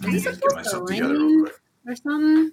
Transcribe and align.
Let 0.00 0.10
me 0.10 0.16
Is 0.16 0.26
it 0.26 0.30
get 0.30 0.34
supposed 0.34 0.50
to 0.50 0.56
myself 0.56 0.88
together 0.88 1.12
real 1.14 1.22
rain? 1.26 1.42
quick. 1.44 1.54
or 1.86 1.96
something. 1.96 2.52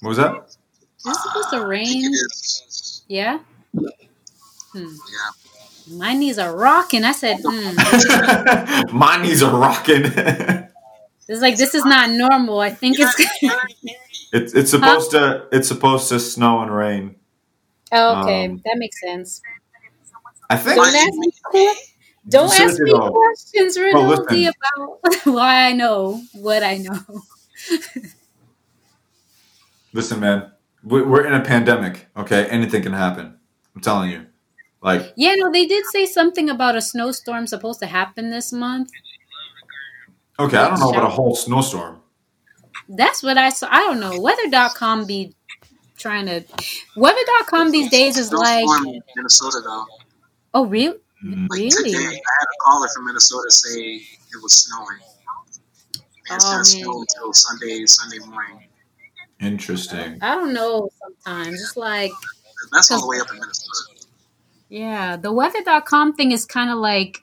What 0.00 0.08
was 0.08 0.16
that? 0.18 0.34
Is 0.46 1.06
it 1.06 1.14
supposed 1.16 1.50
to 1.50 1.66
rain? 1.66 2.04
it 2.04 2.08
is. 2.08 3.02
Yeah. 3.08 3.38
Hmm. 3.74 4.78
Yeah. 4.78 5.96
My 5.96 6.14
knees 6.14 6.38
are 6.38 6.54
rocking. 6.56 7.04
I 7.04 7.12
said, 7.12 7.38
hmm. 7.44 8.96
My 8.96 9.20
knees 9.22 9.42
are 9.42 9.56
rocking. 9.56 10.04
It's 11.28 11.40
like 11.42 11.56
this 11.56 11.74
is 11.74 11.84
not 11.84 12.10
normal. 12.10 12.60
I 12.60 12.70
think 12.70 12.96
it's. 12.98 13.14
it's 14.32 14.54
it's 14.54 14.70
supposed 14.70 15.10
to 15.12 15.46
it's 15.52 15.68
supposed 15.68 16.08
to 16.10 16.18
snow 16.20 16.60
and 16.62 16.74
rain. 16.74 17.16
oh, 17.92 18.22
okay, 18.22 18.46
Um, 18.46 18.60
that 18.64 18.76
makes 18.78 19.00
sense. 19.00 19.40
I 20.48 20.56
think. 20.56 20.76
Don't 20.76 20.94
ask 20.94 21.14
me. 21.54 21.74
Que- 22.24 22.30
Don't 22.30 22.60
ask 22.60 22.78
me 22.80 22.90
you 22.90 22.98
know. 22.98 23.10
questions, 23.10 23.78
Rinaldi, 23.78 24.46
listen. 24.46 24.52
about 24.76 25.14
why 25.34 25.66
I 25.68 25.72
know 25.72 26.22
what 26.34 26.62
I 26.62 26.76
know. 26.78 26.98
Listen, 29.92 30.20
man, 30.20 30.50
we- 30.84 31.02
we're 31.02 31.26
in 31.26 31.34
a 31.34 31.40
pandemic. 31.44 32.06
Okay, 32.16 32.46
anything 32.46 32.82
can 32.82 32.92
happen. 32.92 33.36
I'm 33.74 33.80
telling 33.80 34.10
you. 34.10 34.26
Like, 34.82 35.12
Yeah, 35.16 35.34
no, 35.36 35.50
they 35.50 35.66
did 35.66 35.84
say 35.86 36.06
something 36.06 36.48
about 36.48 36.76
a 36.76 36.80
snowstorm 36.80 37.46
supposed 37.46 37.80
to 37.80 37.86
happen 37.86 38.30
this 38.30 38.52
month. 38.52 38.90
okay, 40.38 40.56
I 40.56 40.68
don't 40.68 40.80
know 40.80 40.90
about 40.90 41.04
a 41.04 41.08
whole 41.10 41.34
snowstorm. 41.34 42.00
That's 42.88 43.22
what 43.22 43.36
I 43.36 43.50
saw. 43.50 43.68
I 43.70 43.78
don't 43.80 44.00
know. 44.00 44.18
Weather.com 44.20 45.06
be 45.06 45.34
trying 45.98 46.26
to. 46.26 46.44
Weather.com 46.96 47.70
these 47.72 47.90
days 47.90 48.16
is 48.16 48.32
like. 48.32 48.64
Minnesota 49.16 49.60
though. 49.62 49.84
Oh, 50.54 50.66
real? 50.66 50.94
Mm. 51.24 51.48
Like 51.50 51.58
Really? 51.58 51.90
today, 51.92 51.98
I 51.98 52.10
had 52.10 52.14
a 52.14 52.58
caller 52.64 52.88
from 52.94 53.06
Minnesota 53.06 53.50
say 53.50 53.96
it 53.96 54.42
was 54.42 54.54
snowing. 54.54 54.98
And 56.30 56.36
it's 56.36 56.44
Oh, 56.46 56.50
gonna 56.52 56.64
snow 56.64 57.00
until 57.00 57.32
Sunday, 57.32 57.84
Sunday 57.86 58.18
morning. 58.26 58.68
Interesting. 59.40 60.18
I 60.22 60.34
don't 60.34 60.52
know 60.52 60.88
sometimes. 61.02 61.60
It's 61.60 61.76
like. 61.76 62.12
That's 62.72 62.90
all 62.90 63.00
the 63.00 63.06
way 63.08 63.18
up 63.20 63.28
in 63.30 63.38
Minnesota. 63.40 64.06
Yeah, 64.68 65.16
the 65.16 65.32
weather.com 65.32 66.14
thing 66.14 66.30
is 66.32 66.44
kind 66.46 66.70
of 66.70 66.78
like 66.78 67.22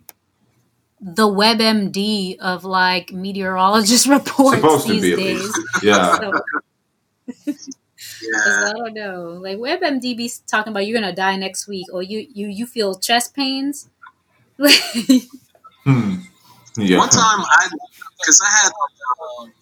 the 0.99 1.27
WebMD 1.27 2.37
of 2.39 2.65
like 2.65 3.11
meteorologist 3.13 4.07
reports 4.09 4.57
Supposed 4.57 4.87
to 4.87 4.93
these 4.93 5.01
be 5.01 5.11
at 5.13 5.17
days. 5.19 5.59
Yeah. 5.83 6.17
So, 6.17 6.31
Yeah. 8.21 8.69
I 8.69 8.73
don't 8.73 8.93
know. 8.93 9.39
Like 9.41 9.57
WebMD 9.57 10.17
be 10.17 10.31
talking 10.47 10.71
about 10.71 10.85
you're 10.87 10.99
gonna 10.99 11.15
die 11.15 11.35
next 11.35 11.67
week, 11.67 11.85
or 11.93 12.01
you 12.01 12.27
you 12.33 12.47
you 12.47 12.65
feel 12.65 12.95
chest 12.99 13.35
pains. 13.35 13.89
Hmm. 15.83 16.15
Yeah. 16.77 16.97
One 16.97 17.09
time 17.09 17.39
I, 17.39 17.69
because 18.19 18.41
I 18.45 18.51
had, 18.51 18.71
um, 19.39 19.53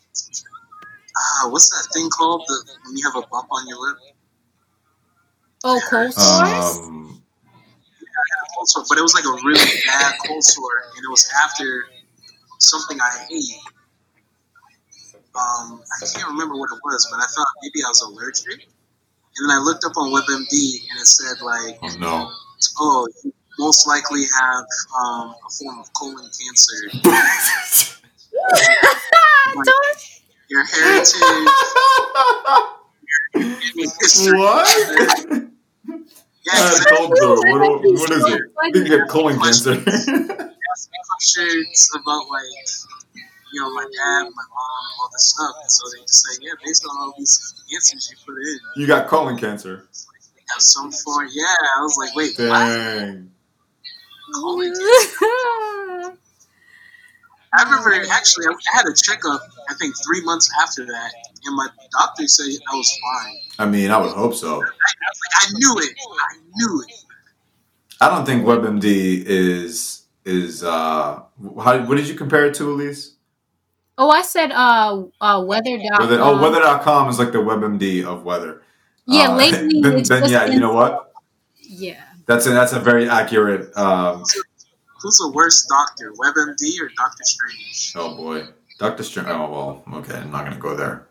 ah, 1.15 1.49
what's 1.49 1.69
that 1.69 1.87
thing 1.93 2.09
called? 2.09 2.43
The, 2.47 2.63
when 2.85 2.97
you 2.97 3.05
have 3.05 3.23
a 3.23 3.27
bump 3.27 3.47
on 3.51 3.67
your 3.67 3.77
lip? 3.77 3.97
oh, 5.65 5.81
cold 5.89 6.13
sores. 6.13 6.77
Um, 6.77 7.21
Cold 8.55 8.69
sore, 8.69 8.85
but 8.87 8.97
it 8.97 9.01
was 9.01 9.13
like 9.13 9.25
a 9.25 9.35
really 9.45 9.69
bad 9.85 10.13
cold 10.25 10.43
sore, 10.43 10.83
and 10.95 11.03
it 11.03 11.09
was 11.09 11.29
after 11.43 11.85
something 12.59 12.97
I 13.01 13.25
ate. 13.31 13.59
Um, 15.35 15.81
I 16.01 16.05
can't 16.05 16.29
remember 16.29 16.55
what 16.55 16.69
it 16.71 16.79
was, 16.83 17.07
but 17.11 17.17
I 17.17 17.27
thought 17.35 17.47
maybe 17.61 17.83
I 17.83 17.89
was 17.89 18.01
allergic. 18.01 18.67
And 19.37 19.49
then 19.49 19.57
I 19.57 19.59
looked 19.59 19.83
up 19.83 19.97
on 19.97 20.11
WebMD, 20.11 20.79
and 20.89 20.99
it 20.99 21.07
said 21.07 21.41
like, 21.43 21.77
oh 21.81 21.95
no. 21.99 22.31
"Oh, 22.79 23.07
you 23.23 23.33
most 23.59 23.87
likely 23.87 24.23
have 24.39 24.65
um, 24.99 25.35
a 25.45 25.49
form 25.59 25.79
of 25.79 25.91
colon 25.93 26.23
cancer. 26.23 26.89
Don't- 29.55 30.03
Your 30.49 30.63
heritage, 30.65 31.13
your 33.75 33.89
history." 34.01 34.37
what? 34.37 34.67
Yeah, 36.45 36.53
Uh, 36.53 36.69
because 36.69 36.85
cold 36.85 37.11
sore. 37.17 37.37
What, 37.59 37.81
what 37.83 38.11
is 38.11 38.23
it? 38.25 38.41
I 38.61 38.63
think 38.71 38.75
you 38.75 38.83
get 38.99 39.07
colon 39.09 39.39
cancer. 39.39 39.75
questions 39.81 41.89
about 41.95 42.29
like 42.29 42.67
you 43.53 43.61
know 43.61 43.69
my 43.73 43.83
dad, 43.83 44.23
my 44.23 44.29
mom, 44.29 44.85
all 45.01 45.09
this 45.13 45.25
stuff, 45.33 45.55
and 45.61 45.71
so 45.71 45.83
they 45.95 46.01
just 46.01 46.23
say, 46.25 46.33
yeah, 46.41 46.51
based 46.63 46.83
on 46.85 46.91
all 46.99 47.13
these 47.17 47.53
answers 47.73 48.09
you 48.11 48.17
put 48.25 48.35
in, 48.41 48.59
you 48.81 48.85
got 48.87 49.07
colon 49.07 49.37
cancer. 49.37 49.87
you 50.35 50.41
have 50.53 50.61
some 50.61 50.91
form. 50.91 51.27
Yeah, 51.33 51.45
I 51.77 51.81
was 51.81 51.97
like, 51.97 52.13
wait. 52.15 52.35
Dang. 52.37 52.47
Colon 52.47 52.99
cancer? 52.99 53.27
I 57.57 57.63
remember 57.63 57.93
actually, 58.11 58.47
I 58.47 58.51
I 58.51 58.77
had 58.77 58.85
a 58.87 58.93
checkup. 58.93 59.41
I 59.69 59.73
think 59.75 59.95
three 60.05 60.23
months 60.23 60.49
after 60.61 60.85
that, 60.85 61.11
and 61.45 61.55
my 61.55 61.67
doctor 61.91 62.27
said 62.27 62.47
I 62.71 62.75
was 62.75 62.99
fine. 63.01 63.35
I 63.59 63.65
mean, 63.65 63.91
I 63.91 63.97
would 63.97 64.11
hope 64.11 64.33
so. 64.35 64.55
I 64.55 64.57
was 64.57 64.61
like, 64.61 65.35
I 65.41 65.47
knew 65.53 65.75
it. 65.79 65.95
I 66.19 66.37
knew 66.55 66.83
it. 66.87 66.95
I 68.01 68.09
don't 68.09 68.25
think 68.25 68.45
WebMD 68.45 69.23
is 69.25 70.03
is 70.25 70.63
uh 70.63 71.21
how 71.63 71.85
what 71.85 71.95
did 71.95 72.07
you 72.07 72.15
compare 72.15 72.45
it 72.47 72.55
to, 72.55 72.69
Elise? 72.71 73.13
oh, 73.97 74.09
I 74.09 74.21
said 74.23 74.51
uh 74.51 75.03
uh 75.21 75.43
weather.com. 75.45 75.99
Weather, 75.99 76.19
oh, 76.21 76.41
weather.com 76.41 77.09
is 77.09 77.19
like 77.19 77.31
the 77.31 77.37
WebMD 77.37 78.03
of 78.03 78.23
weather. 78.23 78.61
Yeah, 79.07 79.29
Uh, 79.29 79.35
lately 79.35 79.57
then, 79.81 80.03
then 80.03 80.03
just 80.03 80.31
yeah, 80.31 80.45
you 80.45 80.59
know 80.59 80.73
what? 80.73 81.13
Yeah. 81.57 82.03
That's 82.27 82.47
a 82.47 82.49
that's 82.49 82.73
a 82.73 82.79
very 82.79 83.07
accurate. 83.07 83.75
Um, 83.77 84.23
Who's 85.01 85.17
the 85.17 85.31
worst 85.31 85.67
doctor, 85.69 86.11
WebMD 86.13 86.81
or 86.81 86.89
Doctor 86.97 87.23
Strange? 87.23 87.93
oh 87.95 88.15
boy, 88.15 88.47
Doctor 88.79 89.03
Strange. 89.03 89.29
Oh 89.29 89.83
well, 89.85 89.99
okay, 89.99 90.15
I'm 90.15 90.31
not 90.31 90.45
gonna 90.45 90.57
go 90.57 90.75
there. 90.75 91.07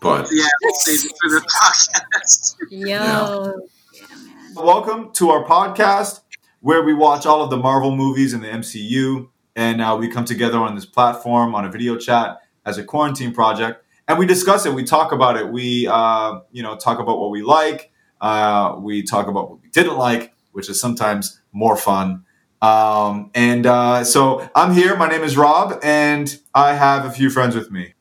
But 0.00 0.28
Yeah, 0.30 0.46
we'll 0.62 0.74
save 0.74 1.04
it 1.10 1.16
for 1.20 1.30
the 1.30 1.40
podcast. 1.46 2.56
Yo. 2.70 2.88
Yeah. 2.88 3.52
Yeah, 3.92 4.62
welcome 4.62 5.12
to 5.14 5.30
our 5.30 5.44
podcast 5.44 6.20
where 6.60 6.82
we 6.82 6.94
watch 6.94 7.26
all 7.26 7.42
of 7.42 7.50
the 7.50 7.56
Marvel 7.56 7.94
movies 7.94 8.32
in 8.32 8.40
the 8.40 8.48
MCU, 8.48 9.28
and 9.56 9.82
uh, 9.82 9.96
we 9.98 10.08
come 10.08 10.24
together 10.24 10.58
on 10.58 10.74
this 10.74 10.86
platform 10.86 11.54
on 11.54 11.66
a 11.66 11.70
video 11.70 11.96
chat 11.96 12.40
as 12.64 12.78
a 12.78 12.84
quarantine 12.84 13.34
project, 13.34 13.84
and 14.08 14.18
we 14.18 14.24
discuss 14.24 14.64
it. 14.64 14.72
We 14.72 14.84
talk 14.84 15.12
about 15.12 15.36
it. 15.36 15.46
We 15.46 15.86
uh, 15.86 16.40
you 16.50 16.62
know 16.62 16.76
talk 16.76 16.98
about 16.98 17.18
what 17.18 17.30
we 17.30 17.42
like. 17.42 17.90
Uh, 18.22 18.76
we 18.78 19.02
talk 19.02 19.26
about 19.28 19.50
what 19.50 19.60
we 19.60 19.68
didn't 19.68 19.98
like, 19.98 20.32
which 20.56 20.70
is 20.70 20.80
sometimes 20.80 21.38
more 21.52 21.76
fun. 21.76 22.24
Um, 22.62 23.30
and 23.34 23.66
uh, 23.66 24.04
so 24.04 24.48
I'm 24.54 24.72
here. 24.72 24.96
My 24.96 25.06
name 25.06 25.22
is 25.22 25.36
Rob, 25.36 25.78
and 25.82 26.34
I 26.54 26.72
have 26.72 27.04
a 27.04 27.10
few 27.10 27.28
friends 27.28 27.54
with 27.54 27.70
me. 27.70 27.92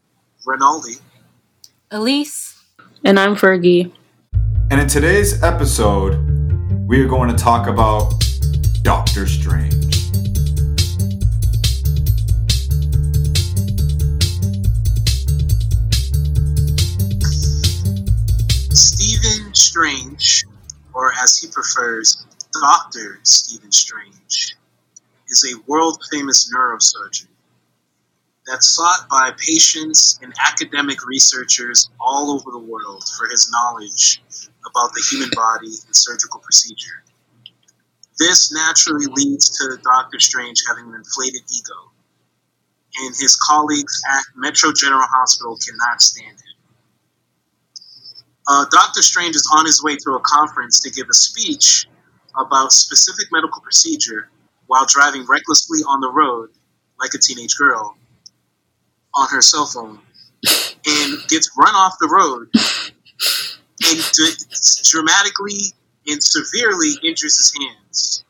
Rinaldi. 0.45 0.93
Elise. 1.91 2.63
And 3.03 3.19
I'm 3.19 3.35
Fergie. 3.35 3.91
And 4.71 4.79
in 4.79 4.87
today's 4.87 5.43
episode, 5.43 6.15
we 6.87 7.01
are 7.01 7.07
going 7.09 7.29
to 7.29 7.35
talk 7.35 7.67
about 7.67 8.13
Doctor 8.83 9.27
Strange. 9.27 9.93
Stephen 18.73 19.53
Strange, 19.53 20.45
or 20.93 21.11
as 21.21 21.37
he 21.37 21.49
prefers, 21.49 22.25
Dr. 22.61 23.19
Stephen 23.23 23.71
Strange, 23.71 24.55
is 25.27 25.53
a 25.53 25.61
world 25.69 26.01
famous 26.11 26.51
neurosurgeon 26.53 27.27
that's 28.47 28.67
sought 28.67 29.09
by 29.09 29.31
patients 29.37 30.19
and 30.21 30.33
academic 30.45 31.05
researchers 31.05 31.89
all 31.99 32.31
over 32.31 32.51
the 32.51 32.59
world 32.59 33.03
for 33.17 33.27
his 33.27 33.49
knowledge 33.51 34.21
about 34.67 34.93
the 34.93 35.03
human 35.09 35.29
body 35.33 35.67
and 35.85 35.95
surgical 35.95 36.39
procedure. 36.39 37.03
This 38.19 38.51
naturally 38.53 39.07
leads 39.07 39.49
to 39.57 39.77
Dr. 39.83 40.19
Strange 40.19 40.63
having 40.69 40.85
an 40.85 40.95
inflated 40.95 41.41
ego, 41.51 41.91
and 43.01 43.15
his 43.15 43.35
colleagues 43.35 44.01
at 44.09 44.23
Metro 44.35 44.71
General 44.73 45.07
Hospital 45.15 45.57
cannot 45.57 46.01
stand 46.01 46.37
him. 46.37 46.55
Uh, 48.47 48.65
Doctor 48.71 49.01
Strange 49.01 49.35
is 49.35 49.49
on 49.57 49.65
his 49.65 49.83
way 49.83 49.95
to 49.95 50.11
a 50.11 50.19
conference 50.19 50.79
to 50.81 50.91
give 50.91 51.07
a 51.09 51.13
speech 51.13 51.87
about 52.39 52.71
specific 52.71 53.31
medical 53.31 53.61
procedure 53.61 54.29
while 54.67 54.85
driving 54.87 55.25
recklessly 55.27 55.79
on 55.87 56.01
the 56.01 56.09
road 56.09 56.49
like 56.99 57.13
a 57.13 57.17
teenage 57.17 57.55
girl 57.57 57.97
on 59.13 59.27
her 59.29 59.41
cell 59.41 59.65
phone 59.65 59.99
and 60.85 61.27
gets 61.27 61.51
run 61.57 61.73
off 61.75 61.95
the 61.99 62.07
road 62.07 62.49
and 63.85 64.11
d- 64.13 64.45
dramatically 64.83 65.73
and 66.07 66.21
severely 66.21 66.91
injures 67.03 67.37
his 67.37 67.53
hands. 67.59 68.23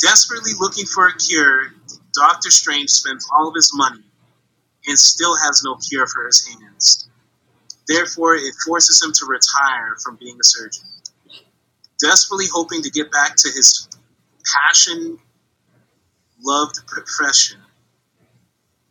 Desperately 0.00 0.52
looking 0.58 0.86
for 0.86 1.08
a 1.08 1.16
cure, 1.16 1.72
Doctor 2.14 2.50
Strange 2.50 2.90
spends 2.90 3.28
all 3.32 3.48
of 3.48 3.54
his 3.54 3.72
money 3.74 4.04
and 4.86 4.98
still 4.98 5.36
has 5.36 5.62
no 5.64 5.76
cure 5.76 6.06
for 6.06 6.26
his 6.26 6.46
hands. 6.46 7.08
Therefore, 7.86 8.34
it 8.34 8.54
forces 8.66 9.02
him 9.02 9.12
to 9.14 9.26
retire 9.26 9.96
from 10.02 10.16
being 10.16 10.36
a 10.40 10.44
surgeon. 10.44 10.84
Desperately 12.00 12.46
hoping 12.52 12.82
to 12.82 12.90
get 12.90 13.10
back 13.12 13.36
to 13.36 13.50
his 13.50 13.88
passion 14.54 15.18
loved 16.42 16.86
profession, 16.86 17.60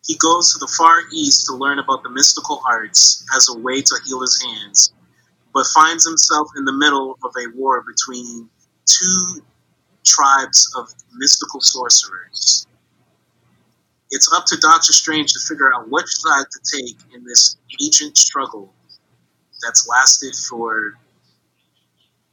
He 0.07 0.15
goes 0.15 0.53
to 0.53 0.59
the 0.59 0.71
Far 0.77 1.01
East 1.13 1.45
to 1.47 1.53
learn 1.55 1.79
about 1.79 2.03
the 2.03 2.09
mystical 2.09 2.61
arts 2.65 3.25
as 3.35 3.49
a 3.49 3.57
way 3.59 3.81
to 3.81 3.99
heal 4.05 4.21
his 4.21 4.41
hands, 4.41 4.93
but 5.53 5.65
finds 5.67 6.05
himself 6.07 6.49
in 6.57 6.65
the 6.65 6.73
middle 6.73 7.17
of 7.23 7.33
a 7.37 7.57
war 7.57 7.83
between 7.85 8.49
two 8.85 9.41
tribes 10.05 10.71
of 10.77 10.87
mystical 11.15 11.59
sorcerers. 11.59 12.67
It's 14.11 14.31
up 14.31 14.45
to 14.47 14.57
Doctor 14.57 14.93
Strange 14.93 15.33
to 15.33 15.39
figure 15.41 15.73
out 15.73 15.89
which 15.89 16.07
side 16.07 16.45
to 16.49 16.77
take 16.77 16.95
in 17.13 17.25
this 17.25 17.57
ancient 17.83 18.17
struggle 18.17 18.73
that's 19.61 19.87
lasted 19.89 20.35
for, 20.35 20.97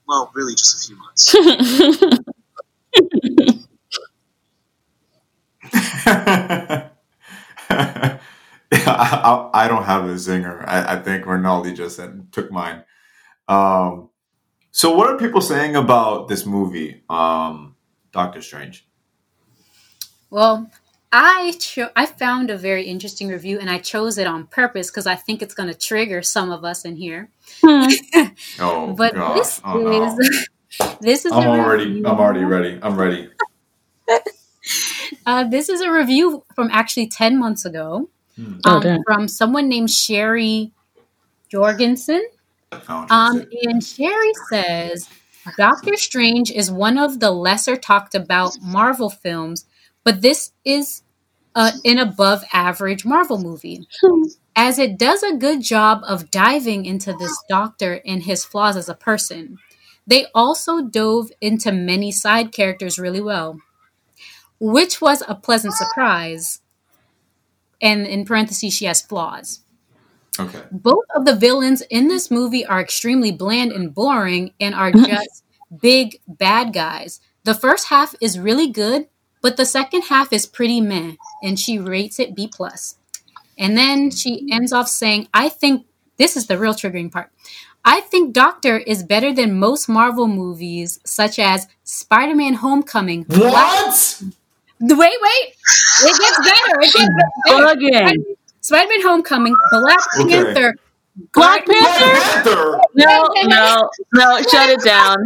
well, 0.06 0.30
really 0.34 0.54
just 0.54 0.76
a 0.76 0.86
few 0.86 0.96
months. 0.96 1.34
I, 8.72 8.72
I, 8.72 9.50
I 9.52 9.68
don't 9.68 9.84
have 9.84 10.04
a 10.04 10.14
zinger. 10.14 10.64
I, 10.66 10.94
I 10.94 11.02
think 11.02 11.26
Rinaldi 11.26 11.74
just 11.74 11.96
said, 11.96 12.32
took 12.32 12.50
mine. 12.50 12.84
Um, 13.48 14.10
so, 14.70 14.94
what 14.94 15.08
are 15.08 15.18
people 15.18 15.40
saying 15.40 15.76
about 15.76 16.28
this 16.28 16.46
movie, 16.46 17.02
um, 17.08 17.76
Doctor 18.12 18.42
Strange? 18.42 18.86
Well, 20.30 20.70
I 21.16 21.52
cho- 21.61 21.90
I 21.94 22.06
found 22.06 22.50
a 22.50 22.56
very 22.58 22.84
interesting 22.87 23.28
review, 23.28 23.61
and 23.61 23.70
I 23.70 23.78
chose 23.78 24.19
it 24.19 24.26
on 24.26 24.49
purpose 24.49 24.90
because 24.90 25.06
I 25.06 25.14
think 25.14 25.43
it's 25.43 25.55
going 25.55 25.69
to 25.69 25.75
trigger 25.78 26.22
some 26.22 26.50
of 26.50 26.64
us 26.64 26.84
in 26.84 26.96
here. 26.96 27.31
Oh, 28.58 28.94
but 28.96 29.14
gosh. 29.14 29.37
this 29.38 29.61
Oh, 29.64 29.78
no. 29.78 30.19
is 30.19 30.49
this 31.00 31.25
is 31.25 31.31
I'm 31.32 31.44
a 31.49 31.50
already, 31.52 31.87
review- 31.87 32.06
I'm 32.06 32.19
already 32.19 32.44
ready. 32.44 32.78
I'm 32.82 32.96
ready. 32.99 33.31
Uh, 35.26 35.44
this 35.44 35.69
is 35.69 35.81
a 35.82 35.90
review 35.93 36.43
from 36.55 36.69
actually 36.72 37.06
ten 37.06 37.38
months 37.38 37.64
ago, 37.64 38.08
Hmm. 38.37 38.55
Oh, 38.64 38.76
um, 38.76 38.82
damn. 38.82 39.02
from 39.05 39.28
someone 39.28 39.69
named 39.69 39.90
Sherry 39.90 40.72
Jorgensen. 41.49 42.22
Oh, 42.72 43.06
Um, 43.10 43.44
and 43.62 43.82
Sherry 43.84 44.32
says 44.50 45.08
Doctor 45.56 45.96
Strange 45.96 46.50
is 46.50 46.70
one 46.70 46.99
of 46.99 47.20
the 47.20 47.31
lesser 47.31 47.76
talked 47.76 48.14
about 48.14 48.56
Marvel 48.62 49.08
films, 49.10 49.67
but 50.02 50.20
this 50.22 50.50
is 50.64 51.02
a, 51.54 51.72
an 51.84 51.98
above 51.98 52.44
average 52.52 53.04
Marvel 53.04 53.38
movie, 53.38 53.86
as 54.56 54.78
it 54.78 54.98
does 54.98 55.22
a 55.22 55.36
good 55.36 55.62
job 55.62 56.02
of 56.06 56.30
diving 56.30 56.84
into 56.86 57.12
this 57.12 57.36
doctor 57.48 58.00
and 58.06 58.22
his 58.24 58.44
flaws 58.44 58.76
as 58.76 58.88
a 58.88 58.94
person. 58.94 59.58
They 60.06 60.26
also 60.34 60.82
dove 60.82 61.30
into 61.40 61.72
many 61.72 62.12
side 62.12 62.52
characters 62.52 62.98
really 62.98 63.20
well, 63.20 63.58
which 64.60 65.00
was 65.00 65.22
a 65.26 65.34
pleasant 65.34 65.74
surprise. 65.74 66.60
And 67.80 68.06
in 68.06 68.24
parentheses, 68.24 68.74
she 68.74 68.86
has 68.86 69.02
flaws. 69.02 69.60
okay. 70.38 70.62
Both 70.70 71.04
of 71.14 71.24
the 71.24 71.34
villains 71.36 71.82
in 71.90 72.08
this 72.08 72.30
movie 72.30 72.64
are 72.66 72.80
extremely 72.80 73.32
bland 73.32 73.72
and 73.72 73.94
boring 73.94 74.52
and 74.60 74.74
are 74.74 74.92
just 74.92 75.44
big 75.80 76.20
bad 76.28 76.72
guys. 76.72 77.20
The 77.44 77.54
first 77.54 77.88
half 77.88 78.14
is 78.20 78.38
really 78.38 78.70
good, 78.70 79.08
but 79.44 79.58
the 79.58 79.67
second 79.67 80.00
half 80.05 80.32
is 80.32 80.46
pretty 80.46 80.81
meh, 80.81 81.17
and 81.43 81.61
she 81.61 81.79
rates 81.79 82.19
it 82.19 82.35
B 82.35 82.49
plus. 82.49 82.96
And 83.58 83.76
then 83.76 84.11
she 84.11 84.49
ends 84.50 84.73
off 84.73 84.88
saying, 84.88 85.29
"I 85.35 85.50
think 85.50 85.85
this 86.17 86.35
is 86.35 86.46
the 86.46 86.56
real 86.56 86.73
triggering 86.73 87.12
part. 87.12 87.31
I 87.85 88.00
think 88.00 88.32
Doctor 88.32 88.79
is 88.79 89.02
better 89.02 89.35
than 89.35 89.58
most 89.58 89.87
Marvel 89.87 90.29
movies, 90.29 90.99
such 91.05 91.38
as 91.38 91.69
Spider-Man: 91.85 92.55
Homecoming. 92.55 93.26
What? 93.29 94.23
Wait, 94.81 95.19
wait, 95.26 95.46
it 96.08 96.17
gets 96.23 96.38
better. 96.50 96.81
It 96.81 96.93
gets 96.94 97.14
better. 97.44 97.67
Again. 97.67 98.25
Spider-Man: 98.62 99.02
Homecoming, 99.02 99.55
Black 99.70 99.99
Okay. 100.20 100.43
Panther, 100.43 100.75
Black 101.35 101.67
Guardians- 101.67 101.87
Black 101.87 102.05
Panther? 102.06 102.41
Panther. 102.44 102.81
No, 102.94 103.29
no, 103.44 103.91
no, 104.14 104.43
shut 104.50 104.70
it 104.70 104.81
down. 104.82 105.19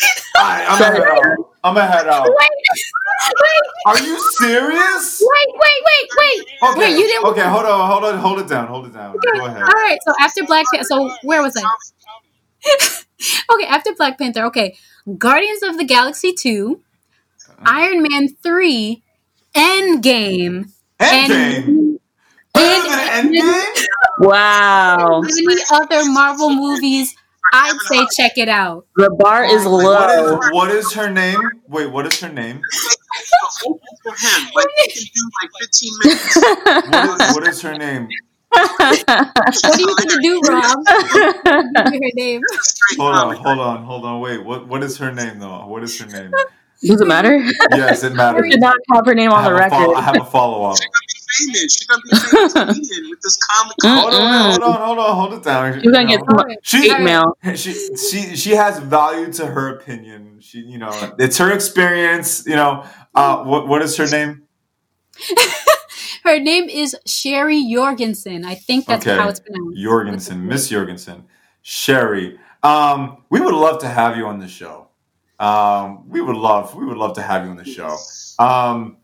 Alright, 0.38 0.64
I'm 0.68 0.78
gonna 0.78 0.94
head 0.94 1.02
out. 1.02 1.50
I'm 1.62 1.74
gonna 1.74 1.86
head 1.86 2.08
out. 2.08 2.24
Wait, 2.24 2.34
wait, 2.34 3.62
Are 3.86 3.98
you 4.02 4.32
serious? 4.32 5.22
wait, 5.22 5.54
wait, 5.54 5.80
wait, 5.86 6.08
wait. 6.18 6.46
Okay. 6.70 6.80
Wait, 6.80 6.98
you 6.98 7.06
didn't. 7.06 7.26
Okay, 7.26 7.48
hold 7.48 7.64
on, 7.64 7.88
hold 7.88 8.04
on, 8.04 8.18
hold 8.18 8.38
it 8.40 8.48
down, 8.48 8.66
hold 8.66 8.86
it 8.86 8.92
down. 8.92 9.16
Go 9.16 9.46
ahead. 9.46 9.62
All 9.62 9.68
right. 9.68 9.98
So 10.04 10.12
after 10.20 10.44
Black 10.44 10.66
Panther, 10.72 10.86
so 10.86 11.10
where 11.22 11.42
was 11.42 11.56
I? 11.56 11.62
okay, 13.54 13.66
after 13.66 13.94
Black 13.94 14.18
Panther. 14.18 14.44
Okay, 14.46 14.76
Guardians 15.18 15.62
of 15.62 15.78
the 15.78 15.84
Galaxy 15.84 16.32
two, 16.32 16.82
uh-huh. 17.48 17.62
Iron 17.64 18.02
Man 18.02 18.28
three, 18.42 19.02
Endgame, 19.54 20.72
Endgame. 20.98 21.98
Better 22.54 22.88
than 22.88 23.08
and 23.14 23.34
Endgame? 23.34 23.84
Wow. 24.18 25.22
many 25.22 25.62
other 25.72 26.04
Marvel 26.10 26.54
movies. 26.54 27.14
I'd 27.52 27.78
say 27.88 28.06
check 28.16 28.38
it 28.38 28.48
out. 28.48 28.86
The 28.96 29.10
bar 29.18 29.44
is 29.44 29.64
low. 29.64 30.08
is 30.08 30.52
what 30.52 30.70
is 30.70 30.92
her 30.94 31.10
name? 31.10 31.40
Wait, 31.68 31.90
what 31.90 32.06
is 32.06 32.18
her 32.20 32.28
name? 32.32 32.62
for 34.04 34.12
him, 34.12 34.48
like 34.54 34.66
he 34.76 34.92
can 34.92 35.04
do 35.14 35.30
like 35.42 35.50
15 35.60 35.92
minutes. 36.04 36.36
What 36.36 37.20
is, 37.20 37.34
what 37.34 37.48
is 37.48 37.62
her 37.62 37.78
name? 37.78 38.08
What 38.50 38.80
are 38.80 39.80
you 39.80 39.96
gonna 39.96 40.22
do, 40.22 40.40
Rob? 40.48 40.86
Her 41.46 42.00
name. 42.14 42.40
Hold 42.98 43.14
on, 43.14 43.36
hold 43.36 43.58
on, 43.58 43.84
hold 43.84 44.04
on. 44.04 44.20
Wait, 44.20 44.44
what 44.44 44.68
what 44.68 44.82
is 44.84 44.98
her 44.98 45.12
name 45.12 45.38
though? 45.40 45.66
What 45.66 45.82
is 45.82 45.98
her 46.00 46.06
name? 46.06 46.30
Does 46.82 47.00
it 47.00 47.06
matter? 47.08 47.36
Yes, 47.70 48.04
it 48.04 48.12
I 48.12 48.14
matters. 48.14 48.50
did 48.50 48.60
not 48.60 48.76
have 48.92 49.06
her 49.06 49.14
name 49.14 49.32
on 49.32 49.44
the 49.44 49.54
record. 49.54 49.70
follow, 49.70 49.94
I 49.94 50.02
have 50.02 50.20
a 50.20 50.24
follow 50.24 50.64
up. 50.64 50.78
She 51.28 51.46
gonna 51.46 51.52
be 51.52 51.60
famous. 51.60 51.74
She 51.76 51.86
gonna 51.86 52.02
be 52.02 52.16
famous 52.16 52.52
comedian 52.52 53.10
with 53.10 53.20
this 53.22 53.38
comic. 53.50 53.74
Hold 53.82 54.14
on, 54.14 54.50
hold 54.50 54.62
on, 54.62 54.80
hold 54.86 54.98
on, 54.98 55.16
hold 55.16 55.32
it 55.34 55.42
down. 55.42 55.80
She's 55.80 55.90
gonna 55.92 56.06
get 56.06 56.20
You 56.20 56.26
some 56.38 56.48
She, 56.62 56.88
hate 56.90 57.00
mail. 57.02 57.36
she 57.56 57.72
she 57.96 58.36
she 58.36 58.50
has 58.52 58.78
value 58.78 59.32
to 59.34 59.46
her 59.46 59.68
opinion. 59.76 60.38
She 60.40 60.58
you 60.60 60.78
know 60.78 61.14
it's 61.18 61.38
her 61.38 61.52
experience. 61.52 62.46
You 62.46 62.56
know 62.56 62.84
uh, 63.14 63.44
what 63.44 63.68
what 63.68 63.82
is 63.82 63.96
her 63.96 64.06
name? 64.08 64.42
Her 66.24 66.40
name 66.40 66.70
is 66.70 66.96
Sherry 67.06 67.70
Jorgensen. 67.70 68.46
I 68.46 68.54
think 68.54 68.86
that's 68.86 69.06
Okay. 69.06 69.14
how 69.16 69.28
it's 69.28 69.40
pronounced. 69.40 69.76
Jorgensen, 69.78 70.46
Miss 70.46 70.68
Jorgensen, 70.70 71.24
Sherry. 71.60 72.38
Um, 72.62 73.18
we 73.28 73.40
would 73.40 73.52
love 73.54 73.80
to 73.80 73.88
have 73.88 74.16
you 74.16 74.26
on 74.26 74.38
the 74.38 74.48
show. 74.48 74.88
Um, 75.38 76.08
we 76.08 76.22
would 76.22 76.36
love 76.36 76.74
we 76.74 76.86
would 76.86 76.96
love 76.96 77.14
to 77.16 77.22
have 77.22 77.44
you 77.44 77.50
on 77.50 77.56
the 77.56 77.64
show. 77.64 77.94
Um, 78.38 78.96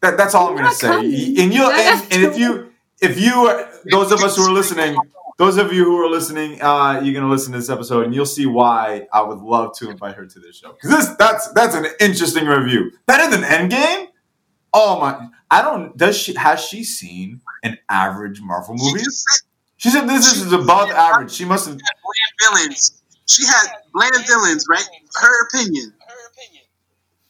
that, 0.00 0.16
that's 0.16 0.34
all 0.34 0.48
I'm 0.48 0.56
going 0.56 0.68
to 0.68 0.74
say. 0.74 0.88
coming. 0.88 1.40
And 1.40 1.54
you 1.54 1.70
and, 1.70 2.12
and 2.12 2.24
if 2.24 2.38
you 2.38 2.72
if 3.00 3.20
you 3.20 3.64
those 3.90 4.12
of 4.12 4.22
us 4.22 4.36
who 4.36 4.42
are 4.42 4.52
listening, 4.52 4.96
those 5.38 5.56
of 5.56 5.72
you 5.72 5.84
who 5.84 5.96
are 6.04 6.10
listening, 6.10 6.60
uh, 6.60 7.00
you're 7.02 7.14
going 7.14 7.24
to 7.24 7.30
listen 7.30 7.52
to 7.52 7.58
this 7.58 7.70
episode 7.70 8.04
and 8.04 8.14
you'll 8.14 8.26
see 8.26 8.46
why 8.46 9.06
I 9.12 9.22
would 9.22 9.38
love 9.38 9.76
to 9.78 9.90
invite 9.90 10.16
her 10.16 10.26
to 10.26 10.40
this 10.40 10.56
show 10.56 10.72
because 10.72 10.90
this 10.90 11.16
that's 11.16 11.52
that's 11.52 11.74
an 11.74 11.86
interesting 12.00 12.46
review. 12.46 12.90
Better 13.06 13.30
than 13.30 13.42
Endgame. 13.42 14.08
Oh 14.72 15.00
my! 15.00 15.28
I 15.50 15.62
don't. 15.62 15.96
Does 15.96 16.16
she 16.16 16.34
has 16.34 16.62
she 16.62 16.84
seen 16.84 17.40
an 17.62 17.78
average 17.88 18.40
Marvel 18.40 18.74
movie? 18.76 19.04
She 19.76 19.90
said 19.90 20.06
this 20.06 20.36
is 20.36 20.52
above 20.52 20.90
average. 20.90 21.32
She 21.32 21.44
must 21.44 21.68
have. 21.68 21.76
she 21.76 21.80
bland 21.80 22.60
villains. 22.60 23.02
She 23.26 23.46
had 23.46 23.66
bland 23.92 24.26
villains, 24.26 24.66
right? 24.68 24.86
Her 25.20 25.46
opinion. 25.46 25.94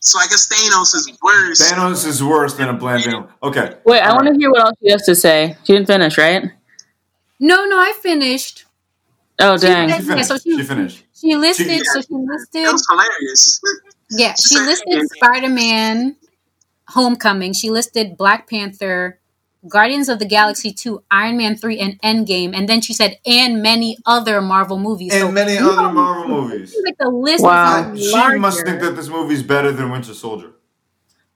So 0.00 0.18
I 0.20 0.26
guess 0.28 0.48
Thanos 0.48 0.94
is 0.94 1.10
worse. 1.22 1.70
Thanos 1.72 2.06
is 2.06 2.22
worse 2.22 2.54
than 2.54 2.68
a 2.68 2.72
bland 2.72 3.04
villain. 3.04 3.26
Okay. 3.42 3.74
Wait, 3.84 4.00
I 4.00 4.14
want 4.14 4.28
to 4.28 4.34
hear 4.38 4.50
what 4.50 4.60
else 4.60 4.74
she 4.82 4.90
has 4.92 5.02
to 5.06 5.14
say. 5.14 5.56
She 5.64 5.72
didn't 5.72 5.86
finish, 5.88 6.16
right? 6.16 6.44
No, 7.40 7.64
no, 7.64 7.78
I 7.78 7.92
finished. 8.00 8.64
Oh, 9.40 9.56
She 9.56 9.66
dang. 9.66 9.88
Yeah, 9.88 10.00
finished. 10.00 10.28
so 10.28 10.38
she- 10.38 10.56
She 10.56 10.62
finished. 10.64 11.04
She 11.20 11.34
listed. 11.36 11.66
She- 11.68 11.84
so 11.84 12.00
she 12.00 12.14
It 12.14 12.16
listed. 12.16 12.72
was 12.72 12.86
hilarious. 12.90 13.60
Yeah, 14.10 14.34
She 14.34 14.54
she 14.56 14.60
listed 14.60 15.02
Spider 15.16 15.48
Man, 15.48 16.16
Homecoming. 16.88 17.52
She 17.52 17.70
listed 17.70 18.16
Black 18.16 18.48
Panther, 18.48 19.17
Guardians 19.66 20.08
of 20.08 20.18
the 20.18 20.24
Galaxy 20.26 20.72
Two, 20.72 21.02
Iron 21.10 21.36
Man 21.36 21.56
Three, 21.56 21.78
and 21.80 22.00
Endgame. 22.02 22.54
And 22.56 22.68
then 22.68 22.80
she 22.80 22.92
said, 22.92 23.18
and 23.26 23.62
many 23.62 23.96
other 24.06 24.40
Marvel 24.40 24.78
movies. 24.78 25.12
And 25.12 25.22
So 25.22 25.32
many 25.32 25.56
other 25.58 25.82
know, 25.82 25.92
Marvel 25.92 26.28
movies. 26.28 26.76
Like 26.84 26.96
the 26.98 27.08
list 27.08 27.42
Wow. 27.42 27.92
is 27.92 28.04
She 28.06 28.12
larger. 28.12 28.38
must 28.38 28.64
think 28.64 28.80
that 28.80 28.94
this 28.94 29.08
movie 29.08 29.34
is 29.34 29.42
better 29.42 29.72
than 29.72 29.90
Winter 29.90 30.14
Soldier. 30.14 30.52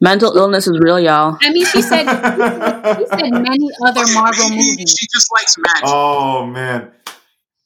Mental 0.01 0.37
illness 0.37 0.67
is 0.67 0.79
real, 0.81 0.99
y'all. 1.01 1.37
I 1.41 1.51
mean, 1.53 1.65
she 1.67 1.83
said. 1.83 2.07
She 2.99 3.07
said 3.07 3.31
many 3.31 3.71
other 3.87 4.05
Marvel 4.15 4.51
movies. 4.51 4.95
She 4.99 5.07
just 5.13 5.29
likes 5.33 5.57
magic. 5.57 5.85
oh 5.85 6.45
man. 6.47 6.91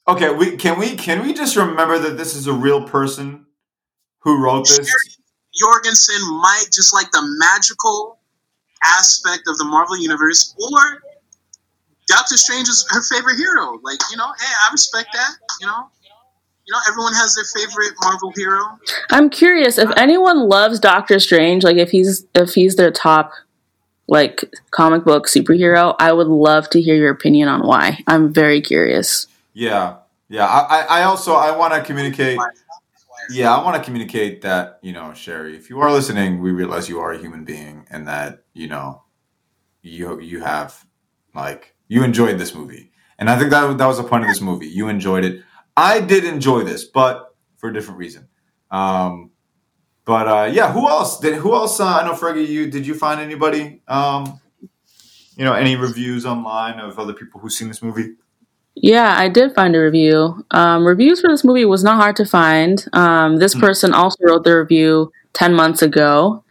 Okay, 0.06 0.32
we 0.32 0.56
can 0.56 0.78
we 0.78 0.94
can 0.94 1.22
we 1.26 1.32
just 1.32 1.56
remember 1.56 1.98
that 1.98 2.16
this 2.18 2.34
is 2.34 2.46
a 2.46 2.52
real 2.52 2.86
person 2.86 3.46
who 4.20 4.42
wrote 4.42 4.68
this? 4.68 4.88
Jorgensen 5.58 6.20
might 6.42 6.66
just 6.72 6.92
like 6.92 7.10
the 7.12 7.22
magical 7.38 8.15
aspect 8.86 9.44
of 9.48 9.56
the 9.58 9.64
Marvel 9.64 9.98
universe, 9.98 10.54
or 10.58 11.02
Doctor 12.08 12.36
Strange 12.36 12.68
is 12.68 12.86
her 12.90 13.02
favorite 13.02 13.36
hero. 13.36 13.78
Like, 13.82 13.98
you 14.10 14.16
know, 14.16 14.26
hey, 14.26 14.46
I 14.68 14.72
respect 14.72 15.08
that. 15.12 15.30
You 15.60 15.66
know, 15.66 15.88
you 16.66 16.72
know, 16.72 16.78
everyone 16.88 17.12
has 17.14 17.34
their 17.34 17.44
favorite 17.44 17.94
Marvel 18.02 18.32
hero. 18.36 18.60
I'm 19.10 19.30
curious 19.30 19.78
if 19.78 19.90
anyone 19.96 20.48
loves 20.48 20.78
Doctor 20.80 21.18
Strange, 21.18 21.64
like 21.64 21.76
if 21.76 21.90
he's 21.90 22.24
if 22.34 22.54
he's 22.54 22.76
their 22.76 22.90
top 22.90 23.32
like 24.08 24.44
comic 24.70 25.04
book 25.04 25.26
superhero, 25.26 25.94
I 25.98 26.12
would 26.12 26.28
love 26.28 26.70
to 26.70 26.80
hear 26.80 26.94
your 26.94 27.10
opinion 27.10 27.48
on 27.48 27.66
why. 27.66 28.02
I'm 28.06 28.32
very 28.32 28.60
curious. 28.60 29.26
Yeah, 29.52 29.96
yeah. 30.28 30.46
I, 30.46 30.80
I- 30.82 31.00
I 31.00 31.02
also 31.04 31.34
I 31.34 31.56
want 31.56 31.74
to 31.74 31.82
communicate. 31.82 32.38
Yeah, 33.30 33.54
I 33.54 33.62
want 33.62 33.76
to 33.76 33.82
communicate 33.82 34.42
that 34.42 34.78
you 34.82 34.92
know, 34.92 35.12
Sherry, 35.14 35.56
if 35.56 35.70
you 35.70 35.80
are 35.80 35.92
listening, 35.92 36.40
we 36.40 36.52
realize 36.52 36.88
you 36.88 37.00
are 37.00 37.12
a 37.12 37.18
human 37.18 37.44
being, 37.44 37.86
and 37.90 38.06
that 38.08 38.44
you 38.54 38.68
know, 38.68 39.02
you 39.82 40.20
you 40.20 40.40
have 40.40 40.84
like 41.34 41.74
you 41.88 42.02
enjoyed 42.04 42.38
this 42.38 42.54
movie, 42.54 42.92
and 43.18 43.28
I 43.30 43.38
think 43.38 43.50
that 43.50 43.78
that 43.78 43.86
was 43.86 43.98
the 43.98 44.04
point 44.04 44.24
of 44.24 44.28
this 44.28 44.40
movie. 44.40 44.68
You 44.68 44.88
enjoyed 44.88 45.24
it. 45.24 45.42
I 45.76 46.00
did 46.00 46.24
enjoy 46.24 46.64
this, 46.64 46.84
but 46.84 47.34
for 47.56 47.70
a 47.70 47.72
different 47.72 47.98
reason. 47.98 48.28
Um, 48.70 49.30
but 50.04 50.28
uh, 50.28 50.50
yeah, 50.52 50.72
who 50.72 50.88
else 50.88 51.18
did? 51.18 51.34
Who 51.34 51.54
else? 51.54 51.80
Uh, 51.80 51.86
I 51.86 52.04
know, 52.04 52.12
Fergie. 52.12 52.46
You 52.46 52.70
did 52.70 52.86
you 52.86 52.94
find 52.94 53.20
anybody? 53.20 53.82
Um, 53.88 54.40
you 55.36 55.44
know, 55.44 55.52
any 55.52 55.76
reviews 55.76 56.24
online 56.24 56.78
of 56.80 56.98
other 56.98 57.12
people 57.12 57.40
who've 57.40 57.52
seen 57.52 57.68
this 57.68 57.82
movie? 57.82 58.14
Yeah, 58.76 59.14
I 59.16 59.28
did 59.28 59.54
find 59.54 59.74
a 59.74 59.80
review. 59.80 60.44
Um, 60.50 60.86
reviews 60.86 61.20
for 61.20 61.28
this 61.28 61.44
movie 61.44 61.64
was 61.64 61.82
not 61.82 61.96
hard 61.96 62.16
to 62.16 62.26
find. 62.26 62.84
Um, 62.92 63.38
this 63.38 63.54
Hmm. 63.54 63.60
person 63.60 63.94
also 63.94 64.16
wrote 64.22 64.44
the 64.44 64.56
review 64.58 65.12
10 65.32 65.54
months 65.54 65.82
ago. 65.82 66.44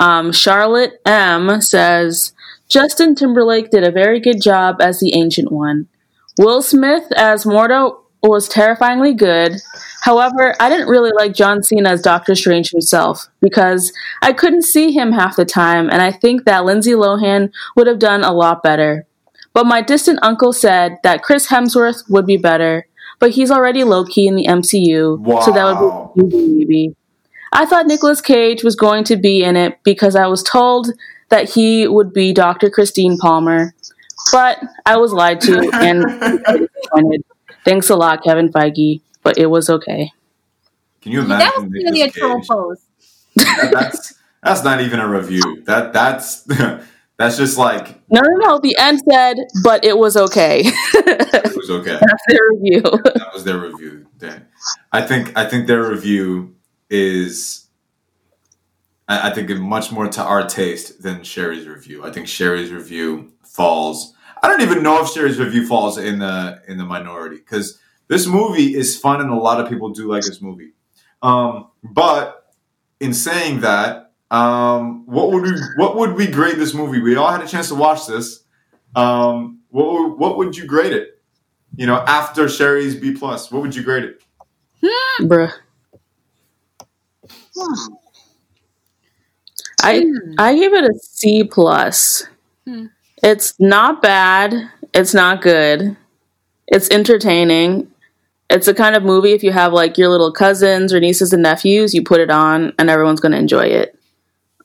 Um, 0.00 0.32
Charlotte 0.32 1.00
M 1.04 1.60
says 1.60 2.32
Justin 2.68 3.14
Timberlake 3.14 3.70
did 3.70 3.84
a 3.84 3.90
very 3.90 4.18
good 4.20 4.40
job 4.40 4.80
as 4.80 5.00
the 5.00 5.14
Ancient 5.14 5.52
One. 5.52 5.86
Will 6.38 6.62
Smith 6.62 7.04
as 7.16 7.44
Mordo 7.44 7.96
was 8.22 8.48
terrifyingly 8.48 9.12
good. 9.14 9.56
However, 10.02 10.54
I 10.60 10.68
didn't 10.68 10.88
really 10.88 11.10
like 11.16 11.34
John 11.34 11.62
Cena 11.62 11.90
as 11.90 12.02
Doctor 12.02 12.34
Strange 12.34 12.70
himself 12.70 13.28
because 13.40 13.92
I 14.22 14.32
couldn't 14.32 14.62
see 14.62 14.92
him 14.92 15.12
half 15.12 15.36
the 15.36 15.44
time, 15.44 15.88
and 15.90 16.00
I 16.00 16.12
think 16.12 16.44
that 16.44 16.64
Lindsay 16.64 16.92
Lohan 16.92 17.50
would 17.76 17.86
have 17.86 17.98
done 17.98 18.22
a 18.24 18.32
lot 18.32 18.62
better. 18.62 19.06
But 19.52 19.66
my 19.66 19.82
distant 19.82 20.18
uncle 20.22 20.52
said 20.52 20.98
that 21.02 21.22
Chris 21.22 21.48
Hemsworth 21.48 22.08
would 22.08 22.26
be 22.26 22.36
better, 22.36 22.86
but 23.18 23.30
he's 23.32 23.50
already 23.50 23.82
low 23.84 24.04
key 24.04 24.26
in 24.28 24.36
the 24.36 24.46
MCU, 24.46 25.42
so 25.44 25.50
that 25.52 26.12
would 26.14 26.30
be 26.30 26.46
maybe. 26.58 26.94
I 27.52 27.64
thought 27.66 27.86
Nicolas 27.86 28.20
Cage 28.20 28.62
was 28.62 28.76
going 28.76 29.04
to 29.04 29.16
be 29.16 29.42
in 29.42 29.56
it 29.56 29.78
because 29.82 30.14
I 30.14 30.26
was 30.26 30.42
told 30.42 30.90
that 31.30 31.48
he 31.50 31.88
would 31.88 32.12
be 32.12 32.32
Dr. 32.32 32.70
Christine 32.70 33.16
Palmer, 33.18 33.74
but 34.32 34.58
I 34.86 34.96
was 34.98 35.12
lied 35.12 35.40
to 35.42 35.58
and 35.72 36.04
disappointed. 36.60 37.24
Thanks 37.64 37.90
a 37.90 37.96
lot, 37.96 38.22
Kevin 38.22 38.50
Feige, 38.52 39.00
but 39.22 39.38
it 39.38 39.46
was 39.46 39.68
okay. 39.70 40.12
Can 41.00 41.12
you 41.12 41.20
imagine? 41.22 41.38
That 41.38 41.54
imagine? 41.56 41.64
was 41.64 41.72
really 41.84 42.02
a 42.02 42.06
Nicolas 42.06 42.14
troll 42.14 42.38
Cage? 42.40 42.48
post. 42.48 42.82
That- 43.36 43.70
that's 43.72 44.14
that's 44.42 44.62
not 44.64 44.80
even 44.80 45.00
a 45.00 45.08
review. 45.08 45.62
That 45.64 45.92
that's 45.92 46.42
that's 47.18 47.36
just 47.36 47.58
like 47.58 48.00
No, 48.10 48.20
no, 48.20 48.36
no. 48.46 48.60
The 48.60 48.76
end 48.78 49.00
said, 49.10 49.36
but 49.64 49.84
it 49.84 49.98
was 49.98 50.16
okay. 50.16 50.62
it 50.64 51.56
was 51.56 51.68
okay. 51.68 51.98
That's 52.00 52.24
the 52.28 52.40
review. 52.52 52.80
that 52.82 53.30
was 53.34 53.44
their 53.44 53.58
review. 53.58 54.06
Dan. 54.18 54.46
I 54.92 55.02
think 55.02 55.36
I 55.36 55.44
think 55.46 55.66
their 55.66 55.88
review 55.88 56.56
is 56.88 57.66
I, 59.08 59.30
I 59.30 59.34
think 59.34 59.50
much 59.58 59.90
more 59.90 60.06
to 60.06 60.22
our 60.22 60.46
taste 60.46 61.02
than 61.02 61.24
Sherry's 61.24 61.66
review. 61.66 62.04
I 62.04 62.12
think 62.12 62.28
Sherry's 62.28 62.70
review 62.70 63.32
falls. 63.44 64.14
I 64.42 64.46
don't 64.46 64.62
even 64.62 64.84
know 64.84 65.02
if 65.02 65.10
Sherry's 65.10 65.38
review 65.38 65.66
falls 65.66 65.98
in 65.98 66.20
the 66.20 66.62
in 66.68 66.78
the 66.78 66.84
minority 66.84 67.36
because 67.36 67.80
this 68.06 68.26
movie 68.26 68.76
is 68.76 68.98
fun 68.98 69.20
and 69.20 69.30
a 69.30 69.36
lot 69.36 69.60
of 69.60 69.68
people 69.68 69.90
do 69.90 70.08
like 70.08 70.22
this 70.22 70.40
movie. 70.40 70.72
Um, 71.20 71.68
but 71.82 72.54
in 73.00 73.12
saying 73.12 73.60
that, 73.60 74.07
um, 74.30 75.06
what 75.06 75.32
would 75.32 75.42
we 75.42 75.52
what 75.76 75.96
would 75.96 76.14
we 76.14 76.26
grade 76.26 76.56
this 76.56 76.74
movie? 76.74 77.00
We 77.00 77.16
all 77.16 77.30
had 77.30 77.42
a 77.42 77.48
chance 77.48 77.68
to 77.68 77.74
watch 77.74 78.06
this. 78.06 78.44
Um, 78.94 79.60
what 79.70 79.92
would, 79.92 80.18
what 80.18 80.36
would 80.36 80.56
you 80.56 80.66
grade 80.66 80.92
it? 80.92 81.20
You 81.76 81.86
know, 81.86 81.96
after 82.06 82.48
Sherry's 82.48 82.94
B 82.94 83.12
plus, 83.12 83.50
what 83.50 83.62
would 83.62 83.74
you 83.74 83.82
grade 83.82 84.04
it? 84.04 84.22
Bruh. 85.20 85.52
Hmm. 87.56 87.94
I 89.82 90.04
I 90.38 90.54
give 90.54 90.72
it 90.74 90.84
a 90.84 90.94
C 91.02 91.44
plus. 91.44 92.26
Hmm. 92.66 92.86
It's 93.22 93.58
not 93.58 94.02
bad. 94.02 94.54
It's 94.92 95.14
not 95.14 95.42
good. 95.42 95.96
It's 96.66 96.90
entertaining. 96.90 97.90
It's 98.50 98.66
the 98.66 98.74
kind 98.74 98.96
of 98.96 99.02
movie 99.02 99.32
if 99.32 99.42
you 99.42 99.52
have 99.52 99.72
like 99.72 99.98
your 99.98 100.08
little 100.08 100.32
cousins 100.32 100.92
or 100.92 101.00
nieces 101.00 101.32
and 101.32 101.42
nephews, 101.42 101.94
you 101.94 102.02
put 102.02 102.20
it 102.20 102.30
on 102.30 102.72
and 102.78 102.88
everyone's 102.88 103.20
gonna 103.20 103.36
enjoy 103.36 103.66
it. 103.66 103.97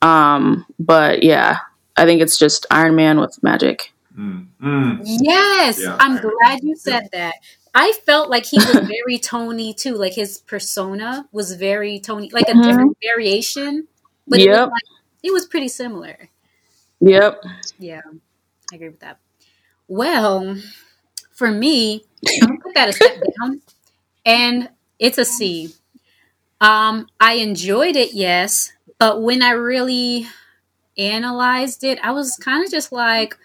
Um, 0.04 0.66
but 0.78 1.22
yeah, 1.22 1.58
I 1.96 2.04
think 2.04 2.20
it's 2.20 2.38
just 2.38 2.66
Iron 2.70 2.94
Man 2.94 3.18
with 3.20 3.42
magic. 3.42 3.92
Mm. 4.16 4.46
Mm. 4.62 5.00
Yes, 5.02 5.80
Yeah, 5.82 5.96
I'm 5.98 6.18
I- 6.18 6.20
glad 6.20 6.62
you 6.62 6.76
said 6.76 7.08
that. 7.12 7.34
I 7.74 7.92
felt 8.06 8.30
like 8.30 8.44
he 8.46 8.58
was 8.58 8.70
very 8.88 9.18
Tony 9.18 9.74
too. 9.74 9.96
Like 9.96 10.12
his 10.14 10.38
persona 10.38 11.26
was 11.32 11.54
very 11.54 11.98
Tony, 11.98 12.30
like 12.30 12.48
a 12.48 12.52
Mhm. 12.52 12.62
different 12.62 12.96
variation, 13.02 13.88
but 14.28 14.38
it, 14.38 14.48
was 14.48 14.58
like, 14.58 14.82
it 15.24 15.32
was 15.32 15.46
pretty 15.46 15.66
similar. 15.68 16.28
Yep. 17.00 17.42
Yeah, 17.80 18.02
I 18.72 18.76
agree 18.76 18.90
with 18.90 19.00
that. 19.00 19.18
Well, 19.88 20.56
for 21.32 21.50
me, 21.50 22.04
I'm 22.42 22.48
gonna 22.48 22.60
put 22.60 22.74
that 22.74 22.88
a 22.90 22.92
step 22.92 23.20
down, 23.40 23.60
and 24.24 24.68
it's 25.00 25.18
a 25.18 25.24
C. 25.24 25.74
Um, 26.60 27.08
I 27.20 27.34
enjoyed 27.34 27.96
it, 27.96 28.12
yes, 28.14 28.72
but 29.04 29.20
when 29.20 29.42
I 29.42 29.50
really 29.50 30.26
analyzed 30.98 31.84
it, 31.84 31.98
I 32.02 32.12
was 32.12 32.36
kind 32.36 32.64
of 32.64 32.70
just 32.70 32.90
like, 32.90 33.36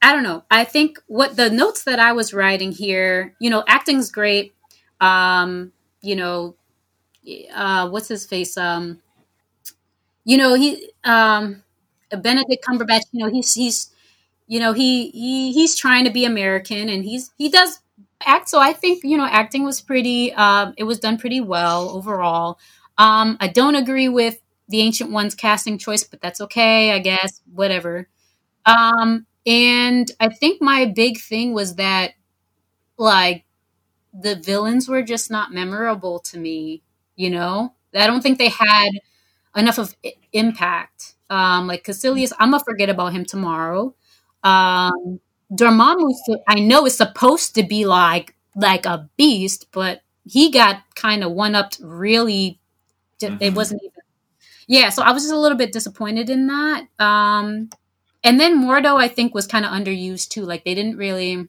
I 0.00 0.12
don't 0.12 0.24
know. 0.24 0.42
I 0.50 0.64
think 0.64 0.98
what 1.06 1.36
the 1.36 1.48
notes 1.50 1.84
that 1.84 2.00
I 2.00 2.12
was 2.12 2.34
writing 2.34 2.72
here, 2.72 3.34
you 3.38 3.50
know, 3.50 3.62
acting's 3.68 4.10
great. 4.10 4.52
Um, 5.00 5.72
you 6.00 6.16
know, 6.16 6.56
uh, 7.54 7.88
what's 7.88 8.08
his 8.08 8.26
face? 8.26 8.56
Um, 8.56 9.00
you 10.24 10.36
know, 10.36 10.54
he 10.54 10.90
um, 11.04 11.62
Benedict 12.10 12.64
Cumberbatch. 12.64 13.02
You 13.12 13.24
know, 13.26 13.32
he's 13.32 13.54
he's 13.54 13.90
you 14.48 14.60
know 14.60 14.72
he 14.72 15.10
he 15.10 15.52
he's 15.52 15.76
trying 15.76 16.04
to 16.04 16.10
be 16.10 16.24
American, 16.24 16.88
and 16.88 17.04
he's 17.04 17.32
he 17.38 17.48
does 17.48 17.80
act. 18.26 18.48
So 18.48 18.60
I 18.60 18.72
think 18.72 19.04
you 19.04 19.16
know, 19.16 19.26
acting 19.26 19.64
was 19.64 19.80
pretty. 19.80 20.32
Um, 20.34 20.74
it 20.78 20.84
was 20.84 20.98
done 21.00 21.18
pretty 21.18 21.40
well 21.40 21.90
overall. 21.90 22.58
Um, 23.02 23.36
I 23.40 23.48
don't 23.48 23.74
agree 23.76 24.08
with 24.08 24.40
the 24.68 24.80
Ancient 24.80 25.10
One's 25.10 25.34
casting 25.34 25.78
choice, 25.78 26.04
but 26.04 26.20
that's 26.20 26.40
okay, 26.42 26.92
I 26.92 27.00
guess. 27.00 27.40
Whatever. 27.52 28.08
Um, 28.66 29.26
and 29.46 30.10
I 30.20 30.28
think 30.30 30.62
my 30.62 30.86
big 30.86 31.18
thing 31.20 31.54
was 31.54 31.76
that, 31.76 32.12
like, 32.98 33.44
the 34.14 34.36
villains 34.36 34.88
were 34.88 35.02
just 35.02 35.30
not 35.30 35.52
memorable 35.52 36.20
to 36.20 36.38
me. 36.38 36.82
You 37.16 37.30
know, 37.30 37.74
I 37.94 38.06
don't 38.06 38.22
think 38.22 38.38
they 38.38 38.50
had 38.50 38.90
enough 39.56 39.78
of 39.78 39.96
impact. 40.32 41.14
Um, 41.30 41.66
like 41.66 41.84
Kaecilius, 41.84 42.32
I'm 42.38 42.50
gonna 42.52 42.64
forget 42.64 42.90
about 42.90 43.12
him 43.14 43.24
tomorrow. 43.24 43.94
Um, 44.44 45.20
Dormammu, 45.52 46.10
I 46.48 46.60
know 46.60 46.86
is 46.86 46.96
supposed 46.96 47.54
to 47.56 47.62
be 47.64 47.86
like 47.86 48.34
like 48.56 48.86
a 48.86 49.10
beast, 49.18 49.68
but 49.72 50.02
he 50.24 50.50
got 50.52 50.82
kind 50.96 51.24
of 51.24 51.32
one 51.32 51.54
upped. 51.56 51.80
Really, 51.82 52.60
it 53.22 53.38
Mhm. 53.38 53.54
wasn't 53.54 53.82
even. 53.82 53.92
Yeah, 54.68 54.90
so 54.90 55.02
I 55.02 55.12
was 55.12 55.24
just 55.24 55.34
a 55.34 55.38
little 55.38 55.58
bit 55.58 55.72
disappointed 55.72 56.30
in 56.30 56.46
that. 56.48 56.86
Um, 56.98 57.70
and 58.24 58.40
then 58.40 58.62
Mordo, 58.62 58.96
I 59.00 59.08
think, 59.08 59.34
was 59.34 59.46
kind 59.46 59.64
of 59.66 59.72
underused 59.72 60.30
too. 60.30 60.44
Like 60.44 60.64
they 60.64 60.74
didn't 60.74 60.96
really. 60.98 61.48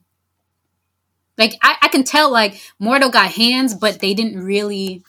Like 1.36 1.54
I, 1.62 1.76
I 1.82 1.88
can 1.88 2.04
tell, 2.04 2.30
like 2.30 2.60
Mordo 2.80 3.10
got 3.12 3.30
hands, 3.32 3.74
but 3.74 4.00
they 4.00 4.14
didn't 4.14 4.42
really. 4.42 5.02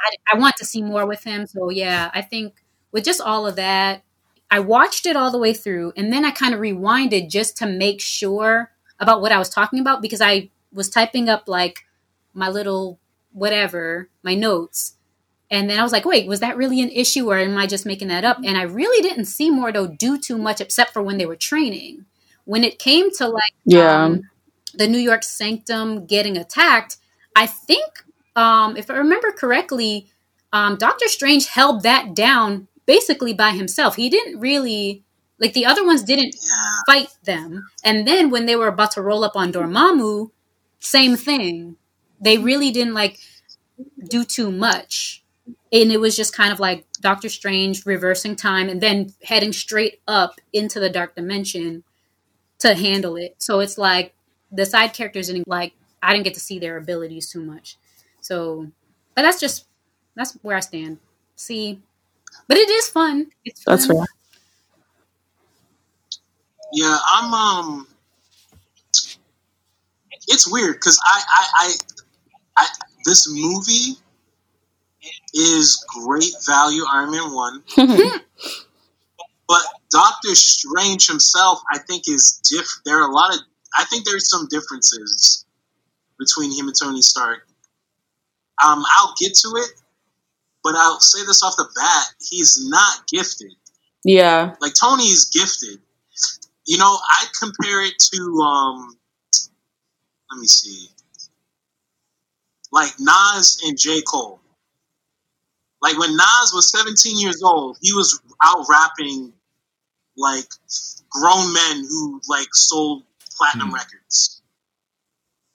I, 0.00 0.34
I 0.34 0.38
want 0.38 0.56
to 0.58 0.64
see 0.66 0.82
more 0.82 1.06
with 1.06 1.24
him. 1.24 1.46
So 1.46 1.70
yeah, 1.70 2.10
I 2.14 2.22
think 2.22 2.64
with 2.92 3.04
just 3.04 3.20
all 3.20 3.46
of 3.46 3.56
that, 3.56 4.02
I 4.50 4.60
watched 4.60 5.06
it 5.06 5.16
all 5.16 5.30
the 5.30 5.38
way 5.38 5.54
through, 5.54 5.92
and 5.96 6.12
then 6.12 6.24
I 6.24 6.30
kind 6.32 6.54
of 6.54 6.60
rewinded 6.60 7.30
just 7.30 7.56
to 7.58 7.66
make 7.66 8.00
sure 8.00 8.72
about 9.00 9.20
what 9.22 9.32
I 9.32 9.38
was 9.38 9.50
talking 9.50 9.80
about 9.80 10.02
because 10.02 10.20
I 10.20 10.50
was 10.72 10.90
typing 10.90 11.28
up 11.28 11.48
like 11.48 11.86
my 12.34 12.48
little 12.48 12.98
whatever, 13.32 14.08
my 14.22 14.34
notes. 14.34 14.96
And 15.50 15.68
then 15.68 15.78
I 15.78 15.82
was 15.82 15.92
like, 15.92 16.04
wait, 16.04 16.28
was 16.28 16.40
that 16.40 16.56
really 16.56 16.80
an 16.80 16.90
issue 16.90 17.28
or 17.30 17.38
am 17.38 17.58
I 17.58 17.66
just 17.66 17.84
making 17.86 18.08
that 18.08 18.24
up? 18.24 18.38
And 18.44 18.56
I 18.56 18.62
really 18.62 19.02
didn't 19.02 19.24
see 19.24 19.50
Mordo 19.50 19.96
do 19.98 20.18
too 20.18 20.38
much 20.38 20.60
except 20.60 20.92
for 20.92 21.02
when 21.02 21.18
they 21.18 21.26
were 21.26 21.36
training. 21.36 22.04
When 22.44 22.64
it 22.64 22.78
came 22.78 23.10
to 23.16 23.28
like 23.28 23.52
Yeah. 23.64 24.04
um, 24.04 24.22
the 24.74 24.86
New 24.88 24.98
York 24.98 25.24
Sanctum 25.24 26.06
getting 26.06 26.36
attacked, 26.36 26.96
I 27.34 27.46
think, 27.46 27.84
um, 28.36 28.76
if 28.76 28.90
I 28.90 28.94
remember 28.94 29.32
correctly, 29.32 30.06
um, 30.52 30.76
Doctor 30.76 31.08
Strange 31.08 31.48
held 31.48 31.82
that 31.82 32.14
down 32.14 32.68
basically 32.86 33.34
by 33.34 33.50
himself. 33.50 33.96
He 33.96 34.08
didn't 34.08 34.38
really, 34.40 35.04
like, 35.38 35.52
the 35.52 35.66
other 35.66 35.84
ones 35.84 36.02
didn't 36.02 36.34
Yeah. 36.34 36.80
fight 36.86 37.08
them. 37.24 37.66
And 37.84 38.06
then 38.06 38.30
when 38.30 38.46
they 38.46 38.56
were 38.56 38.68
about 38.68 38.92
to 38.92 39.02
roll 39.02 39.24
up 39.24 39.36
on 39.36 39.52
Dormammu, 39.52 40.30
same 40.80 41.16
thing. 41.16 41.76
They 42.20 42.38
really 42.38 42.70
didn't, 42.70 42.94
like, 42.94 43.18
do 44.08 44.24
too 44.24 44.50
much. 44.50 45.19
And 45.72 45.92
it 45.92 46.00
was 46.00 46.16
just 46.16 46.34
kind 46.34 46.52
of 46.52 46.60
like 46.60 46.84
Doctor 47.00 47.28
Strange 47.28 47.86
reversing 47.86 48.36
time 48.36 48.68
and 48.68 48.80
then 48.80 49.12
heading 49.22 49.52
straight 49.52 50.00
up 50.08 50.40
into 50.52 50.80
the 50.80 50.90
dark 50.90 51.14
dimension 51.14 51.84
to 52.58 52.74
handle 52.74 53.16
it. 53.16 53.36
So 53.38 53.60
it's 53.60 53.78
like 53.78 54.14
the 54.50 54.66
side 54.66 54.92
characters 54.92 55.28
and 55.28 55.44
like 55.46 55.74
I 56.02 56.12
didn't 56.12 56.24
get 56.24 56.34
to 56.34 56.40
see 56.40 56.58
their 56.58 56.76
abilities 56.76 57.30
too 57.30 57.42
much. 57.42 57.76
So, 58.20 58.70
but 59.14 59.22
that's 59.22 59.40
just 59.40 59.66
that's 60.16 60.34
where 60.42 60.56
I 60.56 60.60
stand. 60.60 60.98
See, 61.36 61.80
but 62.48 62.56
it 62.56 62.68
is 62.68 62.88
fun. 62.88 63.30
It's 63.44 63.62
fun. 63.62 63.76
That's 63.76 63.86
fair. 63.86 64.04
Yeah, 66.72 66.98
I'm 67.14 67.34
um 67.34 67.86
it's 70.28 70.50
weird 70.50 70.74
because 70.74 70.98
I, 71.04 71.22
I 71.28 71.46
I 71.54 71.74
I 72.58 72.66
this 73.04 73.28
movie 73.30 73.98
is 75.34 75.84
great 76.04 76.32
value 76.46 76.82
Iron 76.92 77.10
Man 77.10 77.32
one, 77.32 77.62
but 79.48 79.62
Doctor 79.90 80.34
Strange 80.34 81.06
himself 81.06 81.60
I 81.72 81.78
think 81.78 82.08
is 82.08 82.40
different. 82.48 82.84
There 82.84 82.98
are 83.02 83.08
a 83.10 83.12
lot 83.12 83.34
of 83.34 83.40
I 83.76 83.84
think 83.84 84.04
there's 84.04 84.28
some 84.28 84.46
differences 84.48 85.44
between 86.18 86.52
him 86.52 86.66
and 86.66 86.76
Tony 86.78 87.02
Stark. 87.02 87.46
Um, 88.62 88.84
I'll 88.98 89.14
get 89.18 89.34
to 89.36 89.48
it, 89.56 89.70
but 90.62 90.74
I'll 90.76 91.00
say 91.00 91.24
this 91.24 91.42
off 91.42 91.56
the 91.56 91.68
bat: 91.74 92.06
he's 92.28 92.58
not 92.68 93.06
gifted. 93.08 93.52
yeah. 94.04 94.54
Like 94.60 94.72
Tony 94.78 95.04
is 95.04 95.26
gifted. 95.26 95.80
You 96.66 96.78
know, 96.78 96.98
I 97.10 97.24
compare 97.38 97.84
it 97.86 97.94
to 98.12 98.22
um 98.42 98.96
let 100.30 100.40
me 100.40 100.46
see. 100.46 100.88
Like 102.72 102.92
Nas 103.00 103.60
and 103.64 103.78
J. 103.78 104.00
Cole. 104.02 104.39
Like 105.82 105.98
when 105.98 106.16
Nas 106.16 106.52
was 106.52 106.70
17 106.70 107.18
years 107.18 107.42
old, 107.42 107.78
he 107.80 107.92
was 107.92 108.20
out 108.42 108.66
rapping 108.68 109.32
like 110.16 110.46
grown 111.10 111.52
men 111.52 111.84
who 111.88 112.20
like 112.28 112.54
sold 112.54 113.04
platinum 113.36 113.68
Hmm. 113.68 113.74
records. 113.74 114.42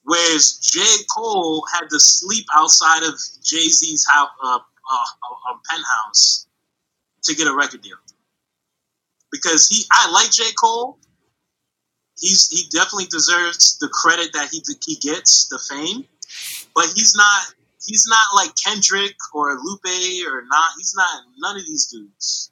Whereas 0.03 0.59
J. 0.61 0.81
Cole 1.15 1.65
had 1.73 1.89
to 1.89 1.99
sleep 1.99 2.45
outside 2.55 3.03
of 3.03 3.19
Jay 3.43 3.67
Z's 3.69 4.05
house, 4.07 4.29
uh, 4.43 4.59
uh, 4.59 4.93
uh, 4.93 5.51
uh, 5.51 5.57
penthouse 5.69 6.45
to 7.23 7.35
get 7.35 7.47
a 7.47 7.55
record 7.55 7.81
deal 7.81 7.97
because 9.31 9.67
he 9.67 9.83
I 9.91 10.11
like 10.11 10.31
J 10.31 10.43
Cole. 10.53 10.99
He's 12.19 12.47
he 12.49 12.69
definitely 12.69 13.05
deserves 13.07 13.77
the 13.79 13.89
credit 13.89 14.33
that 14.33 14.49
he 14.49 14.63
he 14.85 14.95
gets 14.95 15.47
the 15.49 15.59
fame, 15.59 16.05
but 16.75 16.85
he's 16.95 17.15
not 17.15 17.43
he's 17.85 18.05
not 18.07 18.35
like 18.35 18.55
Kendrick 18.55 19.15
or 19.33 19.57
Lupe 19.57 19.85
or 20.27 20.43
not. 20.49 20.71
He's 20.77 20.93
not 20.95 21.23
none 21.37 21.57
of 21.57 21.65
these 21.65 21.87
dudes. 21.87 22.51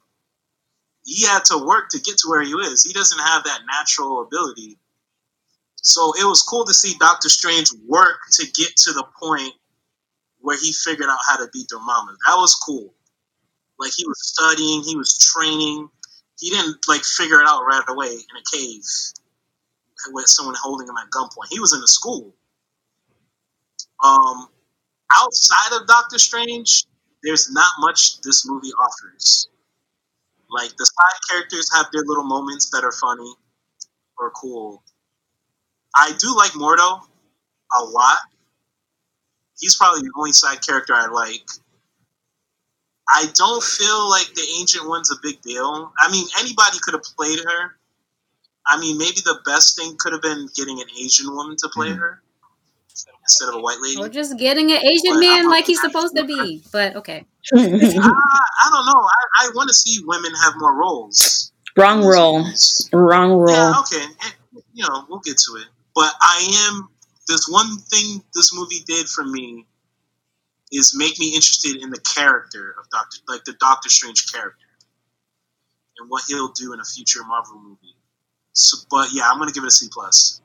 He 1.04 1.26
had 1.26 1.44
to 1.46 1.58
work 1.58 1.90
to 1.90 2.00
get 2.00 2.16
to 2.18 2.28
where 2.28 2.42
he 2.42 2.52
is. 2.52 2.82
He 2.82 2.92
doesn't 2.92 3.18
have 3.18 3.44
that 3.44 3.60
natural 3.66 4.22
ability. 4.22 4.78
So 5.76 6.14
it 6.18 6.24
was 6.24 6.42
cool 6.42 6.64
to 6.64 6.72
see 6.72 6.94
Doctor 6.98 7.28
Strange 7.28 7.70
work 7.86 8.20
to 8.32 8.46
get 8.52 8.74
to 8.76 8.92
the 8.92 9.04
point 9.20 9.52
where 10.40 10.56
he 10.58 10.72
figured 10.72 11.08
out 11.08 11.18
how 11.26 11.36
to 11.36 11.50
beat 11.52 11.68
Dormammu. 11.68 12.16
That 12.26 12.36
was 12.36 12.54
cool. 12.54 12.94
Like 13.78 13.92
he 13.94 14.06
was 14.06 14.26
studying, 14.26 14.82
he 14.82 14.96
was 14.96 15.18
training. 15.18 15.88
He 16.38 16.50
didn't 16.50 16.78
like 16.88 17.02
figure 17.02 17.40
it 17.40 17.46
out 17.46 17.64
right 17.64 17.84
away 17.86 18.08
in 18.08 18.14
a 18.14 18.56
cave 18.56 18.82
with 20.12 20.26
someone 20.26 20.54
holding 20.58 20.88
him 20.88 20.96
at 20.96 21.10
gunpoint. 21.10 21.48
He 21.50 21.60
was 21.60 21.74
in 21.74 21.82
a 21.82 21.86
school. 21.86 22.34
Um, 24.02 24.48
outside 25.12 25.80
of 25.80 25.86
Doctor 25.86 26.18
Strange, 26.18 26.84
there's 27.22 27.50
not 27.50 27.70
much 27.78 28.20
this 28.20 28.46
movie 28.46 28.72
offers. 28.72 29.48
Like 30.50 30.76
the 30.76 30.86
side 30.86 31.20
characters 31.30 31.70
have 31.74 31.86
their 31.92 32.02
little 32.04 32.24
moments 32.24 32.70
that 32.70 32.84
are 32.84 32.92
funny 32.92 33.34
or 34.18 34.30
cool. 34.30 34.82
I 35.96 36.12
do 36.18 36.36
like 36.36 36.52
Mordo 36.52 37.00
a 37.74 37.82
lot. 37.84 38.18
He's 39.58 39.76
probably 39.76 40.02
the 40.02 40.12
only 40.16 40.32
side 40.32 40.64
character 40.66 40.94
I 40.94 41.06
like. 41.06 41.48
I 43.08 43.26
don't 43.34 43.62
feel 43.62 44.08
like 44.08 44.32
the 44.34 44.46
Ancient 44.60 44.88
One's 44.88 45.10
a 45.10 45.16
big 45.22 45.40
deal. 45.42 45.92
I 45.98 46.10
mean, 46.10 46.26
anybody 46.38 46.78
could 46.82 46.94
have 46.94 47.02
played 47.02 47.38
her. 47.38 47.76
I 48.66 48.80
mean, 48.80 48.98
maybe 48.98 49.20
the 49.24 49.40
best 49.44 49.76
thing 49.76 49.96
could 49.98 50.12
have 50.12 50.22
been 50.22 50.48
getting 50.56 50.80
an 50.80 50.88
Asian 50.98 51.32
woman 51.34 51.56
to 51.58 51.68
play 51.68 51.90
Mhm. 51.90 51.98
her 51.98 52.23
instead 53.22 53.48
of 53.48 53.56
a 53.56 53.60
white 53.60 53.78
lady. 53.80 54.00
Or 54.00 54.08
just 54.08 54.38
getting 54.38 54.70
an 54.70 54.78
Asian 54.78 55.14
But 55.14 55.20
man 55.20 55.48
like 55.48 55.66
he's 55.66 55.80
supposed 55.80 56.16
to 56.16 56.24
be. 56.24 56.62
But 56.72 56.96
okay. 56.96 57.24
I, 57.54 57.58
I 57.58 58.70
don't 58.70 58.86
know. 58.86 59.00
I, 59.00 59.46
I 59.46 59.50
want 59.54 59.68
to 59.68 59.74
see 59.74 60.02
women 60.04 60.32
have 60.42 60.54
more 60.56 60.74
roles. 60.74 61.52
Wrong 61.76 62.04
roll. 62.04 62.46
Wrong 62.92 63.32
roll. 63.32 63.50
Yeah, 63.50 63.80
okay. 63.80 64.04
Eh, 64.04 64.60
You 64.74 64.86
know, 64.88 65.04
we'll 65.08 65.20
get 65.20 65.36
to 65.38 65.56
it. 65.56 65.66
But 65.94 66.12
I 66.20 66.68
am. 66.70 66.88
There's 67.26 67.46
one 67.48 67.78
thing 67.78 68.22
this 68.34 68.54
movie 68.54 68.80
did 68.86 69.06
for 69.08 69.24
me 69.24 69.66
is 70.72 70.94
make 70.96 71.18
me 71.18 71.28
interested 71.28 71.82
in 71.82 71.90
the 71.90 72.00
character 72.00 72.74
of 72.78 72.88
Doctor, 72.90 73.18
like 73.28 73.44
the 73.44 73.54
Doctor 73.54 73.88
Strange 73.88 74.30
character, 74.32 74.66
and 75.98 76.10
what 76.10 76.24
he'll 76.28 76.48
do 76.52 76.72
in 76.72 76.80
a 76.80 76.84
future 76.84 77.20
Marvel 77.24 77.58
movie. 77.58 77.96
So, 78.52 78.78
but 78.90 79.08
yeah, 79.12 79.30
I'm 79.30 79.38
gonna 79.38 79.52
give 79.52 79.64
it 79.64 79.68
a 79.68 79.70
C 79.70 79.88
plus. 79.90 80.40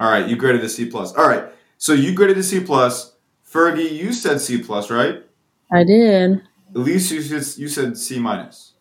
All 0.00 0.10
right, 0.10 0.26
you 0.26 0.36
graded 0.36 0.64
a 0.64 0.68
C 0.68 0.86
plus. 0.86 1.14
All 1.14 1.28
right, 1.28 1.44
so 1.82 1.94
you 1.94 2.14
graded 2.14 2.38
a 2.38 2.42
C 2.44 2.60
plus. 2.60 3.12
Fergie, 3.52 3.90
you 3.92 4.12
said 4.12 4.40
C 4.40 4.58
plus, 4.62 4.88
right? 4.88 5.24
I 5.72 5.82
did. 5.82 6.40
Elise, 6.76 7.10
you 7.10 7.20
said, 7.20 7.60
you 7.60 7.66
said 7.68 7.98
C 7.98 8.20
minus. 8.20 8.74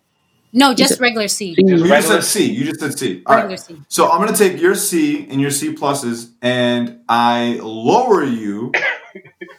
No, 0.54 0.76
just 0.76 1.00
regular 1.00 1.28
C. 1.28 1.56
You 1.58 1.68
just 1.68 1.90
Regular- 1.90 2.22
said 2.22 2.24
C. 2.24 2.52
You 2.52 2.64
just 2.66 2.80
said 2.80 2.98
C. 3.00 3.24
All 3.26 3.36
Regular 3.38 3.56
right. 3.56 3.60
C. 3.60 3.82
So 3.88 4.08
I'm 4.12 4.24
gonna 4.24 4.38
take 4.38 4.62
your 4.62 4.76
C 4.76 5.26
and 5.32 5.42
your 5.42 5.50
C 5.50 5.74
pluses, 5.74 6.32
and 6.44 7.00
I 7.10 7.58
lower 7.64 8.24
you 8.24 8.72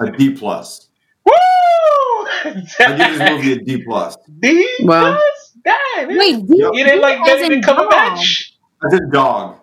a 0.00 0.10
D 0.12 0.34
plus. 0.34 0.88
Woo! 1.24 1.32
I 1.34 2.52
give 2.96 3.18
this 3.18 3.30
movie 3.30 3.52
a 3.54 3.58
D 3.58 3.82
plus. 3.84 4.16
D 4.38 4.68
Wow. 4.82 5.14
plus? 5.18 5.52
Dang, 5.64 6.08
man. 6.08 6.18
Wait, 6.18 6.46
D, 6.46 6.58
Yep. 6.58 6.70
You 6.74 6.84
didn't 6.84 7.00
like 7.02 7.20
as 7.20 7.26
Benedict 7.26 7.52
in 7.52 7.60
dog. 7.62 7.90
Cumberbatch? 7.90 8.52
I 8.84 8.90
said 8.90 9.10
dog. 9.12 9.56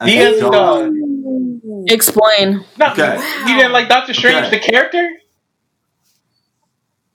I 0.00 0.06
D 0.06 0.12
said 0.16 0.32
as 0.34 0.38
in 0.40 0.50
dog. 0.52 0.92
Explain. 1.88 2.64
No, 2.78 2.92
Okay. 2.92 3.18
you 3.46 3.56
didn't 3.56 3.72
like 3.72 3.88
Doctor 3.88 4.12
Strange, 4.14 4.46
Okay. 4.46 4.58
the 4.58 4.64
character? 4.72 5.08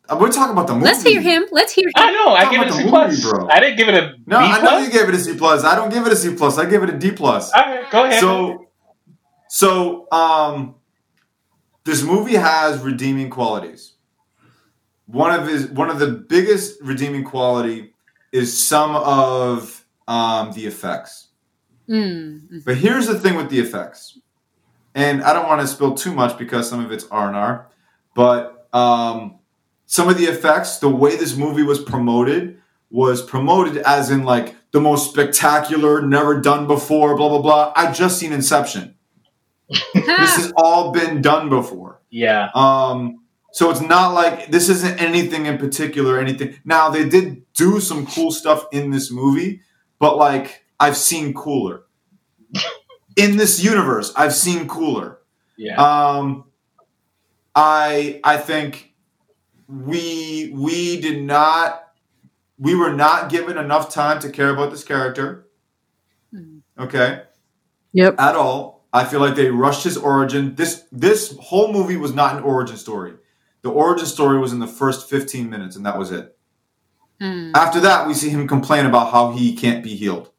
Uh, 0.07 0.17
We're 0.19 0.31
talking 0.31 0.53
about 0.53 0.67
the 0.67 0.73
movie. 0.73 0.85
Let's 0.85 1.01
hear 1.03 1.19
him. 1.21 1.45
Let's 1.51 1.73
hear 1.73 1.87
him. 1.87 1.93
I 1.95 2.11
know. 2.11 2.35
I 2.35 2.43
Talk 2.43 2.51
give 2.51 2.61
it 2.61 2.67
a 2.67 2.67
about 2.67 2.77
C 2.77 2.83
the 2.83 2.89
plus. 2.89 3.11
movie, 3.23 3.37
bro. 3.37 3.47
I 3.49 3.59
didn't 3.59 3.77
give 3.77 3.87
it 3.89 3.95
a 3.95 4.07
No, 4.27 4.39
B 4.39 4.45
I 4.45 4.57
know 4.61 4.69
plus. 4.69 4.85
you 4.85 4.91
gave 4.99 5.09
it 5.09 5.15
a 5.15 5.19
C 5.19 5.35
plus. 5.35 5.63
I 5.63 5.75
don't 5.75 5.91
give 5.91 6.05
it 6.05 6.13
a 6.13 6.15
C 6.15 6.35
plus. 6.35 6.57
I 6.59 6.65
give 6.65 6.83
it 6.83 6.89
a 6.91 6.97
D 6.97 7.11
plus. 7.11 7.51
All 7.53 7.61
right, 7.61 7.89
go 7.91 8.03
ahead. 8.05 8.19
So, 8.19 8.67
so 9.49 10.07
um, 10.11 10.75
this 11.85 12.03
movie 12.03 12.35
has 12.35 12.81
redeeming 12.81 13.29
qualities. 13.31 13.93
One 15.07 15.31
of 15.39 15.47
his 15.47 15.67
one 15.69 15.89
of 15.89 15.97
the 15.99 16.07
biggest 16.07 16.79
redeeming 16.81 17.23
quality 17.23 17.93
is 18.31 18.55
some 18.55 18.95
of 18.95 19.85
um, 20.07 20.51
the 20.53 20.65
effects. 20.67 21.29
Mm. 21.89 22.63
But 22.65 22.77
here's 22.77 23.07
the 23.07 23.19
thing 23.19 23.35
with 23.35 23.49
the 23.49 23.59
effects, 23.59 24.17
and 24.95 25.21
I 25.21 25.33
don't 25.33 25.47
want 25.47 25.61
to 25.61 25.67
spill 25.67 25.93
too 25.93 26.13
much 26.13 26.37
because 26.37 26.69
some 26.69 26.83
of 26.83 26.91
it's 26.91 27.05
R 27.11 27.27
and 27.27 27.35
R, 27.37 27.67
but 28.15 28.67
um, 28.73 29.39
some 29.85 30.09
of 30.09 30.17
the 30.17 30.25
effects, 30.25 30.79
the 30.79 30.89
way 30.89 31.15
this 31.15 31.35
movie 31.35 31.63
was 31.63 31.79
promoted, 31.79 32.59
was 32.89 33.21
promoted 33.21 33.77
as 33.79 34.09
in 34.09 34.23
like 34.23 34.55
the 34.71 34.79
most 34.81 35.11
spectacular, 35.11 36.01
never 36.01 36.39
done 36.41 36.65
before, 36.65 37.15
blah 37.15 37.29
blah 37.29 37.41
blah. 37.41 37.73
I 37.75 37.91
just 37.91 38.17
seen 38.17 38.33
Inception. 38.33 38.95
This 39.93 40.35
has 40.37 40.53
all 40.55 40.91
been 40.91 41.21
done 41.21 41.49
before. 41.49 42.01
yeah. 42.09 42.49
Um, 42.55 43.21
so 43.51 43.69
it's 43.71 43.81
not 43.81 44.13
like 44.13 44.51
this 44.51 44.67
isn't 44.69 45.01
anything 45.01 45.45
in 45.45 45.57
particular. 45.57 46.19
Anything 46.19 46.59
now 46.65 46.89
they 46.89 47.07
did 47.07 47.51
do 47.53 47.79
some 47.79 48.05
cool 48.05 48.31
stuff 48.31 48.65
in 48.71 48.91
this 48.91 49.11
movie, 49.11 49.61
but 49.97 50.17
like 50.17 50.65
I've 50.79 50.97
seen 50.97 51.33
cooler 51.33 51.83
in 53.15 53.37
this 53.37 53.63
universe. 53.63 54.11
I've 54.15 54.33
seen 54.35 54.67
cooler. 54.67 55.19
Yeah. 55.57 55.75
Um, 55.81 56.45
I 57.55 58.19
I 58.23 58.37
think 58.37 58.93
we 59.67 60.51
we 60.53 60.99
did 61.01 61.23
not 61.23 61.81
we 62.59 62.75
were 62.75 62.93
not 62.93 63.29
given 63.29 63.57
enough 63.57 63.93
time 63.93 64.19
to 64.19 64.29
care 64.29 64.49
about 64.49 64.71
this 64.71 64.83
character. 64.83 65.47
Hmm. 66.31 66.59
Okay 66.77 67.21
Yep. 67.93 68.15
at 68.19 68.35
all. 68.35 68.85
I 68.91 69.05
feel 69.05 69.19
like 69.21 69.35
they 69.35 69.49
rushed 69.49 69.83
his 69.83 69.97
origin. 69.97 70.55
This 70.55 70.83
this 70.91 71.35
whole 71.39 71.71
movie 71.71 71.97
was 71.97 72.13
not 72.13 72.35
an 72.37 72.43
origin 72.43 72.77
story. 72.77 73.13
The 73.61 73.69
origin 73.71 74.05
story 74.05 74.37
was 74.39 74.53
in 74.53 74.59
the 74.59 74.67
first 74.67 75.09
15 75.09 75.49
minutes, 75.49 75.75
and 75.75 75.85
that 75.85 75.97
was 75.97 76.11
it. 76.11 76.37
Mm. 77.19 77.51
After 77.55 77.79
that, 77.79 78.07
we 78.07 78.13
see 78.13 78.29
him 78.29 78.47
complain 78.47 78.85
about 78.85 79.11
how 79.11 79.31
he 79.31 79.55
can't 79.55 79.83
be 79.83 79.95
healed. 79.95 80.31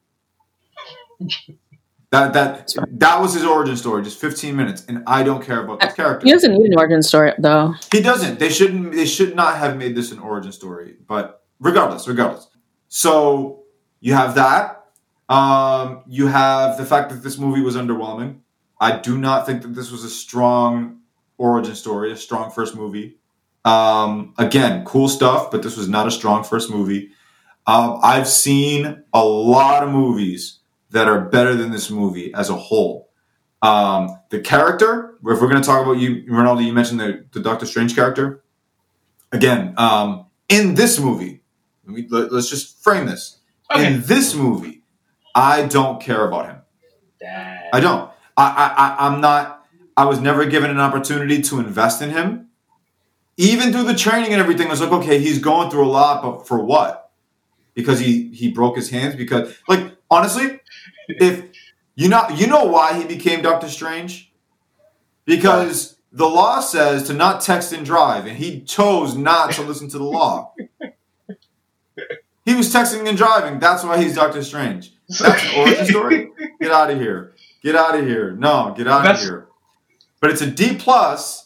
That 2.11 2.33
that 2.35 2.73
that 2.92 3.21
was 3.21 3.35
his 3.35 3.45
origin 3.45 3.77
story, 3.77 4.03
just 4.05 4.21
15 4.21 4.55
minutes, 4.55 4.85
and 4.88 5.03
I 5.09 5.25
don't 5.25 5.45
care 5.45 5.64
about 5.64 5.81
this 5.81 5.92
character. 5.92 6.25
He 6.25 6.33
doesn't 6.33 6.53
need 6.53 6.71
an 6.71 6.79
origin 6.79 7.03
story 7.03 7.33
though. 7.38 7.75
He 7.90 8.01
doesn't. 8.01 8.38
They 8.38 8.49
shouldn't. 8.49 8.92
They 8.92 9.07
should 9.07 9.35
not 9.35 9.57
have 9.59 9.77
made 9.77 9.97
this 9.97 10.12
an 10.12 10.21
origin 10.21 10.53
story. 10.53 10.95
But 11.07 11.42
regardless, 11.59 12.07
regardless. 12.07 12.49
So 12.88 13.64
you 14.01 14.14
have 14.14 14.37
that. 14.37 14.85
Um, 15.29 16.05
you 16.07 16.29
have 16.29 16.79
the 16.79 16.85
fact 16.85 17.11
that 17.11 17.25
this 17.25 17.38
movie 17.38 17.61
was 17.61 17.75
underwhelming. 17.75 18.38
I 18.81 18.99
do 18.99 19.19
not 19.19 19.47
think 19.47 19.62
that 19.62 19.75
this 19.75 19.90
was 19.90 20.05
a 20.05 20.11
strong 20.11 21.01
origin 21.38 21.75
story, 21.75 22.12
a 22.12 22.16
strong 22.16 22.53
first 22.53 22.77
movie. 22.77 23.19
Um, 23.64 24.33
again, 24.38 24.85
cool 24.85 25.09
stuff, 25.09 25.51
but 25.51 25.64
this 25.64 25.77
was 25.77 25.88
not 25.88 26.07
a 26.07 26.11
strong 26.12 26.45
first 26.45 26.71
movie. 26.71 27.11
Um, 27.66 27.99
I've 28.01 28.29
seen 28.29 29.03
a 29.12 29.25
lot 29.25 29.83
of 29.83 29.90
movies 29.90 30.56
that 30.90 31.09
are 31.09 31.20
better 31.20 31.55
than 31.55 31.70
this 31.70 31.90
movie 31.90 32.33
as 32.35 32.51
a 32.51 32.55
whole. 32.55 33.11
Um, 33.62 34.18
the 34.31 34.40
character, 34.40 35.16
if 35.25 35.40
we're 35.40 35.49
going 35.49 35.61
to 35.61 35.66
talk 35.66 35.85
about 35.85 35.99
you, 35.99 36.22
Ronaldo, 36.25 36.64
you 36.64 36.72
mentioned 36.72 37.01
the, 37.01 37.25
the 37.33 37.40
Doctor 37.40 37.66
Strange 37.66 37.94
character. 37.94 38.42
Again, 39.33 39.75
um, 39.77 40.27
in 40.49 40.75
this 40.75 41.01
movie, 41.01 41.42
let 41.87 42.33
us 42.33 42.49
just 42.49 42.83
frame 42.83 43.07
this. 43.07 43.38
Okay. 43.72 43.94
In 43.94 44.03
this 44.03 44.35
movie, 44.35 44.83
I 45.35 45.66
don't 45.66 46.01
care 46.01 46.27
about 46.27 46.46
him. 46.46 46.57
I 47.72 47.81
don't. 47.81 48.11
I, 48.37 48.44
I, 48.44 48.85
I, 48.85 49.07
I'm 49.07 49.20
not. 49.20 49.66
I 49.96 50.05
was 50.05 50.20
never 50.20 50.44
given 50.44 50.70
an 50.70 50.79
opportunity 50.79 51.42
to 51.42 51.59
invest 51.59 52.03
in 52.03 52.11
him. 52.11 52.49
Even 53.37 53.72
through 53.72 53.85
the 53.85 53.94
training 53.94 54.33
and 54.33 54.40
everything, 54.40 54.68
I 54.68 54.70
was 54.70 54.81
like, 54.81 54.92
okay, 54.92 55.18
he's 55.18 55.38
going 55.38 55.70
through 55.70 55.87
a 55.87 55.90
lot, 55.90 56.22
but 56.22 56.46
for 56.46 56.62
what? 56.62 57.11
Because 57.75 57.99
he 57.99 58.29
he 58.29 58.51
broke 58.51 58.77
his 58.77 58.90
hands. 58.90 59.16
Because, 59.16 59.55
like, 59.68 59.96
honestly, 60.11 60.61
if 61.09 61.45
you 61.95 62.09
know, 62.09 62.29
you 62.31 62.47
know 62.47 62.64
why 62.64 62.99
he 62.99 63.05
became 63.05 63.42
Doctor 63.42 63.69
Strange, 63.69 64.33
because 65.25 65.97
the 66.12 66.27
law 66.27 66.61
says 66.61 67.05
to 67.05 67.14
not 67.14 67.40
text 67.40 67.73
and 67.73 67.85
drive, 67.85 68.27
and 68.27 68.37
he 68.37 68.62
chose 68.62 69.16
not 69.16 69.53
to 69.53 69.62
listen 69.62 69.88
to 69.90 69.99
the 69.99 70.05
law. 70.05 70.55
He 72.45 72.55
was 72.55 72.73
texting 72.73 73.09
and 73.09 73.19
driving. 73.19 73.59
That's 73.59 73.83
why 73.83 74.03
he's 74.03 74.14
Doctor 74.14 74.42
Strange. 74.42 74.92
That's 75.09 75.42
an 75.45 75.61
origin 75.61 75.87
story. 75.87 76.31
Get 76.61 76.71
out 76.71 76.90
of 76.90 77.01
here. 77.01 77.33
Get 77.62 77.75
out 77.75 77.99
of 77.99 78.07
here. 78.07 78.33
No, 78.33 78.75
get 78.77 78.87
out 78.87 79.07
of 79.07 79.21
here. 79.21 79.49
But 80.21 80.31
it's 80.31 80.40
a 80.42 80.51
D 80.51 80.77
plus 80.77 81.46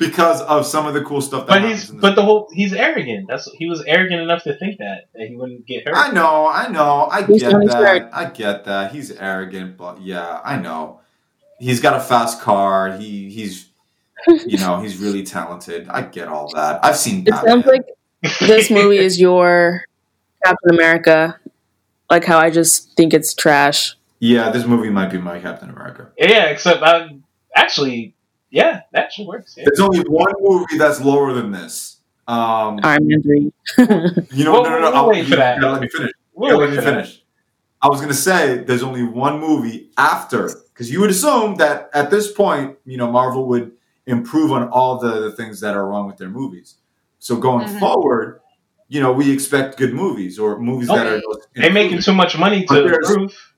because 0.00 0.40
of 0.42 0.66
some 0.66 0.86
of 0.86 0.94
the 0.94 1.02
cool 1.04 1.20
stuff 1.20 1.46
that 1.46 1.60
But 1.60 1.68
he's 1.70 1.90
in 1.90 2.00
but 2.00 2.16
the 2.16 2.22
whole 2.22 2.48
he's 2.52 2.72
arrogant. 2.72 3.28
That's 3.28 3.48
he 3.52 3.68
was 3.68 3.84
arrogant 3.86 4.20
enough 4.22 4.42
to 4.44 4.56
think 4.58 4.78
that 4.78 5.08
that 5.14 5.28
he 5.28 5.36
wouldn't 5.36 5.66
get 5.66 5.86
hurt. 5.86 5.94
I 5.96 6.10
know, 6.10 6.48
I 6.48 6.66
know, 6.68 7.06
I 7.10 7.22
He's 7.22 7.42
get 7.42 7.52
that. 7.52 7.78
word. 7.78 8.08
I 8.12 8.24
get 8.30 8.64
that. 8.64 8.90
He's 8.92 9.12
arrogant, 9.12 9.76
but 9.76 10.00
yeah, 10.00 10.40
I 10.44 10.56
know. 10.56 11.00
He's 11.60 11.80
got 11.80 11.94
a 11.94 12.00
fast 12.00 12.40
car. 12.40 12.96
He 12.96 13.30
he's 13.30 13.68
you 14.26 14.58
know, 14.58 14.80
he's 14.80 14.96
really 14.98 15.22
talented. 15.22 15.88
I 15.88 16.02
get 16.02 16.28
all 16.28 16.50
that. 16.54 16.84
I've 16.84 16.96
seen 16.96 17.24
It 17.26 17.34
sounds 17.34 17.66
like 17.66 17.84
this 18.40 18.70
movie 18.70 18.98
is 18.98 19.20
your 19.26 19.84
Captain 20.44 20.70
America. 20.74 21.38
Like 22.10 22.24
how 22.24 22.38
I 22.38 22.50
just 22.50 22.96
think 22.96 23.14
it's 23.14 23.34
trash. 23.34 23.96
Yeah, 24.18 24.50
this 24.50 24.66
movie 24.66 24.90
might 24.90 25.10
be 25.10 25.18
my 25.18 25.38
Captain 25.40 25.70
America. 25.70 26.08
yeah, 26.18 26.46
except 26.46 26.82
I 26.82 27.16
actually 27.54 28.14
yeah, 28.50 28.82
that 28.92 29.04
actually 29.04 29.26
works. 29.28 29.54
Yeah. 29.56 29.64
There's 29.66 29.80
only 29.80 30.00
one 30.00 30.32
movie 30.40 30.76
that's 30.78 31.00
lower 31.00 31.32
than 31.32 31.50
this. 31.52 31.98
Um, 32.28 32.78
Iron 32.82 33.06
Man 33.08 33.22
three. 33.22 33.52
you 34.32 34.44
know, 34.44 34.52
We'll- 34.52 34.62
no, 34.64 34.70
no, 34.70 34.78
no. 34.78 34.90
we'll 34.90 34.94
I'll- 34.96 35.08
wait 35.08 35.26
for 35.28 35.36
that. 35.36 35.60
let 35.62 35.80
me 35.80 35.88
finish. 35.88 36.12
We'll 36.34 36.50
Yeah, 36.52 36.56
let 36.56 36.70
me 36.70 36.76
for 36.76 36.82
that. 36.82 36.94
finish. 37.06 37.22
I 37.82 37.88
was 37.88 38.00
gonna 38.00 38.12
say 38.14 38.58
there's 38.58 38.82
only 38.82 39.02
one 39.04 39.40
movie 39.40 39.90
after 39.96 40.50
because 40.72 40.90
you 40.90 41.00
would 41.00 41.10
assume 41.10 41.56
that 41.56 41.88
at 41.94 42.10
this 42.10 42.30
point, 42.30 42.76
you 42.84 42.96
know, 42.98 43.10
Marvel 43.10 43.46
would 43.48 43.72
improve 44.06 44.52
on 44.52 44.68
all 44.68 44.98
the, 44.98 45.20
the 45.20 45.32
things 45.32 45.60
that 45.60 45.74
are 45.74 45.86
wrong 45.86 46.06
with 46.06 46.16
their 46.18 46.28
movies. 46.28 46.76
So 47.18 47.36
going 47.36 47.66
Mhm. 47.68 47.80
forward, 47.80 48.40
you 48.88 49.00
know, 49.00 49.12
we 49.12 49.30
expect 49.32 49.76
good 49.78 49.94
movies 49.94 50.38
or 50.38 50.58
movies 50.60 50.88
that 50.88 51.06
are. 51.06 51.20
They're 51.54 51.72
making 51.72 52.00
too 52.00 52.12
much 52.12 52.36
money 52.38 52.64
to 52.66 52.74
there's- 52.74 53.08
improve. 53.10 53.54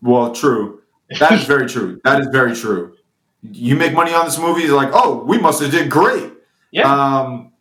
Well, 0.00 0.32
true. 0.32 0.82
That 1.18 1.32
is 1.32 1.44
very 1.44 1.66
true. 1.68 2.00
That 2.04 2.20
is 2.20 2.28
very 2.28 2.54
true. 2.54 2.94
You 3.42 3.76
make 3.76 3.92
money 3.92 4.12
on 4.12 4.24
this 4.24 4.38
movie, 4.38 4.62
you're 4.62 4.76
like, 4.76 4.90
oh, 4.92 5.24
we 5.24 5.38
must 5.38 5.62
have 5.62 5.70
did 5.70 5.90
great. 5.90 6.32
Yeah. 6.70 6.92
Um, 6.92 7.52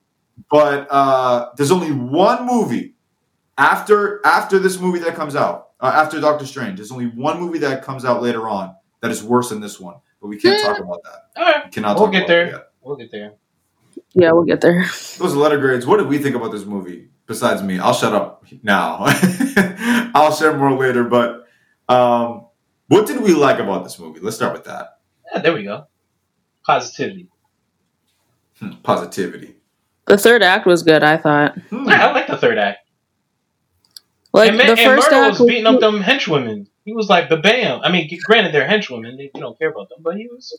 but 0.50 0.88
uh, 0.90 1.50
there's 1.56 1.72
only 1.72 1.92
one 1.92 2.46
movie 2.46 2.96
after 3.58 4.26
after 4.26 4.60
this 4.60 4.80
movie 4.80 5.00
that 5.00 5.16
comes 5.16 5.36
out 5.36 5.70
uh, 5.80 5.92
after 5.94 6.20
Doctor 6.20 6.46
Strange. 6.46 6.78
There's 6.78 6.92
only 6.92 7.08
one 7.08 7.40
movie 7.40 7.60
that 7.60 7.84
comes 7.84 8.06
out 8.06 8.22
later 8.22 8.48
on 8.48 8.76
that 9.02 9.12
is 9.12 9.24
worse 9.24 9.50
than 9.50 9.62
this 9.62 9.80
one, 9.80 9.96
but 10.22 10.28
we 10.28 10.38
can't 10.38 10.62
talk 10.62 10.80
about 10.80 11.04
that. 11.04 11.30
All 11.36 11.46
right, 11.46 11.66
We 11.66 11.72
cannot. 11.72 11.98
We'll 11.98 12.06
talk 12.06 12.12
get 12.14 12.18
about 12.20 12.28
there. 12.28 12.48
It 12.48 12.62
we'll 12.82 12.96
get 12.98 13.12
there. 13.12 13.34
Yeah, 14.14 14.32
we'll 14.32 14.46
get 14.46 14.62
there. 14.62 14.84
Those 15.18 15.36
letter 15.36 15.58
grades. 15.58 15.86
What 15.86 15.98
did 15.98 16.08
we 16.08 16.18
think 16.18 16.36
about 16.36 16.52
this 16.52 16.66
movie? 16.66 17.10
Besides 17.26 17.62
me, 17.62 17.78
I'll 17.78 17.94
shut 17.94 18.14
up 18.14 18.46
now. 18.64 19.00
I'll 20.16 20.34
share 20.34 20.56
more 20.58 20.72
later. 20.78 21.04
But 21.04 21.46
um, 21.90 22.48
what 22.88 23.06
did 23.06 23.22
we 23.22 23.34
like 23.34 23.60
about 23.60 23.84
this 23.84 24.00
movie? 24.00 24.22
Let's 24.22 24.36
start 24.38 24.54
with 24.54 24.64
that. 24.66 24.97
Yeah, 25.34 25.42
there 25.42 25.54
we 25.54 25.64
go. 25.64 25.88
Positivity. 26.66 27.30
Hmm, 28.60 28.72
Positivity. 28.84 29.56
The 30.08 30.18
third 30.18 30.42
act 30.42 30.66
was 30.66 30.84
good. 30.84 31.04
I 31.04 31.18
thought. 31.18 31.58
Hmm. 31.70 31.88
Yeah, 31.90 32.08
I 32.08 32.12
like 32.14 32.28
the 32.28 32.38
third 32.38 32.58
act. 32.58 32.80
Like 34.34 34.52
and, 34.52 34.60
the 34.60 34.64
Ma- 34.64 34.70
and 34.70 34.80
first 34.80 35.10
Mordo 35.10 35.14
act 35.30 35.40
was 35.40 35.48
beating 35.48 35.66
up 35.66 35.80
them 35.80 36.02
henchwomen. 36.02 36.68
He 36.86 36.94
was 36.94 37.10
like, 37.10 37.30
"The 37.30 37.38
bam." 37.38 37.82
I 37.84 37.92
mean, 37.92 38.10
granted, 38.24 38.54
they're 38.54 38.68
henchwomen. 38.68 39.18
They, 39.18 39.32
you 39.34 39.42
don't 39.42 39.58
care 39.60 39.70
about 39.70 39.90
them, 39.90 40.00
but 40.02 40.16
he 40.18 40.28
was. 40.28 40.58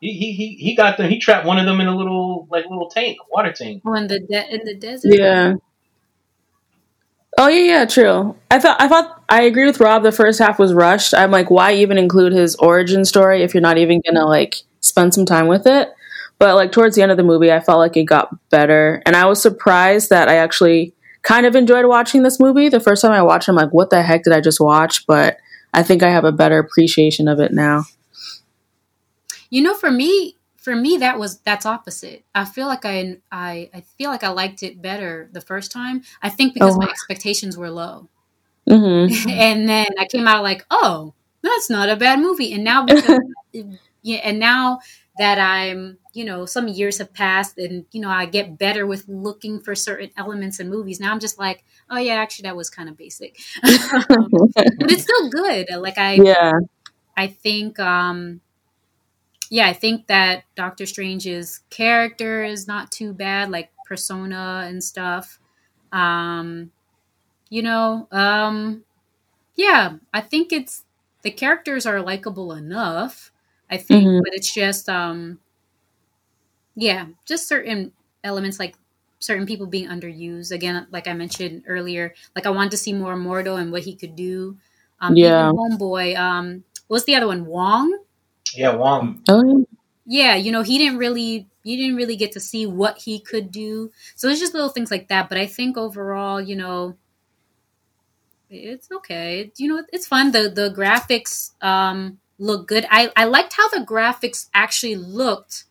He, 0.00 0.12
he, 0.12 0.32
he, 0.32 0.54
he 0.56 0.76
got 0.76 0.98
them. 0.98 1.08
He 1.10 1.18
trapped 1.18 1.46
one 1.46 1.58
of 1.58 1.64
them 1.66 1.80
in 1.80 1.86
a 1.86 1.96
little 1.96 2.46
like 2.50 2.66
little 2.66 2.88
tank, 2.90 3.18
water 3.30 3.52
tank. 3.52 3.82
Oh, 3.86 3.94
in 3.94 4.06
the 4.06 4.20
de- 4.20 4.54
in 4.54 4.64
the 4.64 4.74
desert. 4.74 5.14
Yeah. 5.16 5.54
Oh 7.36 7.48
yeah, 7.48 7.64
yeah, 7.64 7.84
true. 7.84 8.36
I 8.50 8.58
thought 8.58 8.80
I 8.80 8.88
thought 8.88 9.22
I 9.28 9.42
agree 9.42 9.66
with 9.66 9.80
Rob. 9.80 10.02
The 10.02 10.12
first 10.12 10.38
half 10.38 10.58
was 10.58 10.72
rushed. 10.72 11.14
I'm 11.14 11.30
like, 11.30 11.50
why 11.50 11.74
even 11.74 11.98
include 11.98 12.32
his 12.32 12.54
origin 12.56 13.04
story 13.04 13.42
if 13.42 13.54
you're 13.54 13.60
not 13.60 13.78
even 13.78 14.00
gonna 14.06 14.26
like 14.26 14.56
spend 14.80 15.14
some 15.14 15.26
time 15.26 15.48
with 15.48 15.66
it? 15.66 15.92
But 16.38 16.54
like 16.54 16.72
towards 16.72 16.94
the 16.94 17.02
end 17.02 17.10
of 17.10 17.16
the 17.16 17.24
movie, 17.24 17.50
I 17.52 17.60
felt 17.60 17.78
like 17.78 17.96
it 17.96 18.04
got 18.04 18.30
better, 18.50 19.02
and 19.06 19.16
I 19.16 19.26
was 19.26 19.42
surprised 19.42 20.10
that 20.10 20.28
I 20.28 20.36
actually 20.36 20.94
kind 21.22 21.46
of 21.46 21.56
enjoyed 21.56 21.86
watching 21.86 22.22
this 22.22 22.38
movie. 22.38 22.68
The 22.68 22.80
first 22.80 23.02
time 23.02 23.12
I 23.12 23.22
watched, 23.22 23.48
it, 23.48 23.52
I'm 23.52 23.56
like, 23.56 23.72
what 23.72 23.90
the 23.90 24.02
heck 24.02 24.24
did 24.24 24.32
I 24.32 24.40
just 24.40 24.60
watch? 24.60 25.06
But 25.06 25.38
I 25.72 25.82
think 25.82 26.02
I 26.02 26.10
have 26.10 26.24
a 26.24 26.32
better 26.32 26.58
appreciation 26.58 27.26
of 27.26 27.40
it 27.40 27.52
now. 27.52 27.84
You 29.50 29.62
know, 29.62 29.74
for 29.74 29.90
me, 29.90 30.36
for 30.64 30.76
me, 30.76 30.98
that 30.98 31.18
was 31.20 31.40
that's 31.40 31.66
opposite. 31.66 32.24
I 32.34 32.46
feel 32.46 32.68
like 32.68 32.86
I 32.86 33.18
I 33.32 33.70
I 33.74 33.82
feel 33.98 34.10
like 34.10 34.24
I 34.24 34.30
liked 34.30 34.64
it 34.64 34.82
better 34.82 35.30
the 35.32 35.42
first 35.42 35.72
time. 35.72 36.02
I 36.22 36.30
think 36.30 36.54
because 36.54 36.76
Oh. 36.76 36.80
my 36.80 36.88
expectations 36.88 37.58
were 37.58 37.70
low, 37.70 38.10
hmm 38.68 39.06
and 39.28 39.68
then 39.68 39.86
I 39.98 40.06
came 40.06 40.28
out 40.28 40.42
like, 40.44 40.64
oh, 40.70 41.14
that's 41.42 41.70
not 41.70 41.90
a 41.90 41.96
bad 41.96 42.20
movie. 42.20 42.52
And 42.54 42.64
now, 42.64 42.84
because, 42.86 43.20
yeah, 44.02 44.18
and 44.24 44.38
now 44.40 44.80
that 45.18 45.38
I'm, 45.38 45.98
you 46.14 46.24
know, 46.24 46.46
some 46.46 46.68
years 46.68 46.98
have 46.98 47.12
passed, 47.14 47.58
and 47.58 47.86
you 47.92 48.00
know, 48.02 48.10
I 48.10 48.26
get 48.26 48.58
better 48.58 48.86
with 48.86 49.06
looking 49.08 49.60
for 49.60 49.74
certain 49.74 50.10
elements 50.16 50.60
in 50.60 50.70
movies. 50.70 51.00
Now 51.00 51.12
I'm 51.12 51.20
just 51.20 51.38
like, 51.38 51.64
oh 51.90 51.98
yeah, 51.98 52.14
actually, 52.14 52.44
that 52.44 52.56
was 52.56 52.70
kind 52.70 52.88
of 52.88 52.96
basic, 52.96 53.38
but 53.62 54.90
it's 54.90 55.02
still 55.02 55.30
good. 55.30 55.66
Like 55.78 55.98
I, 55.98 56.14
yeah. 56.14 56.52
I 57.16 57.28
think, 57.28 57.78
um, 57.80 58.40
yeah, 59.50 59.68
I 59.68 59.72
think 59.72 60.06
that 60.08 60.44
Doctor 60.56 60.86
Strange's 60.86 61.60
character 61.70 62.44
is 62.44 62.66
not 62.66 62.90
too 62.92 63.12
bad, 63.12 63.50
like 63.50 63.70
persona 63.86 64.64
and 64.68 64.82
stuff. 64.82 65.38
Um, 65.92 66.72
you 67.50 67.62
know, 67.62 68.08
um, 68.12 68.84
yeah, 69.56 69.94
I 70.14 70.20
think 70.22 70.52
it's 70.52 70.84
the 71.22 71.30
characters 71.32 71.86
are 71.86 72.00
likable 72.02 72.52
enough. 72.54 73.32
I 73.70 73.78
think, 73.78 74.16
Mhm. 74.16 74.20
but 74.22 74.34
it's 74.34 74.52
just, 74.52 74.88
um, 74.88 75.40
yeah, 76.76 77.06
just 77.26 77.48
certain 77.48 77.92
elements 78.22 78.58
like 78.58 78.74
certain 79.18 79.46
people 79.46 79.66
being 79.66 79.88
underused. 79.88 80.52
Again, 80.52 80.86
like 80.90 81.06
I 81.08 81.12
mentioned 81.12 81.64
earlier, 81.66 82.14
like 82.34 82.46
I 82.46 82.50
wanted 82.50 82.72
to 82.72 82.76
see 82.76 82.92
more 82.92 83.16
Mordo 83.16 83.60
and 83.60 83.72
what 83.72 83.82
he 83.82 83.94
could 83.94 84.16
do. 84.16 84.56
Um, 85.00 85.16
Yeah. 85.16 85.50
Homeboy. 85.52 86.16
Um, 86.16 86.64
what's 86.88 87.04
the 87.04 87.14
other 87.16 87.26
one? 87.26 87.46
Wong. 87.46 88.03
Yeah, 88.52 88.74
Wong. 88.74 89.22
Oh, 89.28 89.66
Yeah, 90.06 90.36
you 90.36 90.52
know, 90.52 90.62
he 90.62 90.78
didn't 90.78 90.98
really, 90.98 91.48
you 91.62 91.76
didn't 91.76 91.96
really 91.96 92.16
get 92.16 92.32
to 92.32 92.40
see 92.40 92.66
what 92.66 92.98
he 92.98 93.18
could 93.18 93.50
do. 93.50 93.90
So 94.16 94.28
it's 94.28 94.40
just 94.40 94.54
little 94.54 94.68
things 94.68 94.90
like 94.90 95.08
that. 95.08 95.28
But 95.28 95.38
I 95.38 95.46
think 95.46 95.76
overall, 95.78 96.40
you 96.40 96.56
know, 96.56 96.96
it's 98.50 98.90
okay. 98.92 99.50
You 99.56 99.68
know, 99.68 99.84
it's 99.92 100.06
fun. 100.06 100.32
The 100.32 100.48
the 100.48 100.70
graphics 100.70 101.52
um, 101.62 102.18
look 102.38 102.68
good. 102.68 102.86
I 102.90 103.10
I 103.16 103.24
liked 103.24 103.54
how 103.54 103.68
the 103.70 103.84
graphics 103.84 104.48
actually 104.54 104.96
looked 104.96 105.64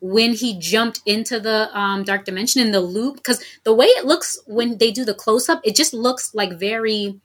when 0.00 0.34
he 0.34 0.58
jumped 0.58 1.00
into 1.06 1.40
the 1.40 1.76
um, 1.78 2.04
dark 2.04 2.24
dimension 2.24 2.60
in 2.60 2.72
the 2.72 2.80
loop 2.80 3.16
because 3.16 3.42
the 3.64 3.74
way 3.74 3.86
it 3.86 4.04
looks 4.06 4.40
when 4.46 4.78
they 4.78 4.90
do 4.92 5.04
the 5.04 5.14
close 5.14 5.48
up, 5.48 5.60
it 5.64 5.76
just 5.76 5.94
looks 5.94 6.34
like 6.34 6.58
very. 6.58 7.20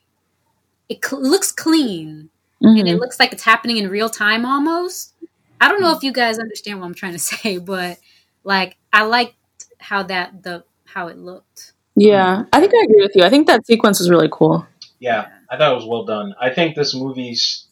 It 0.89 1.03
cl- 1.05 1.21
looks 1.21 1.51
clean. 1.51 2.29
And 2.61 2.77
it 2.79 2.85
Mhm. 2.95 2.99
looks 2.99 3.19
like 3.19 3.31
it's 3.33 3.43
happening 3.43 3.77
in 3.77 3.89
real 3.89 4.09
time 4.09 4.45
almost. 4.45 5.13
I 5.61 5.69
don't 5.69 5.81
know 5.81 5.95
if 5.95 6.03
you 6.03 6.11
guys 6.11 6.39
understand 6.39 6.79
what 6.79 6.85
I'm 6.85 6.93
trying 6.93 7.13
to 7.13 7.19
say, 7.31 7.57
but 7.57 7.97
like 8.43 8.77
I 8.93 9.03
liked 9.03 9.35
how 9.79 10.03
that 10.03 10.43
the 10.43 10.63
how 10.85 11.07
it 11.07 11.17
looked. 11.17 11.73
Yeah, 11.95 12.43
I 12.53 12.59
think 12.59 12.73
I 12.73 12.83
agree 12.83 13.01
with 13.01 13.15
you. 13.15 13.23
I 13.23 13.29
think 13.29 13.47
that 13.47 13.65
sequence 13.65 13.99
was 13.99 14.09
really 14.09 14.29
cool. 14.31 14.65
Yeah, 14.99 15.27
I 15.49 15.57
thought 15.57 15.71
it 15.71 15.75
was 15.75 15.85
well 15.85 16.05
done. 16.05 16.33
I 16.39 16.49
think 16.51 16.75
this 16.75 16.93
movie's 16.95 17.65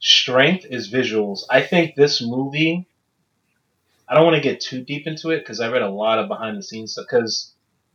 strength 0.00 0.64
is 0.68 0.90
visuals. 0.90 1.40
I 1.50 1.62
think 1.62 1.94
this 1.94 2.22
movie. 2.22 2.86
I 4.08 4.14
don't 4.14 4.24
want 4.24 4.34
to 4.36 4.42
get 4.42 4.60
too 4.60 4.82
deep 4.82 5.06
into 5.06 5.30
it 5.30 5.38
because 5.40 5.60
I 5.60 5.70
read 5.70 5.82
a 5.82 5.88
lot 5.90 6.18
of 6.18 6.26
behind 6.26 6.56
the 6.58 6.62
scenes 6.64 6.92
stuff. 6.92 7.06
Because 7.08 7.52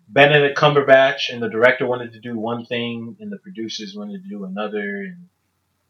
Benedict 0.08 0.58
Cumberbatch 0.58 1.30
and 1.34 1.42
the 1.44 1.50
director 1.50 1.86
wanted 1.86 2.14
to 2.14 2.20
do 2.22 2.38
one 2.38 2.66
thing, 2.66 3.18
and 3.20 3.30
the 3.32 3.38
producers 3.38 3.96
wanted 3.96 4.24
to 4.24 4.30
do 4.30 4.46
another, 4.46 5.02
and 5.02 5.28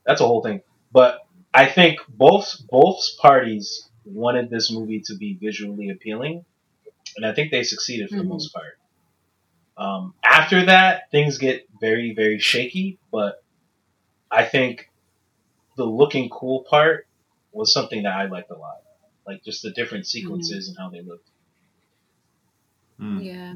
that's 0.05 0.21
a 0.21 0.27
whole 0.27 0.41
thing. 0.41 0.61
But 0.91 1.19
I 1.53 1.65
think 1.65 1.99
both 2.09 2.61
both 2.69 3.17
parties 3.17 3.89
wanted 4.05 4.49
this 4.49 4.71
movie 4.71 5.01
to 5.05 5.15
be 5.15 5.33
visually 5.35 5.89
appealing, 5.89 6.45
and 7.17 7.25
I 7.25 7.33
think 7.33 7.51
they 7.51 7.63
succeeded 7.63 8.09
for 8.09 8.17
the 8.17 8.23
Mhm. 8.23 8.27
most 8.29 8.53
part. 8.53 8.77
Um, 9.77 10.13
after 10.23 10.65
that, 10.65 11.11
things 11.11 11.37
get 11.37 11.67
very, 11.79 12.13
very 12.13 12.39
shaky, 12.39 12.97
but 13.11 13.43
I 14.31 14.45
think 14.45 14.89
the 15.75 15.85
looking 15.85 16.29
cool 16.29 16.63
part 16.63 17.07
was 17.51 17.73
something 17.73 18.03
that 18.03 18.13
I 18.15 18.25
liked 18.25 18.51
a 18.51 18.55
lot. 18.55 18.81
Like 19.27 19.43
just 19.43 19.63
the 19.63 19.71
different 19.71 20.07
sequences 20.07 20.69
and 20.69 20.77
how 20.77 20.89
they 20.89 21.01
looked. 21.01 21.29
Mm. 22.99 23.23
Yeah. 23.25 23.53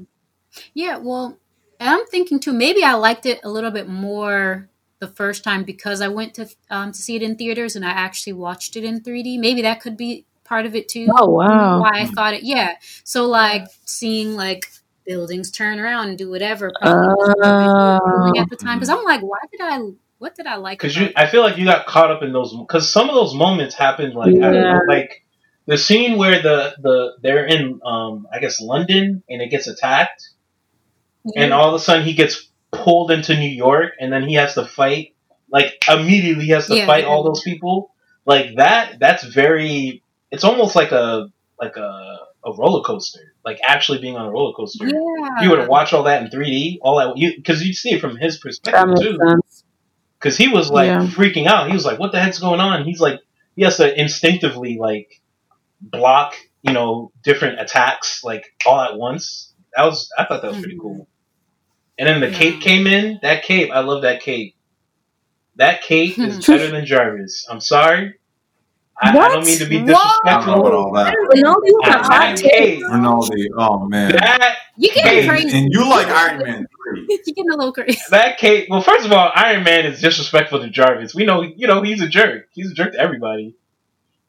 Yeah, 0.74 0.98
well, 0.98 1.38
and 1.80 1.90
I'm 1.90 2.06
thinking 2.08 2.40
too, 2.40 2.54
maybe 2.54 2.84
I 2.84 2.94
liked 2.96 3.26
it 3.26 3.40
a 3.44 3.50
little 3.50 3.72
bit 3.72 3.88
more 3.88 4.70
the 5.00 5.08
first 5.08 5.44
time 5.44 5.64
because 5.64 6.02
I 6.02 6.08
went 6.10 6.34
to 6.36 6.50
um, 6.70 6.92
to 6.92 6.98
see 7.02 7.16
it 7.16 7.22
in 7.24 7.36
theaters 7.36 7.76
and 7.76 7.86
I 7.86 7.90
actually 7.92 8.34
watched 8.34 8.76
it 8.76 8.84
in 8.84 9.02
3D. 9.02 9.40
Maybe 9.40 9.62
that 9.64 9.82
could 9.82 9.98
be 9.98 10.26
part 10.44 10.66
of 10.66 10.76
it 10.76 10.90
too. 10.90 11.08
Oh 11.18 11.30
wow! 11.30 11.82
Why 11.82 11.92
I 12.02 12.06
thought 12.08 12.34
it, 12.34 12.44
yeah. 12.44 12.76
So 13.04 13.26
like 13.28 13.64
seeing 13.86 14.36
like 14.36 14.70
buildings 15.06 15.52
turn 15.52 15.80
around 15.80 16.10
and 16.10 16.18
do 16.18 16.30
whatever 16.30 16.72
probably 16.80 17.08
was 17.08 17.36
what 17.38 17.46
I 17.46 18.00
was 18.04 18.24
doing 18.24 18.38
Oh. 18.38 18.42
at 18.42 18.50
the 18.50 18.56
time 18.58 18.78
because 18.78 18.90
I'm 18.90 19.04
like, 19.04 19.22
why 19.22 19.40
did 19.52 19.62
I? 19.62 19.80
What 20.20 20.36
did 20.36 20.48
I 20.48 20.56
like? 20.58 20.80
Because 20.80 20.98
you, 20.98 21.10
I 21.16 21.28
feel 21.28 21.42
like 21.44 21.58
you 21.58 21.64
got 21.66 21.86
caught 21.86 22.12
up 22.12 22.22
in 22.24 22.34
those. 22.34 22.54
Because 22.56 22.92
some 22.92 23.08
of 23.08 23.16
those 23.16 23.34
moments 23.34 23.74
happened 23.76 24.16
like 24.16 24.36
I 24.36 24.40
don't 24.40 24.54
Yeah. 24.56 24.74
know, 24.74 24.82
like 24.88 25.24
the 25.66 25.78
scene 25.78 26.18
where 26.18 26.42
the 26.42 26.76
the 26.82 27.14
they're 27.22 27.46
in 27.46 27.80
um 27.86 28.28
I 28.34 28.40
guess 28.40 28.60
London 28.60 29.24
and 29.30 29.42
it 29.42 29.50
gets 29.50 29.68
attacked, 29.68 30.28
it? 31.24 31.34
and 31.42 31.54
all 31.54 31.70
of 31.70 31.76
a 31.76 31.80
sudden 31.80 32.04
he 32.04 32.14
gets 32.14 32.49
pulled 32.72 33.12
into 33.12 33.38
New 33.38 33.50
York, 33.50 33.94
and 34.00 34.12
then 34.12 34.24
he 34.28 34.36
has 34.36 34.54
to 34.56 34.66
fight. 34.66 35.16
Like 35.52 35.84
immediately 35.88 36.46
he 36.46 36.52
has 36.52 36.68
to 36.68 36.76
Yeah, 36.76 36.86
fight 36.86 37.04
yeah. 37.04 37.10
all 37.10 37.24
those 37.24 37.42
people. 37.44 37.94
Like 38.26 38.56
that. 38.58 39.00
That's 39.00 39.24
very. 39.24 40.04
It's 40.32 40.44
almost 40.44 40.76
like 40.76 40.92
a 40.92 41.30
like 41.60 41.76
a 41.78 42.18
a 42.46 42.54
roller 42.54 42.84
coaster. 42.84 43.34
Like 43.44 43.60
actually 43.66 43.98
being 44.00 44.16
on 44.16 44.28
a 44.28 44.32
roller 44.32 44.54
coaster. 44.54 44.86
yeah. 44.86 44.94
If 45.38 45.44
you 45.44 45.50
were 45.52 45.58
to 45.58 45.68
watch 45.68 45.92
all 45.94 46.04
that 46.04 46.22
in 46.24 46.30
3D, 46.30 46.78
all 46.82 46.98
that 47.00 47.18
you 47.18 47.34
because 47.36 47.64
you 47.66 47.74
see 47.74 47.92
it 47.94 48.02
from 48.02 48.16
his 48.18 48.38
perspective 48.38 48.96
too. 49.02 49.18
sense. 49.18 49.64
Because 50.20 50.38
he 50.38 50.48
was 50.50 50.70
like 50.70 50.88
Yeah. 50.88 51.08
freaking 51.08 51.48
out. 51.48 51.68
He 51.68 51.74
was 51.74 51.86
like, 51.86 51.98
"What 51.98 52.12
the 52.12 52.20
heck's 52.20 52.40
going 52.40 52.60
on?" 52.60 52.84
He's 52.86 53.00
like, 53.00 53.20
he 53.56 53.64
has 53.64 53.78
to 53.78 54.00
instinctively 54.00 54.78
like 54.80 55.10
block, 55.82 56.36
you 56.62 56.74
know, 56.74 57.12
different 57.24 57.60
attacks 57.60 58.24
like 58.24 58.46
all 58.66 58.80
at 58.82 58.98
once. 58.98 59.54
That 59.76 59.86
was 59.86 60.10
I 60.18 60.26
thought 60.26 60.42
that 60.44 60.52
was 60.52 60.60
pretty 60.60 60.76
Mhm. 60.78 60.82
cool. 60.82 61.08
And 62.00 62.08
then 62.08 62.22
the 62.22 62.30
Yeah. 62.32 62.38
cape 62.38 62.62
came 62.62 62.88
in. 62.88 63.20
That 63.22 63.44
cape, 63.44 63.72
I 63.72 63.82
love 63.82 64.02
that 64.04 64.22
cape. 64.22 64.56
That 65.58 65.82
cape 65.84 66.18
is 66.18 66.46
better 66.48 66.72
than 66.72 66.86
Jarvis. 66.86 67.46
I'm 67.50 67.60
sorry. 67.60 68.16
I, 69.02 69.18
I 69.18 69.30
don't 69.30 69.46
mean 69.46 69.58
to 69.60 69.66
be 69.66 69.80
Whoa! 69.82 69.94
I 70.26 70.44
don't 70.46 70.46
know 70.48 70.66
about 70.66 70.66
disrespectful. 70.66 70.76
all 70.76 70.94
that. 70.94 71.16
Ronaldo's 71.16 71.86
a 71.86 71.90
That, 71.90 72.06
hot 72.06 72.36
that 72.36 72.42
cape, 72.42 72.84
Ronaldo, 72.84 73.30
oh 73.58 73.86
man. 73.88 74.12
that 74.12 74.56
you 74.78 74.90
getting 74.94 75.22
Hey, 75.24 75.28
crazy. 75.28 75.58
And 75.58 75.70
you 75.72 75.88
like 75.90 76.08
Iron 76.08 76.40
Man 76.44 76.66
3. 76.94 77.06
you 77.10 77.18
getting 77.34 77.50
a 77.50 77.56
little 77.56 77.72
crazy. 77.72 77.98
that 78.12 78.38
cape. 78.40 78.68
Well, 78.70 78.82
first 78.82 79.06
of 79.06 79.14
all, 79.14 79.32
Iron 79.36 79.64
Man 79.64 79.86
is 79.86 80.02
disrespectful 80.02 80.60
to 80.60 80.70
Jarvis. 80.70 81.16
We 81.16 81.24
know, 81.26 81.42
you 81.44 81.66
know, 81.68 81.82
he's 81.82 82.02
a 82.02 82.10
jerk. 82.10 82.48
He's 82.52 82.72
a 82.72 82.74
jerk 82.74 82.92
to 82.94 83.00
everybody. 83.00 83.56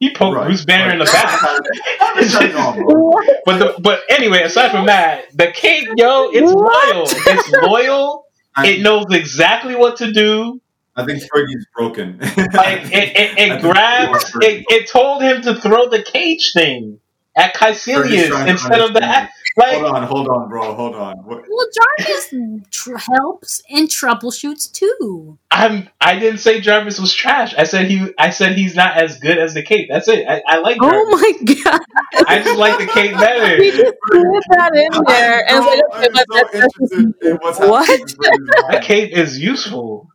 He 0.01 0.15
poked 0.15 0.37
Right. 0.37 0.47
Bruce 0.49 0.67
Banner 0.67 0.93
in 0.95 1.01
the 1.01 1.07
back. 1.07 1.43
Right. 1.43 3.37
but 3.47 3.59
the, 3.59 3.77
but 3.81 4.03
anyway, 4.11 4.43
aside 4.45 4.73
from 4.73 4.87
that, 4.87 5.27
the 5.37 5.53
Kate, 5.53 5.89
yo, 5.97 6.31
it's 6.33 6.53
What? 6.53 6.97
loyal. 6.97 7.05
It's 7.09 7.51
loyal. 7.53 8.27
It 8.59 8.83
knows 8.83 9.07
exactly 9.13 9.77
what 9.77 9.99
to 9.99 10.13
do. 10.13 10.61
I 10.97 11.07
think 11.07 11.23
Fergie's 11.25 11.67
broken. 11.77 12.19
Like 12.21 12.83
it, 12.93 13.17
it, 13.17 13.39
it 13.39 13.61
think 13.61 13.63
grabbed. 13.63 14.25
It, 14.43 14.67
it 14.71 14.91
told 14.91 15.23
him 15.23 15.43
to 15.43 15.57
throw 15.57 15.89
the 15.89 16.03
cage 16.03 16.53
thing 16.55 17.01
at 17.41 17.55
Kaecilius 17.55 18.47
instead 18.49 18.81
of 18.81 18.93
the 18.95 19.01
understand. 19.03 19.29
like. 19.57 19.73
Hold 19.81 19.85
on, 19.97 20.03
hold 20.05 20.29
on, 20.29 20.49
bro. 20.49 20.75
Hold 20.75 20.95
on. 20.95 21.17
What? 21.25 21.45
Well, 21.49 21.67
Jarvis 21.99 22.35
tr- 22.71 22.97
helps 22.97 23.63
and 23.71 23.89
troubleshoots 23.89 24.71
too. 24.73 25.39
I'm. 25.51 25.89
I 26.01 26.19
didn't 26.19 26.39
say 26.41 26.61
Jarvis 26.61 27.01
was 27.01 27.13
trash. 27.15 27.55
I 27.57 27.65
said 27.65 27.87
he. 27.87 28.13
I 28.19 28.31
said 28.31 28.57
he's 28.57 28.75
not 28.77 28.97
as 28.97 29.19
good 29.19 29.39
as 29.39 29.55
the 29.55 29.63
Kate. 29.63 29.89
That's 29.91 30.09
it. 30.09 30.27
I, 30.29 30.43
I 30.47 30.59
like. 30.61 30.79
Oh 30.81 30.89
Jarvis. 30.91 31.15
Oh 31.15 31.17
my 31.17 31.55
god! 31.65 31.81
I 32.29 32.43
just 32.43 32.59
like 32.59 32.79
the 32.79 32.87
Kate 32.87 33.15
He 33.15 33.17
better. 33.17 33.57
just 33.73 33.95
threw 34.11 34.41
that 34.51 34.75
in 34.77 35.05
there 35.07 35.45
and 35.49 35.57
I'm 35.57 35.65
was 35.65 35.67
like, 35.67 35.85
okay, 35.95 36.09
so 36.15 36.25
that's, 36.33 36.51
that's 36.53 36.75
just 36.79 36.93
in 37.23 37.37
what's 37.41 37.59
What? 37.59 37.87
happening. 37.87 38.01
in 38.01 38.09
Fergie's 38.17 38.57
That 38.69 38.75
mind. 38.75 38.85
Kate 38.85 39.13
is 39.13 39.39
useful. 39.39 40.10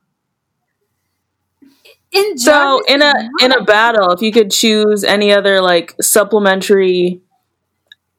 In 2.15 2.37
So 2.37 2.81
in 2.87 3.01
a 3.01 3.09
is 3.09 3.29
in 3.43 3.51
a 3.51 3.63
battle, 3.63 4.11
if 4.11 4.21
you 4.21 4.31
could 4.31 4.49
choose 4.51 5.03
any 5.03 5.33
other 5.33 5.61
like 5.61 5.95
supplementary 6.01 7.21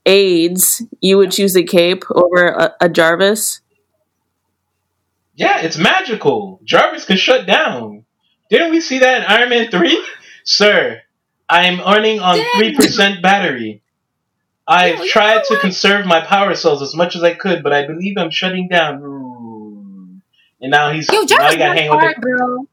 aids, 0.04 0.82
you 1.00 1.16
would 1.18 1.32
choose 1.32 1.56
a 1.56 1.62
cape 1.62 2.04
over 2.10 2.46
a, 2.48 2.74
a 2.82 2.88
Jarvis. 2.88 3.60
Yeah, 5.34 5.60
it's 5.60 5.76
magical. 5.76 6.60
Jarvis 6.64 7.04
can 7.04 7.16
shut 7.16 7.46
down. 7.46 8.04
Didn't 8.48 8.70
we 8.70 8.80
see 8.80 8.98
that 9.00 9.22
in 9.22 9.24
Iron 9.24 9.48
Man 9.50 9.70
3? 9.70 10.06
Sir, 10.44 11.02
I 11.48 11.66
am 11.66 11.80
running 11.80 12.20
on 12.20 12.36
Dang. 12.36 12.74
3% 12.74 13.20
battery. 13.22 13.82
I've 14.68 14.96
Yo, 14.98 15.02
you 15.04 15.10
tried 15.10 15.44
to 15.44 15.54
what? 15.54 15.60
conserve 15.60 16.06
my 16.06 16.20
power 16.20 16.54
cells 16.54 16.82
as 16.82 16.94
much 16.94 17.16
as 17.16 17.22
I 17.22 17.34
could, 17.34 17.62
but 17.62 17.72
I 17.72 17.86
believe 17.86 18.16
I'm 18.16 18.30
shutting 18.30 18.68
down. 18.68 20.22
And 20.60 20.70
now 20.70 20.90
he's 20.90 21.08
Yo, 21.12 21.20
now 21.20 21.26
Jarvis 21.26 21.52
he 21.52 21.58
got 21.58 21.68
works 21.68 21.80
hang 21.80 21.90
with 21.90 22.00
hard, 22.00 22.16
it. 22.16 22.20
bro. 22.20 22.68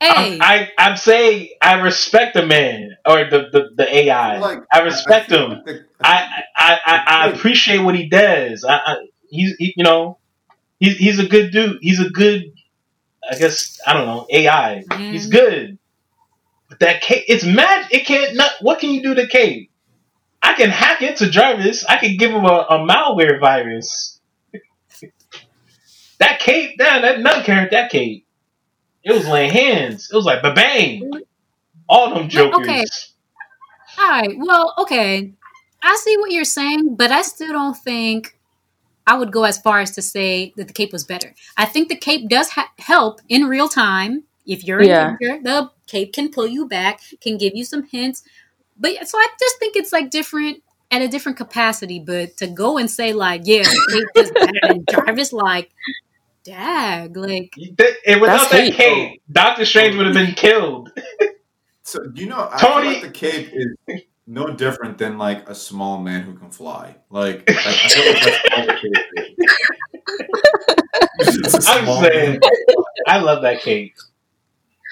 Hey, 0.00 0.34
I'm, 0.34 0.42
I, 0.42 0.68
I'm 0.78 0.96
saying 0.96 1.48
I 1.60 1.80
respect 1.80 2.34
the 2.34 2.46
man 2.46 2.96
or 3.04 3.24
the, 3.24 3.48
the, 3.52 3.70
the 3.76 3.96
AI. 3.96 4.38
Like, 4.38 4.60
I 4.72 4.80
respect 4.82 5.30
feel 5.30 5.50
him. 5.50 5.62
the- 5.64 5.84
I, 6.00 6.44
I, 6.56 6.78
I, 6.86 7.04
I 7.06 7.28
appreciate 7.30 7.78
what 7.78 7.96
he 7.96 8.08
does. 8.08 8.64
I, 8.64 8.76
I 8.76 8.96
he's 9.28 9.56
he, 9.56 9.74
you 9.76 9.82
know 9.82 10.18
he's 10.78 10.96
he's 10.96 11.18
a 11.18 11.26
good 11.26 11.50
dude. 11.50 11.78
He's 11.80 12.00
a 12.00 12.08
good 12.10 12.52
I 13.28 13.36
guess 13.36 13.80
I 13.86 13.92
don't 13.92 14.06
know 14.06 14.26
AI. 14.30 14.84
Man. 14.88 15.12
He's 15.12 15.28
mm. 15.28 15.32
good. 15.32 15.78
But 16.68 16.80
that 16.80 17.00
Kate, 17.00 17.24
it's 17.28 17.44
mad. 17.44 17.88
It 17.90 18.06
can't. 18.06 18.36
Not, 18.36 18.52
what 18.60 18.78
can 18.78 18.90
you 18.90 19.02
do 19.02 19.14
to 19.14 19.26
Kate? 19.26 19.70
I 20.42 20.54
can 20.54 20.70
hack 20.70 21.02
into 21.02 21.28
Jarvis. 21.30 21.84
I 21.84 21.96
can 21.96 22.16
give 22.16 22.30
him 22.30 22.44
a, 22.44 22.66
a 22.70 22.78
malware 22.86 23.40
virus. 23.40 24.20
that 26.18 26.40
Kate, 26.40 26.76
damn, 26.78 27.02
that 27.02 27.20
nut 27.20 27.44
carrot, 27.44 27.72
that 27.72 27.90
Kate. 27.90 28.26
It 29.08 29.12
was 29.14 29.26
laying 29.26 29.50
hands. 29.50 30.08
It 30.12 30.14
was 30.16 30.26
like 30.26 30.42
ba 30.42 30.52
bang. 30.52 31.10
All 31.88 32.14
them 32.14 32.28
jokers. 32.28 32.60
okay. 32.60 32.84
all 33.98 34.08
right. 34.10 34.36
Well, 34.38 34.74
okay. 34.78 35.32
I 35.82 35.96
see 36.04 36.16
what 36.18 36.30
you're 36.30 36.44
saying, 36.44 36.96
but 36.96 37.10
I 37.10 37.22
still 37.22 37.52
don't 37.52 37.76
think 37.76 38.38
I 39.06 39.16
would 39.16 39.32
go 39.32 39.44
as 39.44 39.56
far 39.58 39.80
as 39.80 39.92
to 39.92 40.02
say 40.02 40.52
that 40.56 40.66
the 40.66 40.74
cape 40.74 40.92
was 40.92 41.04
better. 41.04 41.34
I 41.56 41.64
think 41.64 41.88
the 41.88 41.96
cape 41.96 42.28
does 42.28 42.50
ha- 42.50 42.70
help 42.78 43.20
in 43.28 43.44
real 43.46 43.68
time. 43.68 44.24
If 44.44 44.64
you're 44.64 44.80
in 44.80 44.88
Yeah. 44.88 45.16
danger, 45.20 45.42
the 45.42 45.70
cape 45.86 46.12
can 46.12 46.30
pull 46.30 46.46
you 46.46 46.66
back, 46.68 47.00
can 47.22 47.38
give 47.38 47.54
you 47.54 47.64
some 47.64 47.84
hints. 47.84 48.22
But 48.78 49.08
so 49.08 49.16
I 49.18 49.28
just 49.40 49.58
think 49.58 49.76
it's 49.76 49.92
like 49.92 50.10
different 50.10 50.62
at 50.90 51.00
a 51.00 51.08
different 51.08 51.38
capacity. 51.38 51.98
But 52.00 52.36
to 52.38 52.46
go 52.46 52.76
and 52.76 52.90
say 52.90 53.12
like, 53.14 53.42
yeah, 53.44 53.62
the 53.62 53.88
cape 54.14 54.24
is 54.24 54.30
better 54.32 54.52
than 54.68 54.84
Jarvis, 54.90 55.32
like, 55.32 55.70
dag, 56.44 57.16
like, 57.16 57.52
Th- 57.54 57.94
And 58.06 58.20
without 58.20 58.50
that 58.50 58.60
hate. 58.64 58.74
cape, 58.74 59.22
Doctor 59.30 59.64
Strange 59.64 59.96
would 59.96 60.06
have 60.06 60.14
been 60.14 60.34
killed. 60.34 60.90
So 61.84 61.98
you 62.14 62.26
know, 62.26 62.48
I 62.52 62.58
Tony- 62.58 62.88
like 62.94 63.02
the 63.02 63.10
cape 63.10 63.48
is 63.50 63.74
no 64.26 64.48
different 64.54 64.98
than 64.98 65.16
like 65.16 65.48
a 65.48 65.54
small 65.54 65.98
man 65.98 66.20
who 66.20 66.34
can 66.34 66.50
fly. 66.50 66.96
Like, 67.08 67.48
like 67.48 67.66
I 67.66 67.72
feel 67.88 68.12
like 68.12 68.22
that's 68.22 68.38
all 68.58 68.66
the 68.66 68.74
cape 68.74 68.92
is. 69.16 69.24
It's 71.54 71.66
a 71.66 71.70
I'm 71.72 71.86
saying, 72.02 72.30
man. 72.32 72.40
I 73.06 73.18
love 73.20 73.40
that 73.40 73.62
cape. 73.62 73.94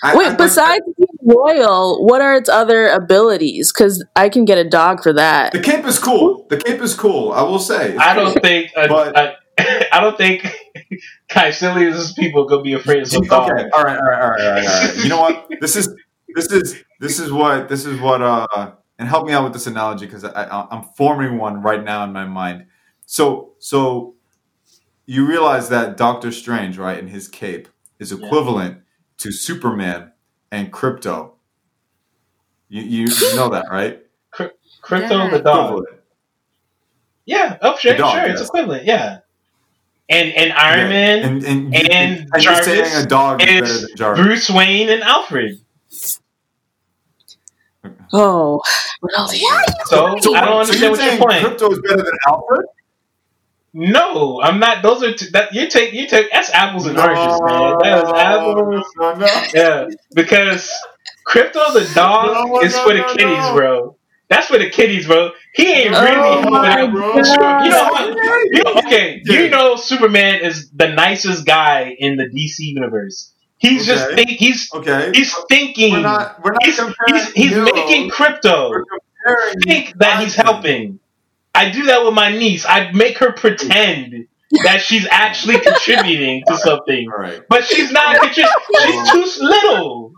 I- 0.03 0.13
I 0.13 0.17
Wait, 0.17 0.29
like- 0.29 0.39
besides 0.39 0.85
being 0.97 1.19
royal, 1.37 2.03
what 2.07 2.23
are 2.23 2.35
its 2.37 2.49
other 2.49 2.89
abilities? 2.89 3.71
Because 3.73 4.03
I 4.17 4.31
can 4.31 4.47
get 4.47 4.57
a 4.57 4.65
dog 4.69 5.03
for 5.03 5.13
that. 5.13 5.53
the 5.53 5.61
cape 5.61 5.85
is 5.85 5.99
cool. 5.99 6.47
The 6.49 6.57
cape 6.57 6.81
is 6.81 6.95
cool. 6.95 7.31
I 7.33 7.43
will 7.43 7.59
say. 7.59 7.91
It's 7.93 8.01
I 8.01 8.15
don't 8.15 8.41
think. 8.41 8.73
A, 8.75 8.89
But- 8.89 9.15
a, 9.19 9.37
I 9.93 10.01
don't 10.01 10.17
think 10.19 10.47
Kai, 11.29 11.51
silly 11.51 11.87
as 11.87 12.13
people 12.13 12.47
gonna 12.47 12.63
be 12.63 12.75
afraid 12.75 13.03
of 13.03 13.09
some 13.09 13.21
okay, 13.23 13.29
dog. 13.29 13.43
all 13.43 13.51
right, 13.55 13.67
all 13.73 13.85
right, 13.85 13.99
all 13.99 14.09
right, 14.09 14.21
all 14.21 14.31
right, 14.31 14.67
all 14.67 14.87
right. 14.89 14.97
You 15.03 15.09
know 15.09 15.21
what? 15.21 15.49
This 15.61 15.77
is 15.77 15.89
this 16.35 16.53
is 16.53 16.83
this 17.01 17.19
is 17.19 17.33
what 17.33 17.69
this 17.69 17.87
is 17.87 17.99
what 18.01 18.21
uh 18.23 18.73
and 18.99 19.09
help 19.09 19.27
me 19.27 19.33
out 19.33 19.45
with 19.45 19.53
this 19.53 19.67
analogy 19.67 20.07
because 20.07 20.25
I, 20.25 20.45
I 20.45 20.67
I'm 20.71 20.83
forming 20.97 21.39
one 21.39 21.63
right 21.63 21.83
now 21.83 22.05
in 22.05 22.13
my 22.13 22.25
mind. 22.27 22.67
So 23.07 23.55
so 23.59 24.15
you 25.07 25.27
realize 25.27 25.69
that 25.71 25.97
Doctor 25.97 26.33
Strange, 26.33 26.79
right, 26.79 26.99
in 26.99 27.09
his 27.09 27.29
cape 27.29 27.69
is 27.99 28.13
equivalent 28.13 28.81
to 29.19 29.33
Superman 29.33 30.13
and 30.51 30.73
Krypto. 30.73 31.33
You 32.69 32.83
you, 32.83 33.05
you 33.07 33.37
know 33.37 33.49
that, 33.51 33.67
right? 33.71 34.03
Krypto 34.35 35.11
Yeah. 35.11 35.31
the 35.31 35.39
dog. 35.41 35.65
Equivalent. 35.71 36.01
Yeah, 37.25 37.59
oh 37.63 37.77
sure, 37.77 37.93
The 37.93 37.99
dog, 37.99 38.15
sure, 38.15 38.31
it's 38.31 38.41
equivalent. 38.43 38.85
Yeah, 38.85 39.19
and 40.11 40.33
and 40.35 40.53
Iron 40.55 40.89
Yeah. 40.89 40.91
Man, 40.91 41.25
and 41.25 41.45
and, 41.45 41.75
and 41.75 42.29
and 42.33 42.45
you're 42.45 42.55
Jarvis 42.55 42.67
saying 42.67 43.05
a 43.05 43.07
dog 43.07 43.43
is 43.43 43.55
better 43.55 43.79
is 43.81 43.81
than 43.81 43.97
Jarvis. 43.97 44.27
Bruce 44.27 44.51
Wayne, 44.51 44.91
and 44.91 45.03
Alfred. 45.03 45.61
Oh, 48.13 48.61
Ronaldo. 49.05 49.39
So 49.85 50.21
I 50.35 50.45
don't 50.45 50.61
So 50.63 50.75
understand 50.75 50.81
you're 50.81 50.93
what 50.93 51.03
you're 51.03 51.13
saying. 51.13 51.29
Krypto 51.39 51.71
is 51.73 51.81
better 51.81 52.05
than 52.05 52.19
Alfred? 52.29 52.67
No, 53.75 54.43
I'm 54.43 54.61
not. 54.61 54.83
Those 54.83 55.03
are 55.03 55.15
t- 55.15 55.31
that 55.33 55.55
you 55.55 55.69
take. 55.69 55.95
You 55.95 56.07
take 56.09 56.31
that's 56.33 56.51
apples 56.53 56.87
and 56.87 56.99
oranges, 56.99 57.41
man. 57.43 57.79
That 57.83 58.05
is 58.05 58.13
apples. 58.15 58.57
No, 58.97 59.15
no, 59.15 59.15
no. 59.17 59.43
Yeah, 59.55 59.89
because 60.15 60.71
Krypto 61.27 61.61
the 61.73 61.91
dog 61.95 62.29
No, 62.35 62.59
is 62.61 62.75
no, 62.75 62.85
for 62.85 62.95
the 62.95 63.01
no, 63.01 63.15
kitties, 63.15 63.51
no. 63.51 63.55
bro. 63.55 63.97
That's 64.29 64.49
for 64.49 64.59
the 64.59 64.71
kitties, 64.71 65.07
bro. 65.07 65.33
He 65.57 65.73
ain't 65.73 65.95
Oh 65.95 66.03
really 66.05 66.51
my 66.51 66.71
helping 66.71 66.91
out. 66.91 66.93
bro. 66.93 67.17
You 67.65 67.71
know 67.71 67.89
what? 67.89 68.09
You 68.53 68.63
know, 68.65 68.75
okay, 68.87 69.23
Yeah. 69.25 69.41
you 69.41 69.49
know 69.51 69.77
Superman 69.77 70.41
is 70.43 70.71
the 70.71 70.89
nicest 70.89 71.47
guy 71.47 71.97
in 71.99 72.17
the 72.17 72.25
DC 72.25 72.57
universe. 72.59 73.33
He's 73.59 73.87
just 73.87 74.15
think 74.15 74.29
he's 74.31 74.69
Okay. 74.75 75.13
he's 75.15 75.35
thinking. 75.49 75.93
we're 75.95 76.01
not 76.01 76.45
we're 76.45 76.53
not 76.53 76.63
he's 76.63 76.77
comparing 76.77 77.15
he's, 77.15 77.33
he's 77.33 77.51
heroes. 77.53 77.73
making 77.73 78.11
Krypto 78.11 78.71
We're 78.71 79.53
think 79.65 79.95
that 79.99 80.23
he's 80.23 80.35
helping. 80.35 81.01
I 81.55 81.71
do 81.71 81.87
that 81.87 82.05
with 82.05 82.13
my 82.13 82.31
niece. 82.37 82.67
I 82.69 82.93
make 82.93 83.17
her 83.19 83.33
pretend 83.33 84.27
that 84.65 84.83
she's 84.83 85.09
actually 85.11 85.59
contributing 85.59 86.43
to 86.49 86.57
something, 86.59 87.09
All 87.11 87.19
right. 87.19 87.41
but 87.49 87.65
she's 87.65 87.91
not. 87.91 88.17
Contri- 88.17 88.45
she's 88.85 89.11
too 89.39 89.43
little. 89.45 90.13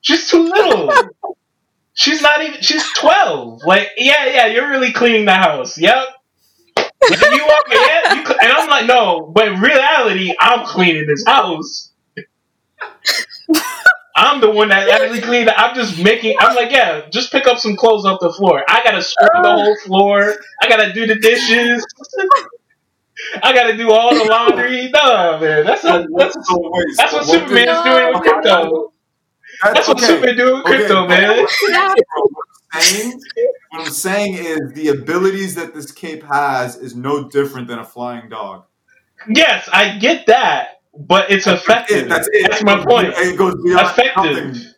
She's 0.00 0.30
too 0.30 0.44
little. 0.44 0.92
She's 1.98 2.22
not 2.22 2.42
even. 2.42 2.60
She's 2.60 2.84
twelve. 2.92 3.62
Like, 3.64 3.88
yeah, 3.96 4.26
yeah. 4.26 4.46
You're 4.48 4.68
really 4.68 4.92
cleaning 4.92 5.24
the 5.24 5.34
house. 5.34 5.78
Yep. 5.78 6.04
You 6.78 7.14
are, 7.14 7.62
yeah. 7.72 8.14
You, 8.14 8.26
cl- 8.26 8.38
and 8.42 8.52
I'm 8.52 8.68
like, 8.68 8.86
no. 8.86 9.30
But 9.34 9.48
in 9.48 9.60
reality, 9.60 10.34
I'm 10.38 10.66
cleaning 10.66 11.06
this 11.06 11.24
house. 11.26 11.90
I'm 14.14 14.40
the 14.42 14.50
one 14.50 14.68
that 14.68 14.88
actually 14.88 15.20
cleaned. 15.22 15.50
I'm 15.50 15.74
just 15.74 16.02
making. 16.02 16.36
I'm 16.38 16.54
like, 16.54 16.70
yeah, 16.70 17.08
just 17.10 17.32
pick 17.32 17.46
up 17.46 17.58
some 17.58 17.76
clothes 17.76 18.04
off 18.04 18.20
the 18.20 18.32
floor. 18.32 18.62
I 18.68 18.82
gotta 18.84 19.02
scrub 19.02 19.42
the 19.42 19.50
whole 19.52 19.76
floor. 19.84 20.34
I 20.62 20.68
gotta 20.68 20.92
do 20.92 21.06
the 21.06 21.16
dishes. 21.16 21.84
I 23.42 23.54
gotta 23.54 23.76
do 23.76 23.90
all 23.90 24.14
the 24.14 24.24
laundry. 24.30 24.90
No, 24.90 25.38
man, 25.40 25.64
that's 25.64 25.84
a, 25.84 26.06
that's 26.16 26.36
wait, 26.50 26.86
that's 26.96 27.12
what 27.12 27.26
did- 27.26 27.30
Superman 27.40 27.68
is 27.68 27.82
doing 27.84 28.06
with 28.12 28.22
Krypto. 28.22 28.92
That's 29.62 29.88
what 29.88 30.00
you've 30.00 30.22
been 30.22 30.36
doing 30.36 30.62
Krypto, 30.62 31.04
Okay, 31.04 31.08
man. 31.08 31.46
What 31.46 31.50
I'm 32.72 32.82
saying, 32.82 33.20
what 33.70 33.86
I'm 33.86 33.92
saying 33.92 34.34
is 34.34 34.72
the 34.74 34.88
abilities 34.88 35.54
that 35.54 35.74
this 35.74 35.90
cape 35.92 36.22
has 36.24 36.76
is 36.76 36.94
no 36.94 37.28
different 37.28 37.68
than 37.68 37.78
a 37.78 37.84
flying 37.84 38.28
dog. 38.28 38.64
Yes, 39.28 39.68
I 39.72 39.98
get 39.98 40.26
that, 40.26 40.80
but 40.98 41.30
it's 41.30 41.46
effective. 41.46 42.06
It- 42.06 42.08
that's 42.08 42.28
it. 42.32 42.50
That's 42.50 42.62
my 42.64 42.84
point. 42.84 43.14
It 43.16 43.36
goes 43.38 43.54
beyond 43.62 43.86
Effective. 43.88 44.72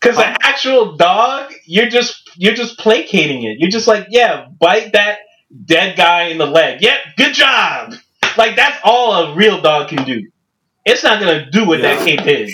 Because 0.00 0.18
an 0.18 0.36
actual 0.42 0.96
dog, 0.96 1.52
you're 1.64 1.88
just 1.88 2.30
you're 2.36 2.52
just 2.54 2.78
placating 2.78 3.44
it. 3.44 3.58
You're 3.58 3.70
just 3.70 3.86
like, 3.88 4.06
yeah, 4.10 4.48
bite 4.60 4.92
that 4.92 5.20
dead 5.64 5.96
guy 5.96 6.24
in 6.24 6.36
the 6.36 6.46
leg. 6.46 6.82
Yep, 6.82 6.98
good 7.16 7.32
job. 7.34 7.94
Like 8.36 8.56
that's 8.56 8.78
all 8.84 9.12
a 9.14 9.34
real 9.34 9.62
dog 9.62 9.88
can 9.88 10.04
do. 10.04 10.28
It's 10.84 11.02
not 11.02 11.20
gonna 11.20 11.50
do 11.50 11.66
what 11.66 11.80
that 11.80 12.04
cape 12.04 12.26
is. 12.26 12.52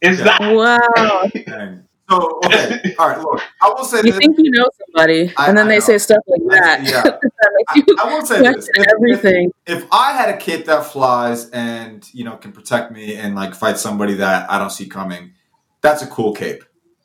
It's 0.00 0.18
Yeah. 0.18 0.24
not. 0.38 0.54
Wow. 0.54 1.30
Dang. 1.46 1.82
So 2.08 2.38
okay, 2.44 2.94
all 3.00 3.08
right. 3.08 3.18
Look, 3.20 3.42
I 3.62 3.68
will 3.70 3.84
say 3.84 3.96
You 3.98 4.02
this. 4.04 4.16
think 4.18 4.36
you 4.38 4.50
know 4.52 4.68
somebody, 4.86 5.32
I- 5.36 5.48
and 5.48 5.58
then 5.58 5.66
I 5.66 5.70
they 5.70 5.74
know. 5.76 5.84
say 5.84 5.98
stuff 5.98 6.22
like 6.28 6.40
that. 6.50 6.82
Yeah. 6.84 7.02
that 7.02 7.20
I, 7.68 7.74
makes 7.76 7.88
you 7.88 7.96
I 7.98 8.14
will 8.14 8.24
say 8.24 8.38
this. 8.42 8.68
If, 8.74 8.86
if, 8.86 8.92
everything. 8.94 9.50
if 9.66 9.86
I 9.90 10.12
had 10.12 10.28
a 10.28 10.36
cape 10.36 10.66
that 10.66 10.86
flies 10.86 11.50
and 11.50 12.08
you 12.14 12.22
know 12.24 12.36
can 12.36 12.52
protect 12.52 12.92
me 12.92 13.16
and 13.16 13.34
like 13.34 13.54
fight 13.56 13.78
somebody 13.78 14.14
that 14.14 14.48
I 14.50 14.58
don't 14.58 14.70
see 14.70 14.86
coming, 14.86 15.32
that's 15.80 16.02
a 16.02 16.06
cool 16.06 16.32
cape. 16.32 16.62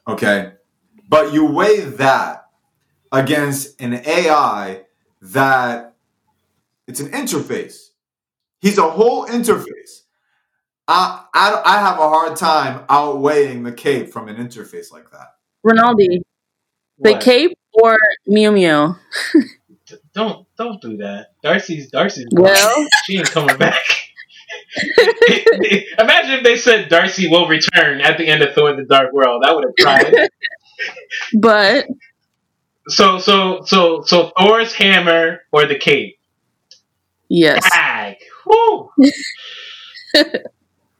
Okay, 0.08 0.52
but 1.10 1.34
you 1.34 1.46
weigh 1.46 1.80
that 1.82 2.46
against 3.12 3.82
an 3.82 3.94
AI 4.06 4.84
that 5.24 5.96
it's 6.88 7.00
an 7.00 7.10
interface. 7.10 7.88
He's 8.60 8.78
a 8.78 8.88
whole 8.90 9.26
interface. 9.26 10.04
I, 10.88 11.24
I, 11.34 11.62
I 11.66 11.80
have 11.80 12.00
a 12.00 12.10
hard 12.10 12.36
time 12.36 12.84
outweighing 12.90 13.64
the 13.64 13.72
cape 13.72 14.12
from 14.12 14.28
an 14.28 14.36
interface 14.38 14.92
like 14.92 15.10
that. 15.12 15.36
Ronaldo, 15.66 16.22
the 17.00 17.12
What? 17.14 17.22
cape 17.22 17.58
or 17.74 17.98
Mew 18.28 18.52
Mew? 18.52 18.96
Don't 20.14 20.46
don't 20.58 20.82
do 20.82 20.98
that. 20.98 21.34
Darcy's 21.44 21.90
Darcy's 21.92 22.28
Well, 22.32 22.88
she 23.04 23.18
ain't 23.18 23.30
coming 23.30 23.58
back. 23.58 23.82
Imagine 26.00 26.36
if 26.40 26.44
they 26.44 26.56
said 26.56 26.88
Darcy 26.88 27.28
will 27.28 27.48
return 27.48 28.00
at 28.00 28.18
the 28.18 28.26
end 28.26 28.42
of 28.42 28.54
Thor: 28.54 28.74
The 28.76 28.84
Dark 28.84 29.12
World. 29.12 29.44
I 29.46 29.54
would 29.54 29.66
have 29.66 29.74
cried. 29.82 30.30
but 31.34 31.88
so 32.88 33.20
so 33.20 33.64
so 33.66 34.02
so 34.06 34.32
Thor's 34.40 34.74
hammer 34.74 35.40
or 35.52 35.66
the 35.66 35.78
cape. 35.78 36.18
yes, 37.28 37.68
Bag. 37.70 38.16
Woo. 38.46 38.90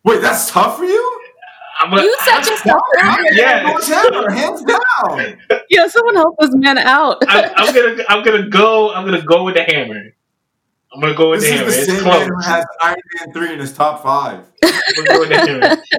Wait, 0.04 0.22
that's 0.22 0.50
tough 0.52 0.78
for 0.78 0.86
you? 0.86 1.20
I'm 1.80 1.94
a- 1.94 2.02
You 2.04 2.16
such 2.22 2.48
a 2.48 2.58
sucker. 2.58 3.34
Yeah. 3.34 3.64
North 3.64 3.88
Hammer, 3.88 4.30
hands 4.30 4.64
down. 4.64 5.38
yeah. 5.70 5.88
Someone 5.88 6.16
help 6.16 6.36
this 6.40 6.52
man 6.54 6.78
out. 6.78 7.18
I, 7.28 7.52
I'm 7.56 7.74
gonna 7.74 8.04
I'm 8.10 8.24
gonna 8.24 8.50
go 8.50 8.94
I'm 8.94 9.06
gonna 9.06 9.22
go 9.24 9.44
with 9.44 9.56
the 9.56 9.64
hammer. 9.64 10.02
I'm 10.94 11.00
gonna 11.00 11.16
go 11.16 11.30
with 11.32 11.40
This 11.42 11.50
the 11.50 11.56
is 11.56 11.60
hammer. 11.60 11.72
the 11.72 11.78
It's 11.78 11.88
same 11.88 12.04
man 12.04 12.28
who 12.30 12.40
has 12.42 12.66
Iron 12.82 12.98
Man 13.16 13.34
three 13.34 13.54
in 13.54 13.60
his 13.60 13.74
top 13.74 14.04
five. 14.04 14.44
I'm 14.64 15.06
gonna 15.06 15.20
with 15.20 15.30
the 15.30 15.38
hammer. 15.38 15.82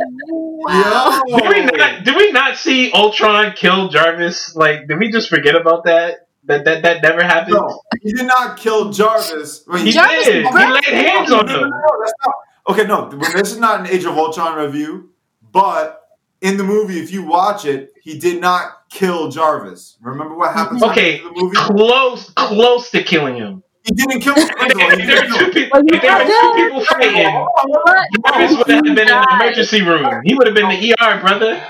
Wow. 0.64 1.22
Yo. 1.26 1.38
Did 1.38 1.48
we 1.48 1.76
not 1.78 2.04
did 2.04 2.16
we 2.16 2.30
not 2.32 2.56
see 2.56 2.92
Ultron 2.92 3.52
kill 3.56 3.88
Jarvis? 3.88 4.54
Like 4.54 4.86
did 4.86 4.98
we 4.98 5.10
just 5.10 5.28
forget 5.28 5.56
about 5.56 5.84
that? 5.84 6.28
That 6.44 6.64
that 6.64 6.82
that 6.82 7.02
never 7.02 7.22
happened? 7.24 7.54
No, 7.56 7.80
he 8.00 8.12
did 8.12 8.26
not 8.26 8.56
kill 8.56 8.90
Jarvis. 8.92 9.64
Wait, 9.66 9.82
He 9.86 9.90
Jarvis 9.92 10.24
did. 10.26 10.46
He 10.46 10.52
laid 10.52 10.84
hands 10.84 11.32
on 11.32 11.46
No, 11.46 11.52
no, 11.52 11.64
him. 11.64 11.70
no, 11.70 11.80
that's 12.00 12.12
not- 12.24 12.34
Okay, 12.68 12.84
no, 12.86 13.08
this 13.08 13.50
is 13.52 13.58
not 13.58 13.80
an 13.80 13.86
Age 13.86 14.04
of 14.04 14.16
Ultron 14.16 14.56
review, 14.56 15.10
but 15.52 16.00
in 16.40 16.56
the 16.56 16.64
movie, 16.64 17.00
if 17.00 17.12
you 17.12 17.24
watch 17.24 17.64
it, 17.64 17.92
he 18.02 18.18
did 18.18 18.40
not 18.40 18.88
kill 18.90 19.28
Jarvis. 19.30 19.96
Remember 20.00 20.36
what 20.36 20.54
happens 20.54 20.82
Okay, 20.82 21.18
end 21.18 21.26
the 21.26 21.32
movie? 21.42 21.56
close 21.56 22.30
close 22.30 22.90
to 22.90 23.02
killing 23.02 23.36
him. 23.36 23.62
He 23.84 23.94
didn't 23.94 24.20
kill 24.20 24.34
him. 24.34 24.48
If, 24.60 25.00
if 25.00 25.06
there 25.06 25.22
were 25.28 25.38
two 25.38 25.50
people, 25.52 25.80
Well, 25.82 26.00
there 26.00 26.18
were 26.18 26.24
two 26.24 26.52
people 26.68 26.84
fighting, 26.84 27.34
What? 27.34 28.08
Jarvis 28.26 28.58
would 28.58 28.68
have 28.68 28.82
been 28.84 28.98
in 28.98 29.06
the 29.06 29.28
emergency 29.40 29.82
room. 29.82 30.20
He 30.24 30.34
would 30.34 30.46
have 30.46 30.54
been 30.54 30.70
in 30.70 30.80
the 30.80 30.94
ER, 31.00 31.20
brother. 31.20 31.60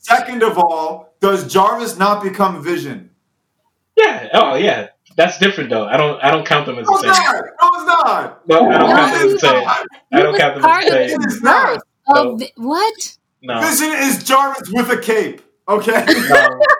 Second 0.00 0.42
of 0.42 0.58
all, 0.58 1.14
does 1.20 1.50
Jarvis 1.50 1.96
not 1.98 2.22
become 2.22 2.62
Vision? 2.62 3.10
Yeah. 3.96 4.28
Oh 4.34 4.54
yeah. 4.56 4.88
That's 5.16 5.38
different 5.38 5.70
though. 5.70 5.86
I 5.86 5.96
don't 5.96 6.22
I 6.22 6.30
don't 6.30 6.46
count 6.46 6.66
them 6.66 6.78
as 6.78 6.86
the 6.86 6.98
same. 6.98 7.08
not. 7.10 7.44
No, 7.60 7.68
it's 7.74 7.86
not. 7.86 8.48
No, 8.48 8.68
I 8.70 8.78
don't 8.78 8.88
No, 8.88 8.94
count 8.96 9.12
them 9.14 9.26
as 9.26 9.32
the 9.32 9.38
same. 9.38 9.64
I 10.12 10.20
don't 10.22 10.36
count 10.38 10.54
them 10.54 10.62
part 10.62 10.84
as 10.84 10.90
the 10.90 11.02
of 11.04 11.08
same. 11.10 11.20
It 11.22 11.26
is 11.26 11.42
not. 11.42 11.82
Of 12.08 12.38
the, 12.38 12.52
what? 12.56 13.16
No. 13.42 13.60
Vision 13.60 13.92
is 13.92 14.22
Jarvis 14.24 14.70
with 14.72 14.90
a 14.90 14.98
cape. 15.00 15.42
Okay, 15.68 16.04
No. 16.28 16.60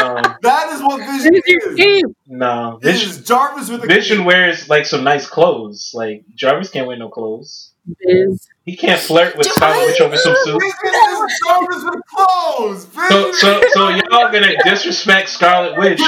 No. 0.00 0.20
that 0.42 0.72
is 0.72 0.82
what 0.82 0.98
Vision 1.00 1.34
is 1.34 1.42
your 1.46 1.76
cape. 1.76 2.06
No. 2.26 2.78
It 2.82 2.86
Vision, 2.86 3.10
is 3.10 3.22
Jarvis 3.24 3.68
with 3.68 3.84
a 3.84 3.86
Vision 3.86 4.18
cape. 4.18 4.26
wears 4.26 4.68
like 4.68 4.86
some 4.86 5.04
nice 5.04 5.28
clothes. 5.28 5.92
Like 5.94 6.24
Jarvis 6.34 6.70
can't 6.70 6.88
wear 6.88 6.96
no 6.96 7.08
clothes. 7.08 7.71
Biz. 7.86 8.48
He 8.64 8.76
can't 8.76 9.00
flirt 9.00 9.36
with 9.36 9.46
Jarvis- 9.46 9.56
Scarlet 9.56 9.86
Witch 9.86 10.00
over 10.00 10.16
some 10.16 10.36
suit. 10.44 10.60
Vision 10.62 11.26
is 11.26 11.40
Jarvis 11.46 11.84
with 11.84 12.00
clothes. 12.14 12.86
So 13.08 13.32
so 13.32 13.62
so 13.72 13.88
y'all 13.88 14.30
gonna 14.30 14.54
disrespect 14.64 15.28
Scarlet 15.28 15.76
Witch. 15.78 16.00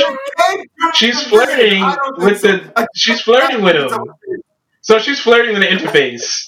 She's 0.94 1.20
flirting 1.26 1.82
I 1.82 1.96
don't 1.96 2.20
think 2.20 2.30
with 2.30 2.42
the 2.42 2.88
she's 2.94 3.20
flirting 3.22 3.62
with 3.62 3.74
him. 3.76 4.04
So 4.82 4.98
she's 4.98 5.18
flirting 5.20 5.54
with 5.58 5.62
the 5.62 5.68
interface. 5.68 6.44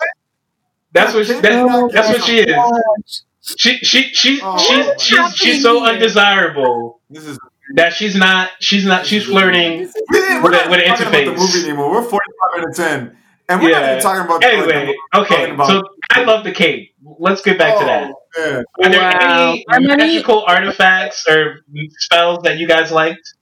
That's 0.93 1.13
what 1.15 1.27
she, 1.27 1.35
that, 1.41 1.53
Oh 1.53 1.91
that's 1.93 2.09
what 2.09 2.23
she 2.25 2.39
is. 2.39 2.47
gosh. 2.55 3.21
She 3.59 3.79
she 3.79 4.03
she 4.13 4.41
Oh, 4.43 4.57
she's 4.59 5.03
she's 5.03 5.35
she's 5.37 5.63
so 5.63 5.85
undesirable 5.85 7.01
This 7.11 7.25
is 7.25 7.39
that 7.75 7.93
she's 7.95 8.15
not 8.15 8.51
she's 8.61 8.85
not 8.87 9.05
she's 9.07 9.25
flirting. 9.25 9.89
we 10.11 10.21
didn't, 10.21 10.43
we're 10.43 10.51
With 10.53 10.67
a- 10.67 10.71
with 10.71 10.81
an 10.81 10.87
talking 10.87 11.07
about 11.09 11.25
the 11.25 11.33
interface. 11.33 11.55
movie 11.57 11.69
anymore. 11.69 11.91
We're 11.91 12.03
45 12.03 12.21
minutes 12.61 12.79
in. 12.79 13.17
And 13.49 13.63
we're 13.63 13.71
not 13.71 13.83
Yeah. 13.83 13.91
even 13.93 14.03
talking 14.03 14.25
about 14.25 14.45
Anyway, 14.45 14.95
okay. 15.15 15.51
about- 15.51 15.69
So 15.69 15.83
I 16.13 16.25
love 16.25 16.43
the 16.45 16.51
cape. 16.53 16.95
Let's 17.19 17.43
get 17.43 17.59
back 17.59 17.79
to 17.79 17.85
that. 17.85 18.11
Oh, 18.39 18.53
man. 18.53 18.65
Are 18.85 18.91
there 18.91 19.01
Wow. 19.01 19.53
any 19.53 19.65
How 19.71 19.79
many- 19.79 19.97
magical 20.15 20.45
artifacts 20.47 21.27
or 21.29 21.61
spells 21.99 22.43
that 22.43 22.59
you 22.59 22.67
guys 22.67 22.91
liked? 22.91 23.35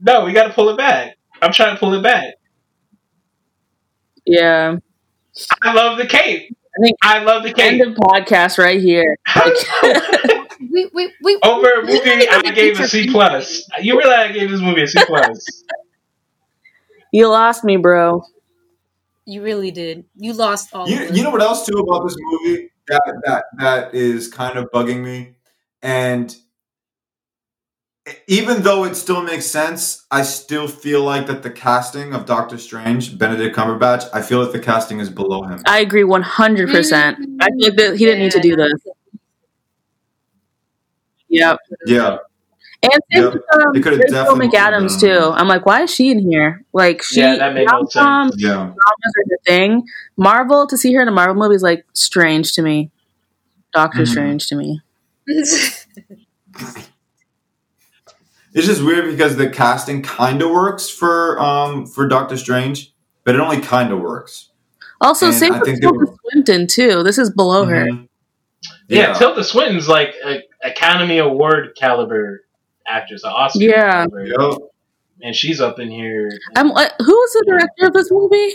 No, 0.00 0.24
we 0.24 0.32
got 0.32 0.44
to 0.46 0.52
pull 0.52 0.70
it 0.70 0.76
back. 0.78 1.16
I'm 1.42 1.52
trying 1.52 1.74
to 1.74 1.80
pull 1.80 1.92
it 1.94 2.02
back. 2.02 2.34
Yeah. 4.24 4.76
I 5.62 5.72
love 5.72 5.98
the 5.98 6.06
cape. 6.06 6.54
I 6.78 6.82
think 6.82 6.96
I 7.02 7.18
love 7.20 7.42
the 7.42 7.52
cape. 7.52 7.72
End 7.74 7.80
cape. 7.82 7.88
of 7.90 7.94
podcast 7.96 8.58
right 8.58 8.80
here. 8.80 9.16
We, 10.70 10.90
we, 10.92 11.12
we, 11.22 11.38
Over 11.44 11.72
a 11.74 11.82
movie 11.86 12.26
not 12.26 12.44
I 12.46 12.50
gave 12.50 12.78
a 12.78 12.82
into- 12.82 12.88
C 12.88 13.08
plus. 13.10 13.66
You 13.80 13.96
realize 13.96 14.30
I 14.30 14.32
gave 14.32 14.50
this 14.50 14.60
movie 14.60 14.82
a 14.82 14.86
C 14.88 14.98
plus? 15.06 15.62
you 17.12 17.28
lost 17.28 17.62
me, 17.64 17.76
bro. 17.76 18.22
You 19.28 19.42
really 19.42 19.70
did. 19.70 20.06
You 20.16 20.32
lost 20.32 20.70
all 20.72 20.88
You, 20.88 21.06
of 21.06 21.14
you 21.14 21.22
know 21.22 21.28
what 21.28 21.42
else 21.42 21.66
too 21.66 21.76
about 21.76 22.02
this 22.02 22.16
movie 22.18 22.70
that 22.88 23.20
that 23.26 23.44
that 23.58 23.94
is 23.94 24.26
kind 24.26 24.56
of 24.56 24.70
bugging 24.72 25.04
me, 25.04 25.34
and 25.82 26.34
even 28.26 28.62
though 28.62 28.84
it 28.84 28.94
still 28.94 29.20
makes 29.20 29.44
sense, 29.44 30.06
I 30.10 30.22
still 30.22 30.66
feel 30.66 31.02
like 31.04 31.26
that 31.26 31.42
the 31.42 31.50
casting 31.50 32.14
of 32.14 32.24
Doctor 32.24 32.56
Strange, 32.56 33.18
Benedict 33.18 33.54
Cumberbatch, 33.54 34.08
I 34.14 34.22
feel 34.22 34.42
like 34.42 34.52
the 34.52 34.60
casting 34.60 34.98
is 34.98 35.10
below 35.10 35.42
him. 35.42 35.60
I 35.66 35.80
agree 35.80 36.04
100%. 36.04 36.22
I 36.22 37.48
feel 37.50 37.68
like 37.68 37.76
that 37.76 37.96
he 37.98 38.06
didn't 38.06 38.20
need 38.20 38.32
to 38.32 38.40
do 38.40 38.56
this. 38.56 38.72
Mm-hmm. 38.72 39.16
Yep. 41.28 41.58
Yeah, 41.86 42.16
And 42.82 42.92
same 43.12 43.24
Yep. 43.24 43.32
with 43.34 43.42
um, 43.54 43.72
Rachel 43.72 44.36
McAdams, 44.36 45.00
done- 45.00 45.00
too. 45.00 45.32
I'm 45.34 45.48
like, 45.48 45.66
why 45.66 45.82
is 45.82 45.90
she 45.92 46.10
in 46.10 46.20
here? 46.20 46.64
Like, 46.72 47.02
she, 47.02 47.20
Yeah, 47.20 47.36
that 47.36 47.52
made 47.54 47.66
no 47.70 47.84
sense. 47.88 48.36
yeah. 48.38 48.52
dramas 48.54 48.74
are 48.76 49.24
the 49.26 49.38
thing. 49.44 49.84
Marvel, 50.16 50.66
to 50.68 50.78
see 50.78 50.92
her 50.94 51.02
in 51.02 51.08
a 51.08 51.10
Marvel 51.10 51.34
movie 51.34 51.56
is 51.56 51.62
like 51.62 51.84
strange 51.92 52.52
to 52.52 52.62
me. 52.62 52.90
Doctor 53.74 54.02
Mhm. 54.02 54.08
Strange 54.08 54.46
to 54.48 54.54
me. 54.56 54.80
It's 58.54 58.66
just 58.66 58.82
weird 58.82 59.04
because 59.10 59.36
the 59.36 59.48
casting 59.50 60.02
kind 60.02 60.40
of 60.42 60.50
works 60.50 60.88
for 60.88 61.38
um 61.38 61.86
for 61.86 62.08
Doctor 62.08 62.36
Strange, 62.36 62.92
but 63.24 63.34
it 63.34 63.40
only 63.40 63.60
kind 63.60 63.92
of 63.92 64.00
works. 64.00 64.48
Also, 65.00 65.26
And 65.26 65.34
same 65.34 65.52
I 65.52 65.58
with 65.58 65.66
think 65.66 65.80
they 65.80 65.86
Tilda 65.86 65.98
were- 65.98 66.14
Swinton, 66.32 66.66
too. 66.66 67.02
This 67.02 67.18
is 67.18 67.30
below 67.30 67.66
her. 67.66 67.84
Mhm. 67.86 68.08
Yeah, 68.88 69.12
Tilda 69.12 69.44
Swinton's 69.44 69.86
like 69.88 70.14
a 70.24 70.42
Academy 70.64 71.18
Award 71.18 71.76
caliber 71.78 72.40
actress, 72.88 73.24
an 73.24 73.30
Oscar 73.30 73.60
Yeah. 73.64 74.06
Yep. 74.12 74.58
and 75.22 75.34
she's 75.34 75.60
up 75.60 75.78
in 75.78 75.90
here. 75.90 76.30
I'm 76.56 76.68
like, 76.70 76.92
who 76.98 77.12
was 77.12 77.32
the 77.34 77.44
director 77.48 77.86
of 77.86 77.92
this 77.92 78.10
movie? 78.10 78.54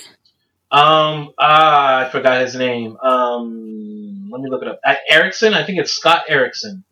Um, 0.72 1.32
ah, 1.38 2.00
I 2.08 2.10
forgot 2.10 2.42
his 2.42 2.56
name. 2.56 2.98
Um, 2.98 4.30
let 4.32 4.42
me 4.42 4.50
look 4.50 4.64
it 4.64 4.68
up. 4.68 4.80
Uh, 4.84 4.96
Erickson, 5.10 5.54
I 5.54 5.64
think 5.64 5.78
it's 5.80 5.92
Scott 5.92 6.24
Derrickson. 6.28 6.84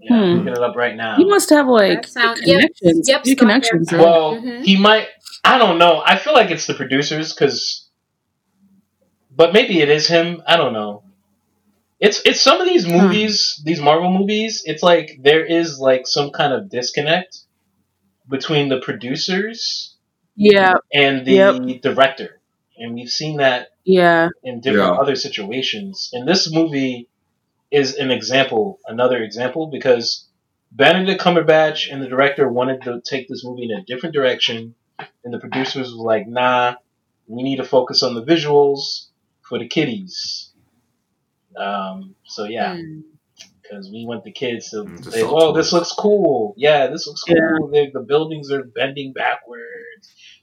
Yeah, 0.00 0.14
I'm 0.14 0.22
Hmm. 0.22 0.38
looking 0.38 0.52
it 0.52 0.58
up 0.62 0.76
right 0.76 0.94
now. 0.94 1.16
He 1.16 1.24
must 1.24 1.50
have 1.50 1.66
like 1.66 2.02
That 2.02 2.08
sound- 2.10 2.38
yep. 2.44 2.60
connections. 2.60 3.08
Yep, 3.08 3.24
connections. 3.36 3.92
Erickson. 3.92 3.98
right? 3.98 4.04
well, 4.04 4.36
Mhm. 4.36 4.64
he 4.64 4.78
might. 4.80 5.08
I 5.42 5.58
don't 5.58 5.78
know. 5.78 6.00
I 6.06 6.16
feel 6.16 6.34
like 6.34 6.50
it's 6.52 6.66
the 6.68 6.74
producers 6.74 7.32
because, 7.34 7.88
but 9.34 9.52
maybe 9.52 9.80
it 9.80 9.88
is 9.88 10.06
him. 10.06 10.40
I 10.46 10.56
don't 10.56 10.72
know. 10.72 11.02
It's 12.00 12.22
it's 12.24 12.40
some 12.40 12.60
of 12.60 12.66
these 12.68 12.84
Hmm. 12.84 12.92
movies, 12.98 13.60
these 13.64 13.80
Marvel 13.80 14.10
movies. 14.12 14.62
It's 14.64 14.82
like 14.82 15.18
there 15.20 15.44
is 15.44 15.78
like 15.78 16.06
some 16.06 16.30
kind 16.30 16.52
of 16.52 16.70
disconnect 16.70 17.38
between 18.28 18.68
the 18.68 18.80
producers 18.80 19.94
Yeah, 20.36 20.74
and 20.94 21.26
the 21.26 21.32
Yep. 21.32 21.82
director, 21.82 22.40
and 22.78 22.94
we've 22.94 23.10
seen 23.10 23.38
that 23.38 23.70
yeah. 23.84 24.28
in 24.44 24.60
different 24.60 24.94
Yeah. 24.94 25.00
other 25.02 25.16
situations. 25.16 26.10
And 26.12 26.28
this 26.28 26.52
movie 26.52 27.08
is 27.72 27.96
an 27.96 28.10
example, 28.12 28.78
another 28.86 29.22
example, 29.22 29.66
because 29.66 30.26
Benedict 30.72 31.20
Cumberbatch 31.20 31.92
and 31.92 32.02
the 32.02 32.08
director 32.08 32.48
wanted 32.48 32.82
to 32.82 33.00
take 33.04 33.28
this 33.28 33.44
movie 33.44 33.64
in 33.64 33.72
a 33.78 33.84
different 33.84 34.14
direction, 34.14 34.74
and 35.24 35.34
the 35.34 35.40
producers 35.40 35.94
were 35.94 36.04
like, 36.04 36.28
"Nah, 36.28 36.76
we 37.26 37.42
need 37.42 37.56
to 37.56 37.64
focus 37.64 38.02
on 38.02 38.14
the 38.14 38.24
visuals 38.24 39.08
for 39.42 39.58
the 39.58 39.66
kiddies." 39.68 40.47
Um, 41.56 42.14
so 42.24 42.44
yeah, 42.44 42.76
Mm. 42.76 43.02
because 43.62 43.90
we 43.90 44.04
want 44.06 44.24
the 44.24 44.32
kids 44.32 44.70
to 44.70 44.84
Mm, 44.84 45.12
say, 45.12 45.22
"Oh, 45.22 45.52
this 45.52 45.72
looks 45.72 45.92
cool. 45.92 46.54
Yeah, 46.56 46.86
this 46.88 47.06
looks 47.06 47.22
Yeah. 47.26 47.36
cool. 47.58 47.68
The, 47.68 47.90
the 47.92 48.00
buildings 48.00 48.50
are 48.50 48.64
bending 48.64 49.12
backwards." 49.12 49.64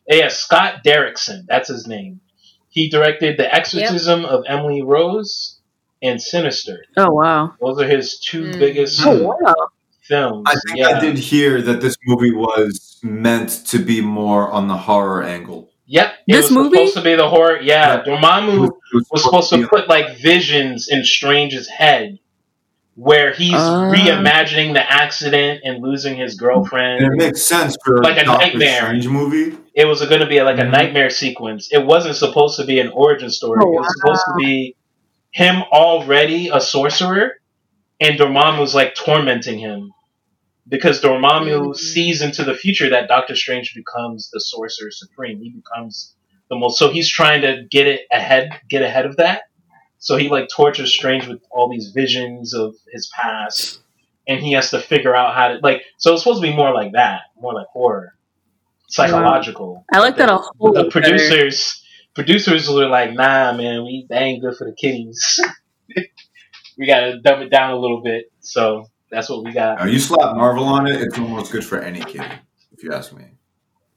Yeah, 0.07 0.27
Scott 0.27 0.83
Derrickson, 0.85 1.45
that's 1.47 1.67
his 1.69 1.87
name. 1.87 2.21
He 2.69 2.89
directed 2.89 3.37
The 3.37 3.53
Exorcism 3.53 4.25
of 4.25 4.43
Emily 4.47 4.81
Rose 4.83 5.59
and 6.01 6.21
Sinister. 6.21 6.83
Oh 6.97 7.11
wow. 7.11 7.53
Those 7.61 7.81
are 7.81 7.87
his 7.87 8.19
two 8.19 8.43
Mm. 8.43 8.59
biggest. 8.59 9.01
Oh 9.05 9.23
wow. 9.41 9.53
films. 10.01 10.43
I 10.45 10.51
think 10.67 10.77
yeah. 10.77 10.89
I 10.89 10.99
did 10.99 11.17
hear 11.17 11.63
that 11.63 11.81
this 11.81 11.95
movie 12.05 12.31
was 12.31 12.99
meant 13.01 13.49
to 13.69 13.79
be 13.79 14.01
more 14.01 14.51
on 14.51 14.67
the 14.67 14.77
horror 14.77 15.23
angle. 15.23 15.71
Yep. 15.87 16.13
It 16.27 16.33
This 16.33 16.45
was 16.45 16.51
movie? 16.51 16.77
supposed 16.77 16.93
to 16.95 17.01
be 17.03 17.15
the 17.15 17.29
horror. 17.29 17.61
Yeah, 17.61 17.97
Yeah. 17.97 18.03
Dormammu 18.03 18.65
It 18.67 18.71
was 18.93 19.07
was 19.11 19.23
supposed 19.23 19.49
to 19.51 19.57
be- 19.57 19.65
put 19.67 19.87
like 19.87 20.17
visions 20.17 20.87
in 20.89 21.03
Strange's 21.03 21.67
head, 21.69 22.17
where 22.95 23.31
he's 23.33 23.53
Ah. 23.53 23.91
reimagining 23.93 24.73
the 24.73 24.91
accident 24.91 25.61
and 25.63 25.83
losing 25.83 26.15
his 26.17 26.35
girlfriend. 26.35 27.03
it 27.03 27.11
makes 27.15 27.43
sense 27.43 27.75
for 27.85 28.01
Like 28.01 28.17
a 28.17 28.23
Doctor 28.25 28.45
nightmare. 28.47 28.81
Strange 28.81 29.07
movie. 29.07 29.57
it 29.75 29.85
was 29.85 29.99
going 30.05 30.21
to 30.21 30.27
be 30.27 30.41
like 30.41 30.57
a 30.57 30.61
Mhm. 30.63 30.71
nightmare 30.71 31.09
sequence. 31.09 31.69
It 31.71 31.85
wasn't 31.85 32.15
supposed 32.15 32.57
to 32.59 32.65
be 32.65 32.79
an 32.79 32.89
origin 32.89 33.29
story. 33.29 33.59
Oh, 33.63 33.73
it 33.77 33.79
was 33.81 33.93
supposed 33.99 34.21
to 34.27 34.33
be 34.37 34.75
him 35.31 35.63
already 35.71 36.49
a 36.51 36.61
sorcerer, 36.61 37.33
and 37.99 38.17
Dormammu 38.17 38.59
was 38.59 38.73
like 38.73 38.95
tormenting 38.95 39.59
him 39.59 39.91
because 40.67 41.01
Dormammu 41.01 41.67
Mhm. 41.69 41.75
sees 41.75 42.21
into 42.21 42.43
the 42.43 42.55
future 42.55 42.89
that 42.89 43.07
Doctor 43.07 43.35
Strange 43.35 43.73
becomes 43.75 44.29
the 44.31 44.39
sorcerer 44.39 44.91
supreme. 44.91 45.39
He 45.41 45.49
becomes 45.49 46.15
the 46.49 46.55
most. 46.55 46.79
So 46.79 46.89
he's 46.89 47.09
trying 47.09 47.41
to 47.41 47.63
get 47.69 47.87
it 47.87 48.01
ahead, 48.11 48.49
get 48.69 48.81
ahead 48.81 49.05
of 49.05 49.17
that. 49.17 49.43
So 49.97 50.17
he 50.17 50.29
like 50.29 50.49
tortures 50.49 50.93
Strange 50.93 51.27
with 51.27 51.41
all 51.49 51.69
these 51.69 51.91
visions 51.91 52.53
of 52.53 52.75
his 52.91 53.09
past, 53.15 53.79
and 54.27 54.39
he 54.39 54.53
has 54.53 54.69
to 54.71 54.79
figure 54.79 55.15
out 55.15 55.35
how 55.35 55.47
to 55.49 55.59
like. 55.63 55.83
So 55.97 56.13
it's 56.13 56.23
supposed 56.23 56.41
to 56.41 56.47
be 56.47 56.55
more 56.55 56.73
like 56.73 56.91
that, 56.93 57.21
more 57.39 57.53
like 57.53 57.67
horror, 57.67 58.15
psychological. 58.87 59.83
I 59.91 59.99
like 59.99 60.17
that 60.17 60.29
a 60.29 60.37
whole 60.37 60.73
The 60.73 60.89
producers, 60.89 61.83
producers 62.13 62.69
were 62.69 62.87
like, 62.87 63.13
"Nah, 63.13 63.53
man, 63.53 63.83
we 63.83 64.05
that 64.09 64.21
ain't 64.21 64.41
good 64.41 64.55
for 64.57 64.65
the 64.65 64.75
kiddies. 64.75 65.39
we 66.77 66.85
gotta 66.85 67.19
dumb 67.19 67.41
it 67.41 67.49
down 67.49 67.71
a 67.71 67.77
little 67.77 68.01
bit." 68.01 68.31
So 68.41 68.87
that's 69.15 69.29
what 69.29 69.43
we 69.43 69.51
got. 69.53 69.79
Now, 69.79 69.85
you 69.85 69.99
slap 69.99 70.35
Marvel 70.35 70.65
on 70.65 70.87
it, 70.87 71.01
it's 71.01 71.17
almost 71.17 71.51
good 71.51 71.63
for 71.65 71.79
any 71.79 72.01
kid, 72.01 72.25
if 72.71 72.83
you 72.83 72.91
ask 72.93 73.13
me. 73.13 73.25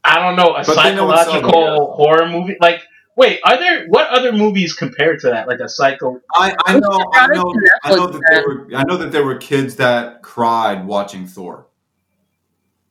I 0.05 0.21
don't 0.21 0.37
know 0.37 0.55
a 0.55 0.64
But 0.64 0.83
they 0.83 0.95
know 0.95 1.12
psychological 1.14 1.95
horror 1.97 2.29
movie. 2.29 2.57
Like, 2.61 2.81
wait, 3.16 3.41
are 3.45 3.59
there 3.59 3.87
what 3.89 4.09
other 4.09 4.33
movies 4.33 4.73
compared 4.73 5.21
to 5.21 5.31
that? 5.31 5.47
Like 5.49 5.61
a 5.61 5.69
psycho? 5.69 6.21
I, 6.35 6.55
I 6.64 6.79
know, 6.79 7.05
I 7.12 7.27
know, 7.27 7.53
I 7.85 7.95
know 7.97 8.07
that 8.07 8.23
there 8.31 8.45
were, 8.47 8.69
I 8.75 8.85
know 8.85 8.97
that 8.97 9.12
there 9.12 9.25
were 9.25 9.37
kids 9.37 9.77
that 9.77 10.23
cried 10.23 10.87
watching 10.87 11.27
Thor. 11.27 11.66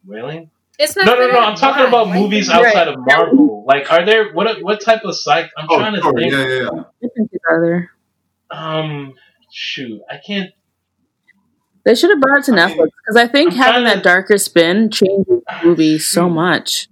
Really? 0.05 0.49
It's 0.77 0.95
not 0.95 1.05
No, 1.07 1.13
no, 1.13 1.19
fair. 1.19 1.31
no. 1.33 1.39
I'm 1.39 1.55
talking 1.55 1.83
Why? 1.83 1.87
about 1.89 2.07
Why 2.07 2.19
movies 2.19 2.47
you 2.49 2.53
do 2.53 2.59
that? 2.61 2.67
outside 2.67 2.87
of 2.89 2.95
Marvel. 2.99 3.63
Like, 3.65 3.91
are 3.91 4.05
there 4.05 4.31
what 4.33 4.61
what 4.61 4.79
type 4.81 5.03
of 5.05 5.15
psych? 5.15 5.49
I'm 5.57 5.65
Oh, 5.69 5.77
trying 5.79 5.95
to 5.95 6.01
Thor, 6.01 6.13
think. 6.13 6.31
yeah, 6.31 6.45
yeah, 6.45 6.59
yeah. 6.61 6.83
Different 7.01 7.31
kids. 7.31 7.87
Um, 8.51 9.13
shoot, 9.51 10.01
I 10.09 10.17
can't. 10.25 10.51
They 11.87 11.95
should 11.95 12.09
have 12.09 12.19
brought 12.19 12.39
it 12.39 12.43
to 12.45 12.51
I 12.51 12.55
Netflix 12.57 12.89
because 12.97 13.15
I 13.15 13.27
think 13.29 13.53
I'm 13.53 13.57
having 13.59 13.83
trying 13.83 13.95
to- 13.95 13.95
that 13.95 14.03
darker 14.03 14.37
spin 14.37 14.89
changes 14.91 15.25
the 15.25 15.59
movie 15.63 15.97
so 15.99 16.27
mm. 16.27 16.33
much. 16.33 16.89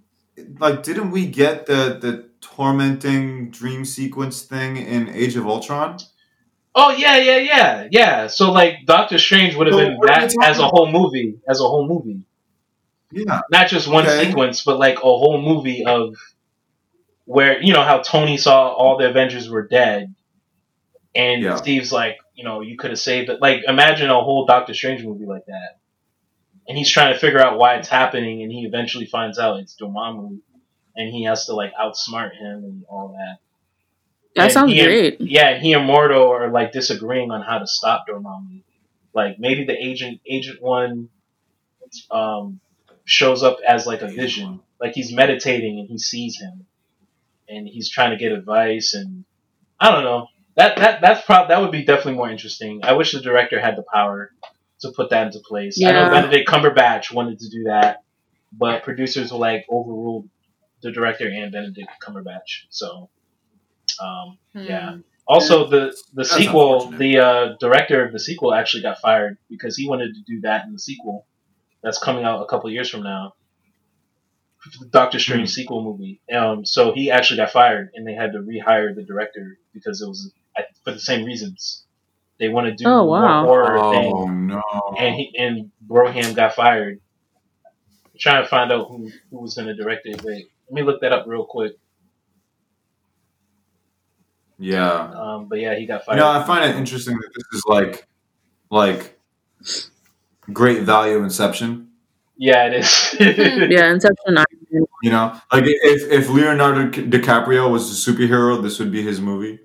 Like, 0.58 0.84
didn't 0.84 1.12
we 1.12 1.26
get 1.26 1.66
the 1.66 1.98
the 2.00 2.30
tormenting 2.40 3.52
dream 3.52 3.84
sequence 3.84 4.44
thing 4.44 4.78
in 4.78 5.10
Age 5.10 5.36
of 5.36 5.46
Ultron? 5.48 5.98
Oh 6.76 6.92
yeah, 6.92 7.18
yeah, 7.18 7.38
yeah, 7.40 7.88
yeah. 7.92 8.28
So 8.28 8.54
like, 8.54 8.86
Doctor 8.86 9.18
Strange 9.18 9.56
would 9.56 9.68
have 9.68 9.74
So 9.74 9.80
been 9.80 9.98
what 9.98 10.10
are 10.12 10.22
we 10.22 10.28
that 10.38 10.48
as 10.50 10.60
a 10.60 10.68
whole 10.68 10.90
movie, 10.90 11.40
as 11.46 11.60
a 11.60 11.64
whole 11.64 11.86
movie. 11.86 12.22
Yeah, 13.12 13.42
not 13.52 13.68
just 13.68 13.90
one 13.90 14.06
Okay. 14.06 14.28
sequence, 14.28 14.64
but 14.64 14.80
like 14.80 15.00
a 15.00 15.02
whole 15.02 15.42
movie 15.42 15.84
of 15.86 16.16
where 17.26 17.62
you 17.62 17.74
know 17.74 17.84
how 17.84 17.98
Tony 17.98 18.38
saw 18.38 18.70
all 18.70 18.98
the 18.98 19.10
Avengers 19.10 19.50
were 19.50 19.68
dead, 19.68 20.16
and 21.14 21.44
Yeah. 21.44 21.56
Steve's 21.56 21.92
like, 21.92 22.16
you 22.36 22.44
know, 22.44 22.62
you 22.62 22.78
could 22.78 22.92
have 22.92 23.00
saved 23.00 23.30
it. 23.30 23.42
Like, 23.42 23.64
imagine 23.68 24.10
a 24.10 24.22
whole 24.24 24.46
Doctor 24.46 24.74
Strange 24.74 25.04
movie 25.04 25.26
like 25.26 25.46
that, 25.48 25.78
and 26.68 26.78
he's 26.78 26.92
trying 26.92 27.14
to 27.14 27.20
figure 27.20 27.40
out 27.40 27.58
why 27.58 27.76
it's 27.76 27.88
happening, 27.88 28.44
and 28.44 28.52
he 28.52 28.66
eventually 28.66 29.06
finds 29.06 29.40
out 29.40 29.60
it's 29.60 29.76
Dormammu, 29.80 30.40
and 30.96 31.10
he 31.14 31.24
has 31.26 31.46
to 31.48 31.54
like 31.56 31.74
outsmart 31.76 32.36
him 32.36 32.64
and 32.64 32.86
all 32.90 33.10
that. 33.10 33.38
That 34.36 34.44
And 34.46 34.52
sounds 34.52 34.72
he 34.74 34.80
and- 34.80 34.88
great. 34.88 35.22
Yeah, 35.22 35.58
he 35.60 35.74
and 35.74 35.88
Mordo 35.90 36.30
are 36.30 36.50
like 36.52 36.72
disagreeing 36.74 37.32
on 37.32 37.42
how 37.42 37.60
to 37.60 37.68
stop 37.68 38.06
Dormammu. 38.08 38.62
Like 39.14 39.40
maybe 39.40 39.64
the 39.64 39.78
agent, 39.78 40.20
Ancient 40.28 40.62
One, 40.62 41.08
um, 42.12 42.60
shows 43.06 43.44
up 43.44 43.60
as 43.66 43.86
like 43.88 44.02
a 44.02 44.08
vision, 44.08 44.60
like 44.82 44.94
he's 44.94 45.14
meditating 45.14 45.80
and 45.80 45.88
he 45.88 45.98
sees 45.98 46.38
him, 46.40 46.66
and 47.48 47.66
he's 47.68 47.90
trying 47.90 48.12
to 48.12 48.18
get 48.18 48.32
advice, 48.34 48.94
and 48.94 49.24
I 49.80 49.92
don't 49.92 50.04
know. 50.04 50.28
That 50.56 50.78
that 50.78 51.02
that's 51.02 51.26
prob 51.26 51.50
that 51.50 51.62
would 51.62 51.72
be 51.72 51.84
definitely 51.84 52.14
more 52.16 52.30
interesting. 52.30 52.80
I 52.84 52.94
wish 52.94 53.12
the 53.12 53.20
director 53.22 53.60
had 53.60 53.76
the 53.76 53.84
power 53.94 54.32
to 54.82 54.92
put 54.92 55.10
that 55.10 55.28
into 55.28 55.40
place. 55.40 55.78
I 55.84 55.92
know 55.92 56.04
Yeah. 56.04 56.10
Benedict 56.10 56.48
Cumberbatch 56.50 57.12
wanted 57.14 57.40
to 57.40 57.50
do 57.50 57.64
that, 57.66 58.04
but 58.54 58.84
producers 58.84 59.32
were 59.32 59.38
like 59.38 59.66
overruled 59.70 60.30
the 60.82 60.92
director 60.92 61.28
and 61.28 61.52
Benedict 61.52 61.90
Cumberbatch. 62.02 62.66
So, 62.70 63.10
um, 64.02 64.38
yeah. 64.54 64.94
Hmm. 64.94 65.00
Also, 65.28 65.68
the 65.68 65.88
the 66.14 66.24
That's 66.24 66.32
sequel, 66.36 66.92
the 66.92 67.18
uh, 67.20 67.56
director 67.60 68.06
of 68.06 68.12
the 68.14 68.20
sequel 68.20 68.54
actually 68.54 68.84
got 68.84 69.00
fired 69.00 69.38
because 69.50 69.76
he 69.76 69.90
wanted 69.90 70.14
to 70.14 70.22
do 70.22 70.42
that 70.42 70.66
in 70.66 70.72
the 70.74 70.80
sequel 70.80 71.26
that's 71.82 71.98
coming 72.00 72.24
out 72.24 72.42
a 72.42 72.46
couple 72.46 72.70
years 72.70 72.90
from 72.90 73.04
now. 73.04 73.34
The 74.80 74.88
Doctor 74.88 75.20
Strange 75.20 75.50
Hmm. 75.50 75.54
sequel 75.54 75.84
movie. 75.84 76.22
Um, 76.32 76.66
so 76.66 76.92
he 76.94 77.12
actually 77.12 77.38
got 77.38 77.52
fired, 77.52 77.90
and 77.94 78.06
they 78.08 78.14
had 78.14 78.34
to 78.34 78.40
rehire 78.40 78.96
the 78.96 79.04
director 79.04 79.58
because 79.74 80.02
it 80.02 80.08
was 80.08 80.32
I- 80.36 80.40
for 80.86 80.94
the 80.94 81.00
same 81.00 81.26
reasons. 81.26 81.86
They 82.40 82.50
want 82.50 82.68
to 82.68 82.74
do 82.76 82.86
Oh, 82.90 83.06
more 83.06 83.22
wow. 83.22 83.46
horror 83.46 83.78
Oh 83.80 83.92
thing, 83.92 84.48
no! 84.48 84.62
and 85.00 85.16
he 85.16 85.34
and 85.38 85.72
Broham 85.88 86.36
got 86.36 86.56
fired. 86.56 87.00
I'm 88.06 88.12
trying 88.20 88.44
to 88.44 88.50
find 88.50 88.72
out 88.72 88.88
who 88.90 89.12
who 89.32 89.42
was 89.42 89.56
going 89.56 89.68
to 89.68 89.76
direct 89.76 90.06
it. 90.06 90.22
Wait, 90.24 90.48
let 90.70 90.74
me 90.74 90.84
look 90.84 91.02
that 91.02 91.14
up 91.14 91.26
real 91.28 91.46
quick. 91.46 91.74
yeah. 94.58 95.12
Um, 95.14 95.48
but 95.50 95.60
yeah, 95.60 95.76
he 95.76 95.86
got 95.86 96.02
You 96.02 96.06
fired. 96.06 96.18
know, 96.18 96.30
I 96.30 96.44
find 96.46 96.70
it 96.70 96.76
interesting 96.78 97.16
that 97.18 97.30
this 97.36 97.46
is 97.60 97.64
like, 97.68 98.08
like, 98.70 99.20
great 100.54 100.84
value 100.84 101.24
Inception. 101.24 101.90
yeah, 102.38 102.68
it 102.68 102.74
is. 102.76 103.16
Yeah, 103.72 103.92
Inception. 103.92 104.38
You 105.04 105.12
know, 105.12 105.40
like 105.52 105.64
if 105.68 106.12
if 106.12 106.30
Leonardo 106.30 106.90
DiCaprio 106.90 107.70
was 107.72 107.92
a 108.08 108.12
superhero, 108.12 108.62
this 108.62 108.80
would 108.80 108.92
be 108.92 109.02
his 109.04 109.22
movie. 109.22 109.60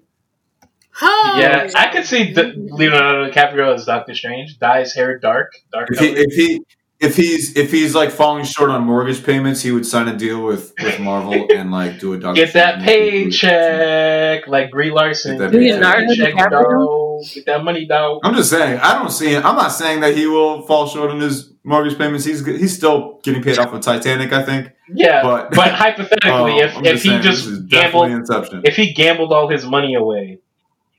Oh, 1.03 1.37
Yeah, 1.41 1.71
I 1.75 1.89
could 1.93 2.05
see 2.05 2.33
D- 2.35 2.53
Leonardo 2.57 3.31
DiCaprio 3.31 3.75
as 3.75 3.85
Doctor 3.87 4.15
Strange. 4.15 4.59
Dye 4.59 4.81
his 4.81 4.95
hair 4.95 5.19
dark, 5.19 5.53
dark 5.73 5.89
If 5.93 5.99
he 5.99 6.07
if 6.09 6.33
he 6.35 6.63
if 7.01 7.17
he's 7.17 7.57
if 7.57 7.71
he's 7.73 7.95
like 7.95 8.11
falling 8.11 8.45
short 8.45 8.69
on 8.71 8.85
mortgage 8.85 9.25
payments, 9.25 9.63
he 9.63 9.71
would 9.73 9.87
sign 9.87 10.09
a 10.09 10.17
deal 10.17 10.45
with 10.45 10.75
with 10.83 11.01
Marvel 11.01 11.47
and 11.55 11.71
like 11.73 11.99
do 11.99 12.13
a 12.13 12.19
Doctor 12.19 12.45
Get 12.45 12.53
that 12.55 12.83
paycheck, 12.83 14.47
like 14.47 14.71
Brie 14.71 14.91
Larson. 14.91 15.39
Get 15.39 15.51
that 15.51 15.53
Get 15.53 15.61
Leonardo 15.61 16.07
paycheck, 16.09 16.35
DiCaprio? 16.35 16.87
dog. 16.87 17.25
Get 17.35 17.47
that 17.47 17.65
money, 17.65 17.87
dog. 17.87 18.21
I'm 18.25 18.35
just 18.35 18.51
saying. 18.51 18.79
I 18.81 18.95
don't 18.99 19.11
see. 19.11 19.33
Him. 19.35 19.45
I'm 19.47 19.57
not 19.57 19.69
saying 19.73 20.01
that 20.01 20.17
he 20.17 20.27
will 20.27 20.63
fall 20.63 20.87
short 20.87 21.11
on 21.11 21.21
his 21.21 21.53
mortgage 21.65 21.97
payments. 21.99 22.25
He's 22.25 22.45
he's 22.45 22.77
still 22.77 23.21
getting 23.23 23.43
paid 23.43 23.59
off 23.59 23.73
of 23.73 23.81
Titanic, 23.81 24.33
I 24.33 24.43
think. 24.43 24.71
Yeah, 24.93 25.23
But- 25.23 25.53
but, 25.53 25.73
hypothetically, 25.73 26.31
Oh, 26.33 26.59
if, 26.61 26.77
I'm 26.77 26.85
if 26.85 27.03
he 27.03 27.09
saying, 27.11 27.23
just 27.23 27.45
this 27.45 27.53
is 27.53 27.61
definitely 27.61 28.09
gambled, 28.11 28.67
if 28.67 28.75
he 28.77 28.93
gambled 28.93 29.33
all 29.33 29.49
his 29.49 29.65
money 29.65 29.95
away, 29.95 30.39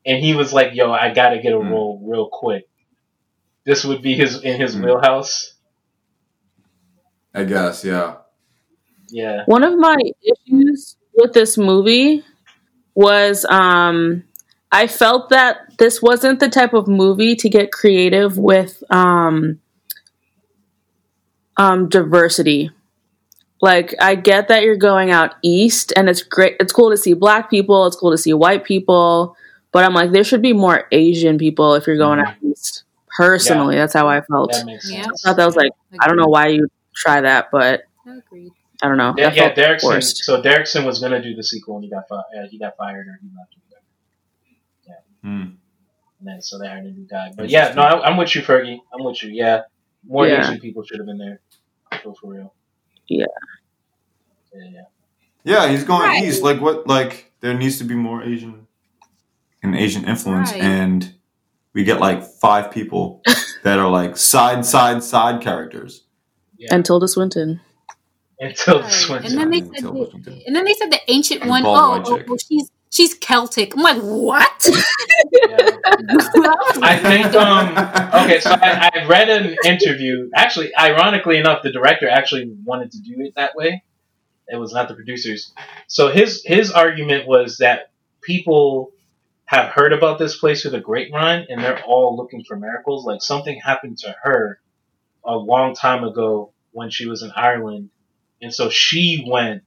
and 0.05 0.23
he 0.23 0.33
was 0.33 0.51
like, 0.53 0.73
"Yo, 0.73 0.91
I 0.91 1.13
gotta 1.13 1.39
get 1.39 1.53
a 1.53 1.57
Mm. 1.57 1.69
role 1.71 2.01
real 2.03 2.29
quick," 2.31 2.67
this 3.65 3.83
would 3.85 4.01
be 4.01 4.13
his 4.15 4.41
in 4.43 4.59
his 4.59 4.75
Mm. 4.75 4.85
wheelhouse. 4.85 5.53
I 7.33 7.43
guess. 7.45 7.83
Yeah. 7.85 8.15
Yeah, 9.13 9.43
One 9.45 9.63
of 9.63 9.77
my 9.77 9.97
issues 10.23 10.95
with 11.13 11.33
this 11.33 11.57
movie 11.57 12.23
was 12.95 13.45
um, 13.45 14.23
I 14.71 14.87
felt 14.87 15.29
that 15.31 15.57
this 15.77 16.01
wasn't 16.01 16.39
the 16.39 16.47
type 16.47 16.73
of 16.73 16.87
movie 16.87 17.35
to 17.35 17.49
get 17.49 17.73
creative 17.73 18.37
with 18.37 18.81
um, 18.89 19.59
um, 21.57 21.89
diversity. 21.89 22.71
Like, 23.61 23.93
I 23.99 24.15
get 24.15 24.47
that 24.47 24.63
you're 24.63 24.77
going 24.77 25.11
out 25.11 25.35
east, 25.43 25.93
and 25.95 26.09
it's 26.09 26.23
great. 26.23 26.55
It's 26.59 26.73
cool 26.73 26.89
to 26.89 26.97
see 26.97 27.13
black 27.13 27.49
people. 27.49 27.85
It's 27.85 27.95
cool 27.97 28.11
to 28.11 28.17
see 28.17 28.33
white 28.33 28.63
people. 28.63 29.35
But 29.71 29.85
I'm 29.85 29.93
like, 29.93 30.11
there 30.11 30.23
should 30.23 30.41
be 30.41 30.53
more 30.53 30.87
Asian 30.91 31.37
people 31.37 31.75
if 31.75 31.87
you're 31.87 31.97
going 31.97 32.19
out 32.19 32.35
east. 32.43 32.83
Personally, 33.17 33.75
that's 33.75 33.93
how 33.93 34.07
I 34.07 34.21
felt. 34.21 34.51
that 34.53 34.65
makes 34.65 34.89
Yeah. 34.91 35.03
sense. 35.03 35.25
I 35.25 35.29
thought 35.29 35.37
that 35.37 35.45
was 35.45 35.55
like, 35.55 35.71
I 35.99 36.07
don't 36.07 36.17
know 36.17 36.27
why 36.27 36.47
you 36.47 36.67
try 36.95 37.21
that, 37.21 37.49
but 37.51 37.83
Agreed. 38.05 38.51
I 38.81 38.87
don't 38.87 38.97
know. 38.97 39.13
Yeah, 39.17 39.29
That 39.29 39.35
yeah, 39.35 39.53
Derrickson. 39.53 39.81
forced. 39.81 40.17
So 40.23 40.41
Derrickson 40.41 40.85
was 40.85 40.99
gonna 40.99 41.21
do 41.21 41.35
the 41.35 41.43
sequel, 41.43 41.75
and 41.75 41.83
he 41.85 41.89
got 41.89 42.07
fi- 42.09 42.15
uh, 42.15 42.47
he 42.49 42.57
got 42.57 42.75
fired 42.77 43.07
or 43.07 43.19
he 43.21 43.27
left. 43.37 43.53
or 43.55 43.59
whatever. 43.67 45.01
Hmm. 45.21 45.55
And 46.19 46.27
then 46.27 46.41
so 46.41 46.57
they 46.57 46.67
hired 46.67 46.85
a 46.85 46.91
new 46.91 47.07
guy. 47.09 47.31
But 47.35 47.49
yeah, 47.49 47.73
no, 47.75 47.81
I, 47.81 48.07
I'm 48.07 48.17
with 48.17 48.33
you, 48.35 48.41
Fergie. 48.41 48.79
I'm 48.93 49.03
with 49.03 49.21
you. 49.23 49.29
Yeah, 49.29 49.61
more 50.07 50.27
Yeah. 50.27 50.41
Asian 50.41 50.59
people 50.59 50.83
should 50.83 50.97
have 50.99 51.05
been 51.07 51.17
there. 51.17 51.41
Go 52.03 52.13
for 52.13 52.33
real. 52.33 52.53
Yeah. 53.07 53.25
Yeah, 54.53 54.69
yeah. 54.71 54.81
Yeah, 55.43 55.67
he's 55.69 55.83
going 55.83 56.01
Right. 56.03 56.23
east. 56.23 56.43
Like 56.43 56.59
what? 56.61 56.87
Like 56.87 57.31
there 57.41 57.53
needs 57.53 57.77
to 57.79 57.83
be 57.83 57.95
more 57.95 58.23
Asian 58.23 58.67
and 59.63 59.75
Asian 59.75 60.05
influence, 60.05 60.51
Right. 60.51 60.61
and 60.61 61.13
we 61.73 61.83
get 61.83 61.99
like 61.99 62.23
five 62.23 62.71
people 62.71 63.21
that 63.63 63.79
are 63.79 63.89
like 63.89 64.17
side, 64.17 64.65
side, 64.65 65.03
side 65.03 65.41
characters. 65.41 66.03
And 66.69 66.85
Tilda 66.85 67.07
Swinton. 67.07 67.59
Until 68.39 68.81
Right. 68.81 68.89
this. 68.89 69.09
And 69.09 69.37
then 69.37 69.49
they 69.51 69.59
said 69.61 69.73
Tilda 69.77 69.99
the, 70.05 70.09
Swinton. 70.11 70.41
and 70.47 70.55
then 70.55 70.65
they 70.65 70.73
said 70.73 70.91
the 70.91 70.99
ancient 71.07 71.41
And 71.41 71.49
one. 71.49 71.63
bald 71.63 71.77
Oh, 71.77 71.89
white 71.91 72.07
oh, 72.07 72.17
chick. 72.17 72.27
well, 72.29 72.37
she's 72.37 72.71
she's 72.91 73.13
Celtic. 73.15 73.75
I'm 73.75 73.81
like, 73.83 74.01
what? 74.01 74.69
I 76.83 76.97
think. 77.01 77.35
Um. 77.35 77.69
Okay, 78.25 78.39
so 78.39 78.51
I, 78.51 78.89
I 78.93 79.05
read 79.05 79.29
an 79.29 79.55
interview. 79.65 80.29
Actually, 80.35 80.71
ironically 80.77 81.37
enough, 81.37 81.63
the 81.63 81.71
director 81.71 82.07
actually 82.09 82.51
wanted 82.63 82.91
to 82.91 82.99
do 83.01 83.15
it 83.19 83.33
that 83.35 83.55
way. 83.55 83.83
It 84.47 84.57
was 84.57 84.73
not 84.73 84.87
the 84.87 84.95
producers. 84.95 85.53
So 85.87 86.09
his 86.09 86.43
his 86.45 86.71
argument 86.71 87.27
was 87.27 87.57
that 87.57 87.91
people 88.21 88.91
have 89.51 89.71
heard 89.73 89.91
about 89.91 90.17
this 90.17 90.37
place 90.37 90.63
with 90.63 90.73
a 90.75 90.79
grapevine, 90.79 91.45
and 91.49 91.61
they're 91.61 91.83
all 91.83 92.15
looking 92.15 92.43
for 92.47 92.55
miracles. 92.55 93.05
Like 93.05 93.21
something 93.21 93.59
happened 93.59 93.97
to 93.99 94.15
her 94.23 94.61
a 95.25 95.35
long 95.35 95.75
time 95.75 96.05
ago 96.05 96.53
when 96.71 96.89
she 96.89 97.07
was 97.07 97.21
in 97.21 97.31
Ireland, 97.35 97.89
and 98.41 98.53
so 98.53 98.69
she 98.69 99.25
went 99.29 99.63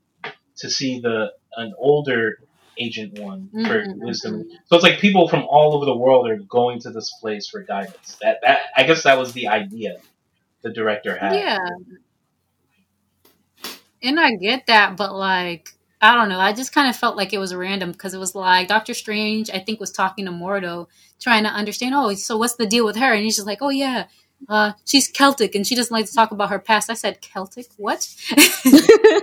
to 0.59 0.71
see 0.71 1.01
the 1.01 1.33
an 1.57 1.75
older 1.79 2.39
Ancient 2.79 3.13
One 3.13 3.51
for 3.67 3.83
Mhm, 3.85 4.01
wisdom. 4.01 4.45
So 4.67 4.77
it's 4.77 4.85
like 4.85 5.01
people 5.01 5.29
from 5.29 5.45
all 5.45 5.77
over 5.77 5.85
the 5.85 5.97
world 5.97 6.29
are 6.31 6.39
going 6.39 6.81
to 6.81 6.91
this 6.91 7.13
place 7.21 7.49
for 7.49 7.63
guidance. 7.63 8.17
That 8.23 8.39
that 8.43 8.61
I 8.77 8.85
guess 8.85 9.05
that 9.05 9.19
was 9.19 9.35
the 9.35 9.49
idea 9.49 9.97
the 10.63 10.73
director 10.73 11.17
had. 11.17 11.35
Yeah. 11.35 11.59
And 14.03 14.21
I 14.21 14.33
get 14.37 14.67
that, 14.69 14.97
but 14.97 15.15
like, 15.15 15.74
I 16.05 16.15
don't 16.15 16.29
know. 16.29 16.39
I 16.39 16.53
just 16.53 16.73
kind 16.75 16.89
of 16.91 16.95
felt 16.97 17.17
like 17.17 17.33
it 17.33 17.39
was 17.39 17.55
random 17.55 17.93
because 17.93 18.13
it 18.13 18.19
was 18.19 18.35
like 18.35 18.69
Doctor 18.69 18.93
Strange, 18.93 19.49
I 19.51 19.59
think, 19.59 19.81
was 19.81 19.91
talking 19.91 20.27
to 20.27 20.31
Mordo, 20.33 20.87
trying 21.19 21.45
to 21.45 21.49
understand, 21.51 21.95
oh, 21.95 22.13
so 22.15 22.37
what's 22.37 22.57
the 22.57 22.67
deal 22.67 22.85
with 22.85 22.97
her? 22.97 23.13
And 23.15 23.25
he's 23.25 23.37
just 23.37 23.47
like, 23.47 23.59
oh, 23.63 23.71
yeah, 23.71 24.07
uh, 24.47 24.73
she's 24.85 25.09
Celtic 25.09 25.55
and 25.55 25.67
she 25.67 25.75
doesn't 25.75 25.95
like 25.95 26.05
to 26.05 26.13
talk 26.13 26.31
about 26.31 26.51
her 26.51 26.59
past. 26.59 26.91
I 26.91 26.95
said, 26.95 27.21
Celtic? 27.23 27.67
What? 27.77 28.07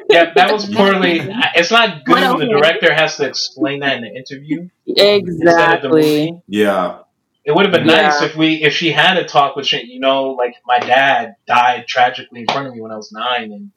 Yeah, 0.10 0.34
that 0.36 0.52
was 0.52 0.66
poorly. 0.76 1.22
It's 1.56 1.72
not 1.72 2.04
good 2.04 2.16
when 2.38 2.40
the 2.40 2.54
director 2.54 2.94
has 2.94 3.16
to 3.18 3.28
explain 3.28 3.80
that 3.80 3.96
in 3.96 4.02
the 4.04 4.14
interview 4.14 4.68
instead 4.86 4.98
the 4.98 5.16
Exactly. 5.16 6.42
Yeah, 6.48 7.00
It 7.46 7.54
would 7.56 7.66
have 7.66 7.74
been 7.74 7.88
Yeah. 7.88 8.10
nice 8.10 8.22
if 8.22 8.36
we 8.36 8.56
if 8.62 8.74
she 8.74 8.92
had 8.92 9.16
a 9.18 9.24
talk 9.24 9.56
with 9.56 9.66
Shane. 9.68 9.90
You 9.90 10.02
know, 10.02 10.32
like 10.32 10.56
my 10.66 10.80
dad 10.80 11.36
died 11.48 11.88
tragically 11.88 12.42
in 12.42 12.48
front 12.48 12.68
of 12.68 12.74
me 12.74 12.82
when 12.82 12.92
I 12.92 12.98
was 12.98 13.12
nine, 13.14 13.54
and 13.54 13.72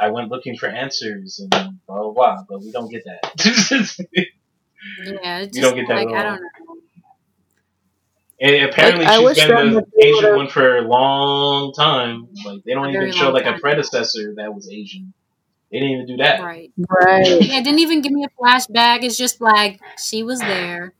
I 0.00 0.08
went 0.10 0.30
looking 0.30 0.56
for 0.56 0.66
answers 0.68 1.38
and 1.40 1.50
blah 1.50 1.70
blah 1.86 2.10
blah. 2.12 2.36
But 2.48 2.60
we 2.62 2.70
don't 2.72 2.90
get 2.90 3.04
that. 3.04 3.32
yeah, 5.04 5.38
it's 5.40 5.56
You 5.56 5.62
just 5.62 5.74
don't 5.74 5.76
get 5.76 5.88
that 5.88 5.94
like, 6.06 6.08
at 6.08 6.26
I 6.26 6.28
all. 6.30 6.36
don't 6.36 6.42
know. 6.42 6.76
and 8.40 8.70
apparently, 8.70 9.04
Like, 9.04 9.12
I 9.12 9.16
she's 9.18 9.24
wish 9.24 9.46
been 9.46 9.74
the 9.74 9.86
Asian 10.02 10.14
would've- 10.24 10.36
one 10.36 10.48
for 10.48 10.78
a 10.78 10.82
long 10.82 11.72
time. 11.74 12.28
Like 12.44 12.64
they 12.64 12.72
don't 12.74 12.86
A 12.86 12.90
even 12.90 13.12
show 13.12 13.26
long 13.26 13.34
like 13.34 13.46
a 13.46 13.58
predecessor 13.58 14.34
that 14.36 14.54
was 14.54 14.70
Asian. 14.70 15.12
They 15.70 15.78
didn't 15.78 15.92
even 15.92 16.06
do 16.06 16.16
that. 16.16 16.40
Right. 16.42 16.72
Right. 16.88 17.26
Yeah, 17.42 17.58
it 17.58 17.64
didn't 17.64 17.78
even 17.80 18.00
give 18.02 18.10
me 18.12 18.24
a 18.24 18.28
flashback. 18.42 19.04
It's 19.04 19.16
just 19.16 19.40
like 19.40 19.78
she 20.02 20.22
was 20.24 20.40
there 20.40 20.94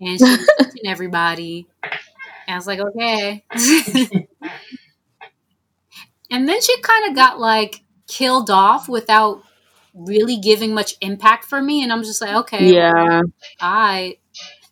and 0.00 0.18
she 0.18 0.24
was 0.24 0.46
teaching 0.58 0.86
everybody. 0.90 1.66
And 1.82 1.92
I 2.48 2.56
was 2.56 2.66
like, 2.66 2.80
okay. 2.80 3.44
and 6.30 6.48
then 6.48 6.60
she 6.60 6.80
kind 6.82 7.08
of 7.08 7.14
got 7.14 7.38
like 7.40 7.82
killed 8.10 8.50
off 8.50 8.88
without 8.88 9.42
really 9.94 10.36
giving 10.36 10.74
much 10.74 10.96
impact 11.00 11.44
for 11.44 11.60
me. 11.62 11.82
And 11.82 11.92
I'm 11.92 12.02
just 12.02 12.20
like, 12.20 12.34
okay, 12.42 12.72
Yeah. 12.74 13.22
I. 13.60 14.18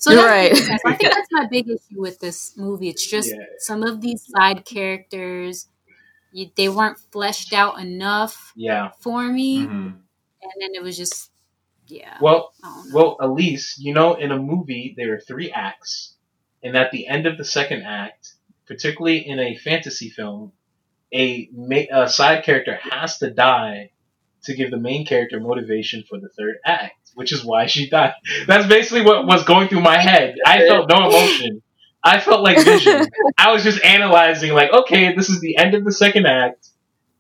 So 0.01 0.13
You're 0.13 0.23
that's, 0.23 0.63
right. 0.63 0.81
I 0.87 0.95
think 0.95 1.13
that's 1.13 1.29
my 1.33 1.47
big 1.47 1.69
issue 1.69 2.01
with 2.01 2.21
this 2.21 2.57
movie. 2.57 2.89
It's 2.89 3.05
just 3.05 3.31
Yeah. 3.31 3.45
some 3.59 3.83
of 3.83 4.01
these 4.01 4.25
side 4.29 4.65
characters, 4.65 5.69
you, 6.33 6.51
they 6.57 6.69
weren't 6.69 6.99
fleshed 7.11 7.53
out 7.53 7.81
enough 7.81 8.53
Yeah. 8.55 8.91
for 9.01 9.25
me. 9.25 9.67
Mhm. 9.67 9.97
And 10.41 10.53
then 10.61 10.71
it 10.75 10.83
was 10.83 10.97
just, 10.97 11.33
yeah. 11.89 12.17
Well, 12.21 12.53
I 12.63 12.69
don't 12.69 12.93
know. 12.93 12.95
Well, 12.95 13.17
Elise, 13.21 13.77
you 13.81 13.93
know, 13.93 14.15
in 14.15 14.31
a 14.31 14.39
movie, 14.39 14.95
there 14.97 15.15
are 15.15 15.21
three 15.21 15.51
acts. 15.51 16.15
And 16.63 16.77
at 16.77 16.93
the 16.93 17.09
end 17.09 17.27
of 17.27 17.37
the 17.37 17.45
second 17.45 17.83
act, 17.83 18.35
particularly 18.67 19.27
in 19.27 19.41
a 19.41 19.57
fantasy 19.57 20.11
film, 20.11 20.53
a, 21.13 21.49
ma- 21.53 22.03
a 22.03 22.09
side 22.09 22.45
character 22.45 22.79
has 22.91 23.19
to 23.19 23.31
die 23.31 23.91
to 24.45 24.55
give 24.55 24.71
the 24.71 24.77
main 24.79 25.05
character 25.07 25.41
motivation 25.41 26.05
for 26.09 26.19
the 26.19 26.29
third 26.29 26.57
act. 26.65 26.95
which 27.15 27.33
is 27.33 27.45
why 27.45 27.67
she 27.67 27.89
died. 27.91 28.15
That's 28.47 28.67
basically 28.69 29.03
what 29.03 29.27
was 29.27 29.45
going 29.45 29.69
through 29.69 29.81
my 29.81 29.99
head. 29.99 30.37
I 30.47 30.67
felt 30.67 30.89
no 30.89 31.09
emotion. 31.09 31.63
I 32.05 32.21
felt 32.21 32.43
like 32.43 32.65
vision. 32.65 33.07
I 33.39 33.51
was 33.53 33.65
just 33.65 33.83
analyzing, 33.85 34.53
like, 34.53 34.73
okay, 34.73 35.15
this 35.17 35.29
is 35.29 35.41
the 35.41 35.57
end 35.57 35.75
of 35.75 35.85
the 35.85 35.91
second 35.93 36.27
act. 36.27 36.69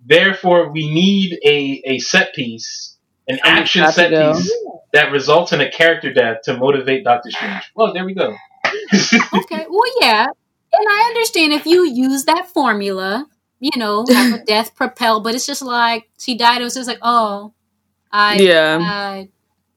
Therefore, 0.07 0.70
we 0.70 0.89
need 0.93 1.39
a, 1.45 1.82
a 1.84 1.99
set 1.99 2.32
piece, 2.34 2.97
an 3.26 3.41
action 3.43 3.82
got 3.82 3.89
to 3.89 3.93
set 3.93 4.11
piece 4.34 4.53
that 4.93 5.11
results 5.11 5.53
in 5.53 5.61
a 5.61 5.70
character 5.70 6.12
death 6.12 6.43
to 6.45 6.57
motivate 6.57 7.03
Doctor 7.05 7.30
Strange. 7.30 7.64
Well, 7.74 7.93
there 7.93 8.05
we 8.05 8.14
go. 8.14 8.34
Okay, 9.34 9.66
well, 9.68 9.93
yeah, 10.01 10.24
and 10.26 10.86
I 10.89 11.05
understand 11.09 11.53
if 11.53 11.66
you 11.66 11.84
use 11.84 12.24
that 12.24 12.49
formula, 12.55 13.26
you 13.61 13.73
know, 13.77 14.09
have 14.13 14.33
a 14.33 14.39
death 14.47 14.75
propel, 14.77 15.21
but 15.21 15.35
it's 15.35 15.47
just 15.47 15.63
like 15.63 16.09
she 16.19 16.37
died. 16.37 16.61
It 16.61 16.65
was 16.65 16.75
just 16.75 16.89
like, 16.89 16.99
oh, 17.03 17.55
I 18.13 18.39
Yeah. 18.41 18.79
died. 18.79 19.29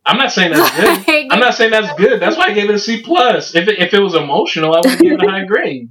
I'm 0.05 0.17
not 0.17 0.31
saying 0.31 0.51
that's 0.51 0.75
good. 0.75 1.07
Like, 1.07 1.27
I'm 1.31 1.39
not 1.39 1.55
saying 1.55 1.71
that's 1.71 1.93
good. 1.95 2.19
That's 2.21 2.37
why 2.37 2.45
I 2.47 2.53
gave 2.53 2.69
it 2.69 2.75
a 2.75 2.79
C 2.79 3.01
plus. 3.03 3.55
If 3.55 3.67
it, 3.67 3.79
if 3.79 3.93
it 3.93 3.99
was 3.99 4.15
emotional, 4.15 4.75
I 4.75 4.81
would 4.81 4.99
give 4.99 5.13
it 5.13 5.23
a 5.23 5.29
high 5.29 5.45
grade. 5.45 5.89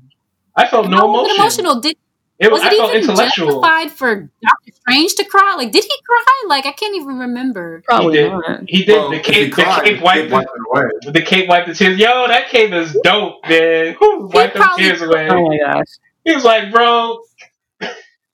I 0.56 0.66
felt 0.66 0.88
no 0.90 0.98
How 0.98 1.08
emotion. 1.08 1.36
emotional? 1.36 1.80
Did 1.80 1.96
It 2.38 2.50
was, 2.52 2.60
was 2.60 2.68
I 2.68 2.74
it 2.74 2.76
felt 2.76 2.90
even 2.90 3.02
intellectual. 3.02 3.60
justified 3.60 3.90
for 3.92 4.14
Doctor 4.16 4.72
Strange 4.80 5.14
to 5.16 5.24
cry? 5.24 5.54
Like, 5.56 5.72
did 5.72 5.84
he 5.84 5.90
cry? 6.06 6.44
Like, 6.48 6.66
I 6.66 6.72
can't 6.72 6.96
even 6.96 7.18
remember. 7.18 7.82
Probably 7.86 8.14
did. 8.16 8.30
not. 8.32 8.60
He 8.68 8.84
did. 8.84 8.94
Well, 8.94 9.10
the 9.10 9.20
cape, 9.20 9.54
the 9.56 9.62
cape 9.62 10.02
wiped 10.02 10.30
wiped 10.30 10.30
the, 10.30 10.66
away. 10.70 11.12
the 11.12 11.22
cape 11.22 11.48
wiped 11.48 11.68
the 11.68 11.74
tears. 11.74 11.98
Yo, 11.98 12.28
that 12.28 12.48
cape 12.48 12.72
is 12.72 12.92
dope, 13.02 13.36
man. 13.48 13.94
Who 13.98 14.26
wiped 14.26 14.54
the 14.54 14.60
tears 14.76 15.02
away? 15.02 15.28
Oh 15.30 15.48
my 15.48 15.58
gosh. 15.58 15.86
He 16.24 16.34
was 16.34 16.44
like, 16.44 16.70
bro, 16.72 17.18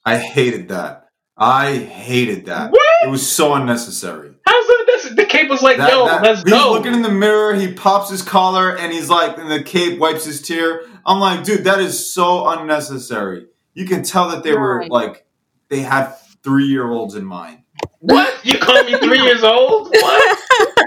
I 0.04 0.18
hated 0.18 0.68
that. 0.68 1.08
I 1.36 1.74
hated 1.76 2.46
that. 2.46 2.70
what? 2.70 2.80
It 3.04 3.10
was 3.10 3.30
so 3.30 3.54
unnecessary. 3.54 4.32
How's 4.46 4.66
that? 4.66 4.84
This, 4.86 5.14
the 5.16 5.26
cape 5.26 5.50
was 5.50 5.62
like, 5.62 5.76
That- 5.76 5.90
yo, 5.90 6.06
that- 6.06 6.22
let's 6.22 6.42
he's 6.42 6.50
go. 6.52 6.56
He's 6.56 6.66
looking 6.78 6.94
in 6.94 7.02
the 7.02 7.10
mirror. 7.10 7.54
He 7.54 7.72
pops 7.72 8.08
his 8.10 8.22
collar, 8.22 8.76
and 8.76 8.92
he's 8.92 9.10
like, 9.10 9.36
and 9.36 9.50
the 9.50 9.62
cape 9.62 9.98
wipes 9.98 10.24
his 10.24 10.40
tear. 10.40 10.82
I'm 11.04 11.20
like, 11.20 11.44
dude, 11.44 11.64
that 11.64 11.80
is 11.80 12.12
so 12.12 12.48
unnecessary. 12.48 13.46
You 13.74 13.84
can 13.86 14.02
tell 14.02 14.30
that 14.30 14.42
they 14.42 14.54
were 14.54 14.86
like, 14.88 15.26
they 15.68 15.80
had 15.80 16.14
three 16.42 16.66
year 16.66 16.88
olds 16.88 17.14
in 17.14 17.24
mind. 17.24 17.62
what? 18.00 18.34
You 18.44 18.58
call 18.58 18.82
me 18.84 18.96
three 18.98 19.20
years 19.20 19.42
old? 19.42 19.94
What? 20.00 20.38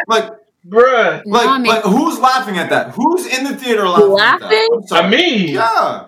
Like, 0.07 0.32
Bruh. 0.66 1.22
like, 1.26 1.45
Mommy. 1.45 1.70
like, 1.70 1.84
who's 1.84 2.18
laughing 2.20 2.57
at 2.57 2.70
that? 2.72 2.91
Who's 2.91 3.26
in 3.28 3.43
the 3.43 3.55
theater 3.55 3.88
laughing? 3.88 4.18
At 4.20 4.39
that? 4.39 4.41
Laughing? 4.41 4.68
I'm 4.74 4.88
sorry. 4.88 5.05
I 5.05 5.10
mean, 5.10 5.49
yeah. 5.53 6.07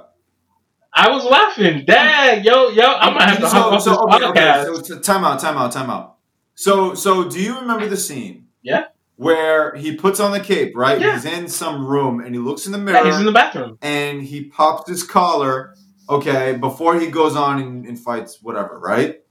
I 0.93 1.09
was 1.09 1.23
laughing. 1.23 1.85
Dad, 1.85 2.43
yo, 2.43 2.69
yo, 2.69 2.83
I'm 2.85 3.13
gonna 3.13 3.25
have 3.29 3.39
to 3.39 3.47
hop 3.47 3.71
off 3.73 3.83
this 3.83 3.93
okay, 3.97 4.25
okay, 4.25 4.39
podcast. 4.41 4.85
so 4.85 4.99
time 4.99 5.23
out, 5.23 5.39
time 5.39 5.57
out, 5.57 5.71
time 5.71 5.89
out. 5.89 6.17
So, 6.55 6.93
so 6.95 7.29
do 7.29 7.39
you 7.41 7.59
remember 7.59 7.87
the 7.87 7.97
scene? 7.97 8.47
Yeah. 8.61 8.85
Where 9.15 9.73
he 9.75 9.95
puts 9.95 10.19
on 10.19 10.31
the 10.31 10.39
cape, 10.39 10.73
right? 10.75 10.99
Yeah. 10.99 11.13
He's 11.13 11.25
in 11.25 11.47
some 11.47 11.85
room 11.85 12.19
and 12.19 12.35
he 12.35 12.39
looks 12.39 12.65
in 12.65 12.71
the 12.71 12.77
mirror 12.77 12.97
Yeah, 12.97 13.05
he's 13.11 13.19
in 13.19 13.25
the 13.25 13.31
bathroom. 13.31 13.77
and 13.81 14.21
he 14.21 14.45
pops 14.45 14.89
his 14.89 15.03
collar, 15.03 15.75
okay, 16.09 16.57
before 16.57 16.99
he 16.99 17.07
goes 17.07 17.35
on 17.35 17.61
and, 17.61 17.85
and 17.85 17.97
fights 17.99 18.39
whatever, 18.41 18.77
right? 18.79 19.21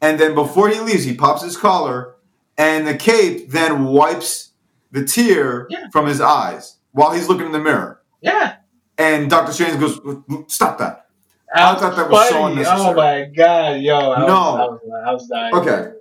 And 0.00 0.20
then 0.20 0.34
before 0.34 0.68
he 0.68 0.78
leaves, 0.80 1.02
he 1.04 1.14
pops 1.14 1.42
his 1.42 1.56
collar 1.56 2.14
and 2.56 2.86
the 2.86 2.94
cape 2.96 3.50
then 3.50 3.86
wipes 3.86 4.52
the 4.92 5.04
tear 5.04 5.66
Yeah. 5.70 5.88
from 5.92 6.06
his 6.06 6.20
eyes 6.20 6.76
while 6.92 7.10
he's 7.12 7.28
looking 7.28 7.46
in 7.46 7.52
the 7.52 7.58
mirror. 7.58 8.02
Yeah. 8.20 8.56
And 8.96 9.28
Doctor 9.30 9.52
Strange 9.52 9.78
goes, 9.80 10.00
"Stop 10.48 10.78
that." 10.78 11.06
I 11.54 11.74
thought 11.74 11.96
that 11.96 12.10
was 12.10 12.28
so 12.28 12.34
Funny. 12.34 12.52
unnecessary. 12.52 12.80
Oh 12.90 12.94
my 12.94 13.24
god, 13.34 13.80
yo. 13.80 14.12
I 14.12 14.20
No. 14.20 14.26
Was, 14.26 14.58
I, 14.60 14.64
was, 14.66 14.80
I 15.06 15.12
was 15.12 15.26
dying. 15.28 15.54
Okay. 15.54 15.92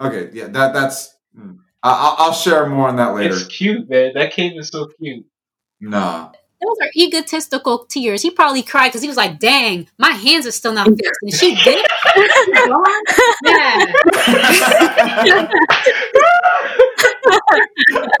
Okay, 0.00 0.30
yeah, 0.32 0.46
that 0.48 0.72
that's. 0.74 1.16
mm. 1.38 1.58
I, 1.82 1.90
I'll- 1.90 2.16
I'll 2.26 2.32
share 2.34 2.66
more 2.66 2.88
on 2.88 2.96
that 2.96 3.14
later. 3.14 3.34
It's 3.34 3.44
cute, 3.46 3.88
man. 3.88 4.12
That 4.14 4.32
cape 4.32 4.52
is 4.58 4.68
so 4.68 4.86
cute. 4.98 5.24
Nah. 5.80 6.30
Those 6.62 6.76
are 6.82 6.90
egotistical 6.94 7.86
tears. 7.86 8.20
He 8.20 8.30
probably 8.30 8.62
cried 8.62 8.88
because 8.88 9.00
he 9.00 9.08
was 9.08 9.16
like, 9.16 9.38
"Dang, 9.38 9.88
my 9.98 10.10
hands 10.10 10.46
are 10.46 10.50
still 10.50 10.74
not 10.74 10.88
fixed." 10.88 11.20
And 11.22 11.32
she 11.32 11.54
did. 11.54 11.86
yeah. 13.46 13.86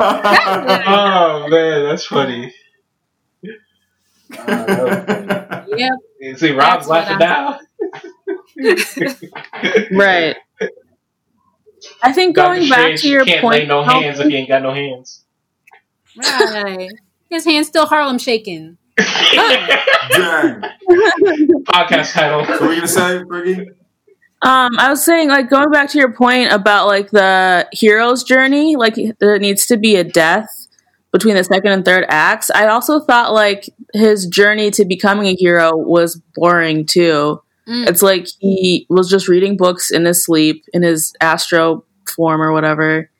oh 0.00 1.46
man, 1.50 1.84
that's 1.84 2.06
funny. 2.06 2.54
Oh, 4.32 4.46
that 4.46 5.66
funny. 5.66 5.76
Yep. 5.78 5.92
You 6.20 6.36
see, 6.36 6.50
Rob's 6.50 6.86
That's 6.86 6.88
laughing 6.88 7.18
now. 7.18 7.60
Right. 9.90 10.36
I 12.02 12.12
think 12.12 12.36
Doctor 12.36 12.56
going 12.58 12.68
back 12.68 12.96
to 12.96 13.08
your 13.08 13.24
can't 13.24 13.40
point, 13.40 13.60
lay 13.60 13.66
no 13.66 13.82
how- 13.82 14.02
hands 14.02 14.20
if 14.20 14.28
he 14.28 14.36
ain't 14.36 14.48
got 14.48 14.62
no 14.62 14.74
hands. 14.74 15.24
Right. 16.16 16.90
His 17.30 17.44
hand's 17.44 17.68
still 17.68 17.86
Harlem 17.86 18.18
shaking. 18.18 18.76
Dang. 18.98 19.68
Podcast 21.68 22.12
title. 22.12 22.40
What 22.44 22.60
were 22.60 22.70
you 22.72 22.76
gonna 22.76 22.88
say, 22.88 23.22
Briggy? 23.22 23.66
Um, 24.42 24.70
I 24.78 24.88
was 24.90 25.04
saying, 25.04 25.28
like, 25.28 25.48
going 25.48 25.70
back 25.70 25.88
to 25.90 25.98
your 25.98 26.12
point 26.12 26.52
about 26.52 26.86
like 26.86 27.10
the 27.10 27.68
hero's 27.72 28.24
journey, 28.24 28.76
like 28.76 28.96
there 29.20 29.38
needs 29.38 29.66
to 29.66 29.76
be 29.76 29.96
a 29.96 30.04
death 30.04 30.48
between 31.12 31.36
the 31.36 31.44
second 31.44 31.72
and 31.72 31.84
third 31.84 32.04
acts. 32.08 32.50
I 32.50 32.66
also 32.66 33.00
thought 33.00 33.32
like 33.32 33.70
his 33.92 34.26
journey 34.26 34.70
to 34.72 34.84
becoming 34.84 35.26
a 35.26 35.34
hero 35.34 35.76
was 35.76 36.20
boring 36.34 36.86
too. 36.86 37.42
Mm. 37.68 37.88
It's 37.88 38.02
like 38.02 38.26
he 38.38 38.86
was 38.88 39.08
just 39.10 39.28
reading 39.28 39.56
books 39.56 39.90
in 39.90 40.04
his 40.04 40.24
sleep 40.24 40.64
in 40.72 40.82
his 40.82 41.12
astral 41.20 41.84
form 42.06 42.40
or 42.42 42.52
whatever. 42.52 43.10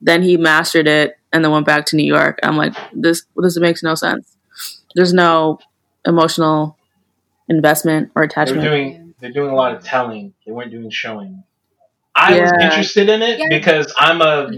Then 0.00 0.22
he 0.22 0.36
mastered 0.36 0.88
it 0.88 1.16
and 1.32 1.44
then 1.44 1.52
went 1.52 1.66
back 1.66 1.86
to 1.86 1.96
New 1.96 2.06
York. 2.06 2.38
I'm 2.42 2.56
like, 2.56 2.74
this 2.92 3.24
this 3.36 3.58
makes 3.58 3.82
no 3.82 3.94
sense. 3.94 4.36
There's 4.94 5.12
no 5.12 5.58
emotional 6.06 6.76
investment 7.48 8.10
or 8.14 8.22
attachment. 8.22 8.62
They're 8.62 8.72
attachment. 8.72 8.94
doing 8.94 9.14
they're 9.20 9.32
doing 9.32 9.50
a 9.50 9.54
lot 9.54 9.74
of 9.74 9.84
telling. 9.84 10.32
They 10.46 10.52
weren't 10.52 10.70
doing 10.70 10.90
showing. 10.90 11.44
I 12.14 12.40
was 12.40 12.52
interested 12.60 13.08
in 13.08 13.22
it 13.22 13.38
Yeah. 13.38 13.46
because 13.48 13.92
I'm 13.98 14.20
a 14.20 14.50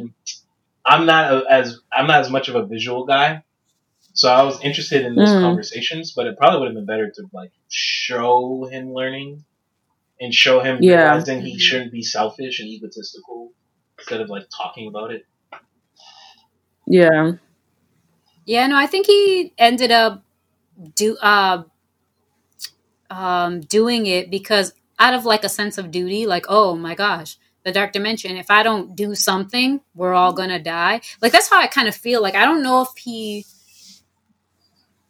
I'm 0.84 1.06
not 1.06 1.32
a, 1.32 1.44
as 1.50 1.78
I'm 1.92 2.06
not 2.06 2.20
as 2.20 2.30
much 2.30 2.48
of 2.48 2.54
a 2.54 2.64
visual 2.64 3.04
guy. 3.04 3.42
So 4.14 4.30
I 4.30 4.42
was 4.42 4.60
interested 4.62 5.04
in 5.06 5.14
those 5.14 5.30
Mm. 5.30 5.40
conversations, 5.40 6.12
but 6.14 6.26
it 6.26 6.36
probably 6.36 6.60
would 6.60 6.66
have 6.68 6.74
been 6.74 6.86
better 6.86 7.10
to 7.10 7.22
like 7.32 7.50
show 7.68 8.66
him 8.70 8.92
learning 8.92 9.44
and 10.20 10.32
show 10.34 10.60
him 10.60 10.82
Yeah. 10.82 10.96
realizing 11.12 11.40
he 11.40 11.58
shouldn't 11.58 11.92
be 11.92 12.02
selfish 12.02 12.60
and 12.60 12.68
egotistical 12.68 13.52
instead 13.98 14.20
of 14.20 14.28
like 14.28 14.46
talking 14.54 14.86
about 14.88 15.12
it. 15.12 15.24
Yeah. 16.86 17.32
Yeah, 18.44 18.66
no, 18.66 18.76
I 18.76 18.86
think 18.86 19.06
he 19.06 19.52
ended 19.56 19.90
up 19.92 20.22
do 20.94 21.16
uh 21.18 21.62
um 23.10 23.60
doing 23.60 24.06
it 24.06 24.30
because 24.30 24.72
out 24.98 25.14
of 25.14 25.24
like 25.24 25.44
a 25.44 25.48
sense 25.48 25.78
of 25.78 25.90
duty, 25.90 26.26
like, 26.26 26.46
oh 26.48 26.76
my 26.76 26.94
gosh, 26.94 27.36
the 27.64 27.72
dark 27.72 27.92
dimension, 27.92 28.36
if 28.36 28.50
I 28.50 28.62
don't 28.62 28.94
do 28.96 29.14
something, 29.14 29.80
we're 29.94 30.14
all 30.14 30.32
gonna 30.32 30.62
die. 30.62 31.00
Like 31.20 31.32
that's 31.32 31.48
how 31.48 31.58
I 31.60 31.66
kind 31.66 31.88
of 31.88 31.94
feel. 31.94 32.20
Like 32.22 32.34
I 32.34 32.44
don't 32.44 32.62
know 32.62 32.82
if 32.82 32.88
he 32.96 33.46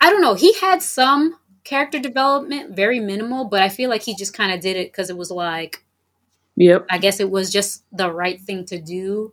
I 0.02 0.10
don't 0.10 0.20
know, 0.20 0.34
he 0.34 0.52
had 0.54 0.82
some 0.82 1.38
character 1.64 1.98
development, 1.98 2.74
very 2.74 2.98
minimal, 2.98 3.44
but 3.44 3.62
I 3.62 3.68
feel 3.68 3.88
like 3.88 4.02
he 4.02 4.16
just 4.16 4.34
kind 4.34 4.52
of 4.52 4.60
did 4.60 4.76
it 4.76 4.88
because 4.92 5.08
it 5.08 5.16
was 5.16 5.30
like 5.30 5.84
Yep. 6.56 6.86
I 6.90 6.98
guess 6.98 7.20
it 7.20 7.30
was 7.30 7.50
just 7.50 7.84
the 7.92 8.12
right 8.12 8.40
thing 8.40 8.66
to 8.66 8.80
do, 8.80 9.32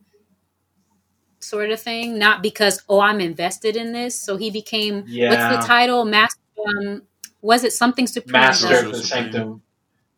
sort 1.40 1.72
of 1.72 1.82
thing. 1.82 2.18
Not 2.18 2.42
because 2.42 2.82
oh, 2.88 3.00
I'm 3.00 3.20
invested 3.20 3.76
in 3.76 3.92
this. 3.92 4.20
So 4.20 4.38
he 4.38 4.52
became 4.52 5.04
Yeah. 5.08 5.30
what's 5.30 5.62
the 5.62 5.68
title? 5.68 6.06
Master. 6.06 6.40
Um, 6.66 7.02
was 7.42 7.64
it 7.64 7.74
something 7.74 8.08
supreme? 8.08 8.34
Master 8.34 8.70
Master 8.70 8.86
of 8.86 8.92
the 8.94 9.04
Sanctum. 9.04 9.62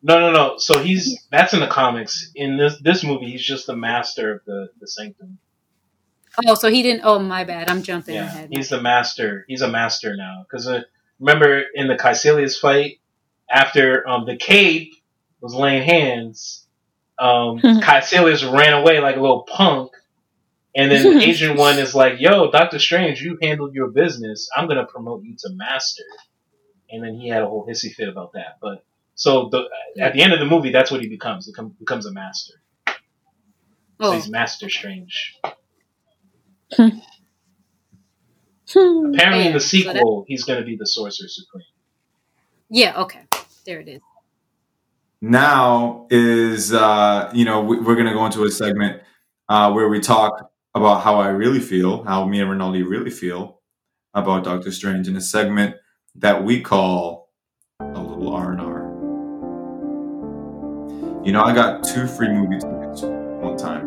No, 0.02 0.18
no, 0.18 0.32
no. 0.32 0.58
So 0.58 0.78
he's 0.80 1.26
that's 1.30 1.54
in 1.54 1.60
the 1.60 1.68
comics. 1.68 2.30
In 2.34 2.56
this 2.56 2.80
this 2.80 3.04
movie, 3.04 3.30
he's 3.30 3.44
just 3.44 3.66
the 3.66 3.76
master 3.76 4.34
of 4.34 4.44
the 4.44 4.68
the 4.80 4.86
Sanctum. 4.86 5.38
Oh, 6.46 6.54
so 6.54 6.70
he 6.70 6.82
didn't. 6.82 7.02
Oh, 7.04 7.18
my 7.18 7.44
bad. 7.44 7.68
I'm 7.68 7.82
jumping 7.82 8.14
Yeah, 8.14 8.24
ahead. 8.24 8.48
he's 8.50 8.68
the 8.68 8.80
master. 8.80 9.44
He's 9.48 9.62
a 9.62 9.68
master 9.68 10.16
now. 10.16 10.44
Because 10.48 10.66
uh, 10.66 10.82
remember 11.20 11.62
in 11.74 11.88
the 11.88 11.94
Kaecilius 11.96 12.58
fight, 12.58 13.00
after 13.50 14.08
um, 14.08 14.24
the 14.26 14.36
cape 14.36 14.94
was 15.40 15.54
laying 15.54 15.82
hands, 15.82 16.66
um, 17.18 17.58
Kaecilius 17.60 18.50
ran 18.50 18.72
away 18.72 19.00
like 19.00 19.16
a 19.16 19.20
little 19.20 19.42
punk. 19.42 19.92
And 20.74 20.90
then 20.90 21.18
the 21.18 21.22
Ancient 21.24 21.58
One 21.58 21.78
is 21.78 21.94
like, 21.94 22.18
"Yo, 22.18 22.50
Doctor 22.50 22.78
Strange, 22.78 23.20
you 23.20 23.38
handled 23.42 23.74
your 23.74 23.88
business. 23.88 24.48
I'm 24.56 24.68
gonna 24.68 24.86
promote 24.86 25.22
you 25.22 25.36
to 25.40 25.50
master." 25.50 26.04
And 26.90 27.04
then 27.04 27.14
he 27.14 27.28
had 27.28 27.42
a 27.42 27.46
whole 27.46 27.66
hissy 27.66 27.92
fit 27.92 28.08
about 28.08 28.32
that. 28.32 28.56
But 28.60 28.82
so 29.14 29.48
the, 29.50 29.64
at 30.00 30.14
the 30.14 30.22
end 30.22 30.32
of 30.32 30.38
the 30.38 30.46
movie, 30.46 30.72
that's 30.72 30.90
what 30.90 31.02
he 31.02 31.08
becomes. 31.08 31.46
He 31.46 31.52
come, 31.52 31.74
becomes 31.78 32.06
a 32.06 32.12
master. 32.12 32.54
So 32.86 32.94
oh, 34.00 34.12
he's 34.12 34.28
Master 34.28 34.68
Strange. 34.68 35.38
Hmm. 36.76 36.88
Apparently, 38.74 39.40
in 39.46 39.46
Yeah, 39.46 39.52
the 39.52 39.60
so 39.60 39.76
that- 39.76 39.94
sequel, 39.96 40.24
he's 40.28 40.44
gonna 40.44 40.62
be 40.64 40.76
the 40.76 40.86
Sorcerer 40.86 41.28
Supreme. 41.28 41.64
yeah. 42.70 42.98
Okay, 43.02 43.20
there 43.66 43.80
it 43.80 43.88
is. 43.88 44.00
Now 45.20 46.06
is 46.10 46.72
uh, 46.72 47.30
you 47.34 47.44
know 47.44 47.60
we, 47.62 47.78
we're 47.78 47.96
gonna 47.96 48.14
go 48.14 48.24
into 48.26 48.44
a 48.44 48.50
segment 48.50 49.02
uh, 49.48 49.70
where 49.72 49.88
we 49.88 50.00
talk 50.00 50.50
about 50.74 51.02
how 51.02 51.16
I 51.20 51.28
really 51.28 51.60
feel, 51.60 52.02
how 52.04 52.24
me 52.26 52.40
and 52.40 52.50
Rinaldi 52.50 52.82
really 52.82 53.10
feel 53.10 53.60
about 54.14 54.44
Doctor 54.44 54.72
Strange 54.72 55.06
in 55.06 55.16
a 55.16 55.20
segment 55.20 55.76
that 56.16 56.42
we 56.44 56.60
call 56.60 57.30
a 57.80 58.00
little 58.00 58.34
R 58.34 58.52
and 58.52 58.60
R. 58.60 58.82
You 61.24 61.32
know, 61.32 61.42
I 61.44 61.54
got 61.54 61.84
two 61.84 62.06
free 62.06 62.28
movie 62.28 62.58
tickets 62.58 63.02
one 63.02 63.56
time, 63.56 63.81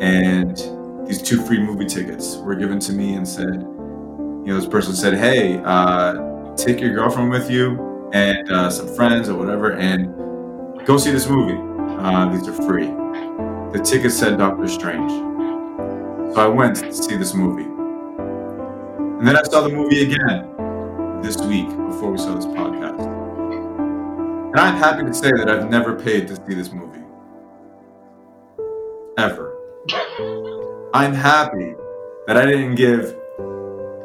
and 0.00 0.56
these 1.08 1.22
two 1.22 1.44
free 1.46 1.58
movie 1.58 1.86
tickets 1.86 2.36
were 2.36 2.54
given 2.54 2.78
to 2.80 2.92
me 2.92 3.14
and 3.14 3.26
said, 3.26 3.54
you 3.54 4.54
know, 4.54 4.54
this 4.54 4.68
person 4.68 4.94
said, 4.94 5.14
"Hey, 5.14 5.60
uh, 5.64 6.54
take 6.54 6.80
your 6.80 6.94
girlfriend 6.94 7.30
with 7.30 7.50
you 7.50 8.10
and 8.12 8.50
uh, 8.50 8.70
some 8.70 8.94
friends 8.94 9.28
or 9.28 9.34
whatever, 9.34 9.72
and 9.72 10.14
go 10.86 10.96
see 10.96 11.10
this 11.10 11.28
movie. 11.28 11.58
Uh, 12.00 12.28
these 12.30 12.46
are 12.48 12.52
free." 12.52 12.86
The 13.72 13.82
ticket 13.84 14.12
said 14.12 14.38
Doctor 14.38 14.68
Strange, 14.68 15.10
so 16.32 16.40
I 16.40 16.46
went 16.46 16.76
to 16.76 16.92
see 16.92 17.16
this 17.16 17.34
movie, 17.34 17.64
and 17.64 19.26
then 19.26 19.36
I 19.36 19.42
saw 19.42 19.62
the 19.62 19.68
movie 19.68 20.04
again 20.04 21.22
this 21.22 21.36
week 21.38 21.68
before 21.68 22.12
we 22.12 22.18
saw 22.18 22.34
this 22.34 22.46
podcast. 22.46 23.06
And 24.48 24.58
I'm 24.58 24.76
happy 24.76 25.04
to 25.04 25.12
say 25.12 25.30
that 25.30 25.50
I've 25.50 25.68
never 25.68 25.94
paid 25.94 26.28
to 26.28 26.36
see 26.36 26.54
this 26.54 26.72
movie. 26.72 27.02
Ever. 29.18 29.57
I'm 30.94 31.14
happy 31.14 31.74
that 32.26 32.36
I 32.36 32.44
didn't 32.44 32.74
give 32.74 33.16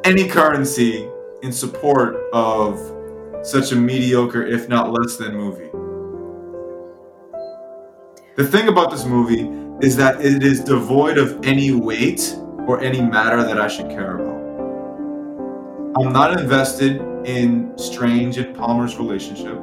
any 0.04 0.28
currency 0.28 1.10
in 1.42 1.52
support 1.52 2.16
of 2.34 2.80
such 3.44 3.72
a 3.72 3.76
mediocre, 3.76 4.46
if 4.46 4.70
not 4.70 4.92
less 4.92 5.18
than, 5.18 5.36
movie. 5.36 5.70
The 8.36 8.48
thing 8.48 8.68
about 8.68 8.92
this 8.92 9.06
movie 9.06 9.50
is 9.86 9.98
that 9.98 10.22
it 10.22 10.44
is 10.44 10.64
devoid 10.64 11.18
of 11.18 11.40
any 11.44 11.72
weight 11.72 12.36
or 12.68 12.80
any 12.80 13.02
matter 13.02 13.44
that 13.44 13.60
I 13.60 13.68
should 13.68 13.90
care 13.90 14.18
about. 14.18 14.34
I'm 16.00 16.14
not 16.14 16.40
invested 16.40 17.02
in 17.26 17.78
Strange 17.78 18.38
and 18.38 18.56
Palmer's 18.56 18.98
relationship. 18.98 19.58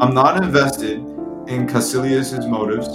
I'm 0.00 0.14
not 0.14 0.42
invested 0.42 0.98
in 1.48 1.66
Kaecilius' 1.66 2.48
motives. 2.48 2.88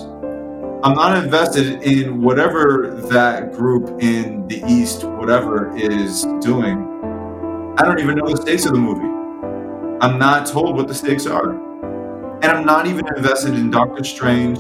I'm 0.88 0.94
not 0.94 1.22
invested 1.22 1.84
in 1.84 2.22
whatever 2.22 3.02
that 3.12 3.52
group 3.52 4.02
in 4.02 4.48
the 4.48 4.64
East, 4.66 5.04
whatever, 5.04 5.76
is 5.76 6.24
doing. 6.40 6.78
I 7.78 7.84
don't 7.84 8.00
even 8.00 8.16
know 8.16 8.30
the 8.30 8.38
stakes 8.38 8.66
of 8.66 8.72
the 8.72 8.80
movie. 8.80 9.98
I'm 10.00 10.18
not 10.18 10.46
told 10.46 10.78
what 10.78 10.88
the 10.88 10.96
stakes 10.96 11.26
are. 11.26 11.52
And 12.42 12.46
I'm 12.46 12.66
not 12.66 12.88
even 12.88 13.06
invested 13.18 13.56
in 13.56 13.70
Doctor 13.70 14.02
Strange, 14.06 14.60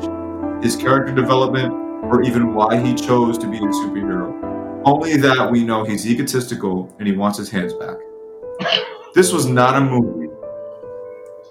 his 0.61 0.75
character 0.75 1.15
development, 1.15 1.71
or 1.71 2.21
even 2.23 2.53
why 2.53 2.77
he 2.77 2.93
chose 2.93 3.37
to 3.37 3.49
be 3.49 3.59
a 3.59 3.61
superhero. 3.61 4.81
Only 4.83 5.15
that 5.15 5.49
we 5.49 5.63
know 5.63 5.85
he's 5.85 6.05
egotistical 6.05 6.93
and 6.99 7.07
he 7.07 7.15
wants 7.15 7.37
his 7.37 7.49
hands 7.49 7.73
back. 7.73 7.95
This 9.13 9.31
was 9.31 9.45
not 9.45 9.77
a 9.77 9.79
movie. 9.79 10.27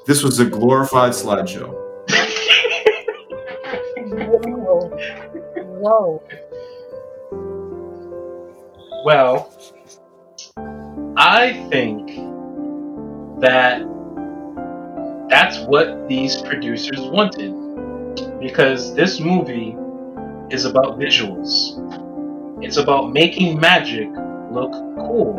This 0.06 0.22
was 0.22 0.38
a 0.38 0.44
glorified 0.44 1.12
slideshow. 1.12 1.85
Well, 9.04 9.52
I 11.16 11.66
think 11.70 12.08
that 13.40 13.82
that's 15.28 15.58
what 15.66 16.08
these 16.08 16.42
producers 16.42 17.00
wanted. 17.00 17.54
Because 18.40 18.94
this 18.94 19.20
movie 19.20 19.76
is 20.50 20.64
about 20.64 20.98
visuals, 20.98 21.78
it's 22.64 22.76
about 22.76 23.12
making 23.12 23.60
magic 23.60 24.08
look 24.50 24.72
cool. 24.96 25.38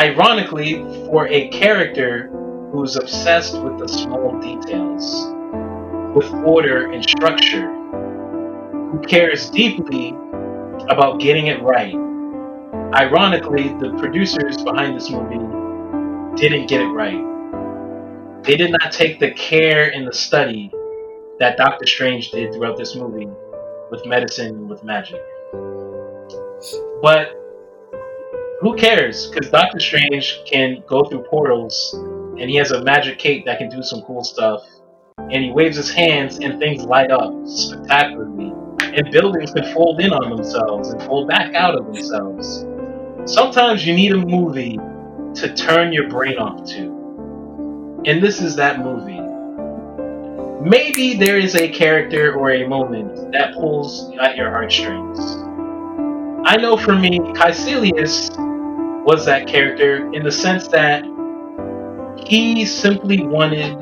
Ironically, 0.00 0.82
for 1.06 1.28
a 1.28 1.48
character 1.48 2.28
who's 2.72 2.96
obsessed 2.96 3.60
with 3.60 3.78
the 3.78 3.86
small 3.86 4.38
details, 4.40 5.26
with 6.14 6.32
order 6.44 6.90
and 6.90 7.04
structure, 7.04 7.81
who 8.92 9.00
cares 9.00 9.48
deeply 9.48 10.10
about 10.90 11.18
getting 11.18 11.46
it 11.46 11.62
right. 11.62 11.94
Ironically, 12.94 13.68
the 13.80 13.96
producers 13.98 14.62
behind 14.62 14.94
this 14.94 15.08
movie 15.08 15.38
didn't 16.36 16.66
get 16.66 16.82
it 16.82 16.88
right. 16.88 18.44
They 18.44 18.56
did 18.56 18.70
not 18.70 18.92
take 18.92 19.18
the 19.18 19.30
care 19.30 19.90
and 19.94 20.06
the 20.06 20.12
study 20.12 20.70
that 21.38 21.56
Doctor 21.56 21.86
Strange 21.86 22.32
did 22.32 22.52
throughout 22.52 22.76
this 22.76 22.94
movie 22.94 23.28
with 23.90 24.04
medicine 24.04 24.48
and 24.48 24.68
with 24.68 24.84
magic. 24.84 25.22
But 27.00 27.30
who 28.60 28.76
cares? 28.76 29.28
Because 29.28 29.50
Doctor 29.50 29.80
Strange 29.80 30.42
can 30.44 30.82
go 30.86 31.04
through 31.04 31.22
portals 31.30 31.94
and 32.38 32.50
he 32.50 32.56
has 32.56 32.72
a 32.72 32.84
magic 32.84 33.18
cape 33.18 33.46
that 33.46 33.58
can 33.58 33.70
do 33.70 33.82
some 33.82 34.02
cool 34.02 34.22
stuff. 34.22 34.62
And 35.18 35.42
he 35.42 35.50
waves 35.50 35.76
his 35.78 35.90
hands 35.90 36.38
and 36.40 36.58
things 36.58 36.84
light 36.84 37.10
up 37.10 37.32
spectacularly. 37.46 38.52
And 38.94 39.10
buildings 39.10 39.52
can 39.52 39.72
fold 39.72 40.00
in 40.00 40.12
on 40.12 40.36
themselves 40.36 40.90
and 40.90 41.02
fold 41.02 41.28
back 41.28 41.54
out 41.54 41.74
of 41.74 41.86
themselves. 41.86 42.66
Sometimes 43.24 43.86
you 43.86 43.94
need 43.94 44.12
a 44.12 44.18
movie 44.18 44.78
to 45.34 45.54
turn 45.54 45.92
your 45.92 46.08
brain 46.08 46.36
off 46.36 46.68
to. 46.70 48.02
And 48.04 48.22
this 48.22 48.40
is 48.40 48.56
that 48.56 48.80
movie. 48.80 49.20
Maybe 50.68 51.14
there 51.14 51.38
is 51.38 51.56
a 51.56 51.68
character 51.68 52.34
or 52.34 52.52
a 52.52 52.68
moment 52.68 53.32
that 53.32 53.54
pulls 53.54 54.12
at 54.20 54.36
your 54.36 54.50
heartstrings. 54.50 55.18
I 56.44 56.56
know 56.56 56.76
for 56.76 56.94
me, 56.94 57.18
Kaecilius 57.18 58.30
was 59.04 59.24
that 59.26 59.46
character 59.46 60.12
in 60.12 60.22
the 60.22 60.30
sense 60.30 60.68
that 60.68 61.04
he 62.26 62.64
simply 62.66 63.26
wanted 63.26 63.76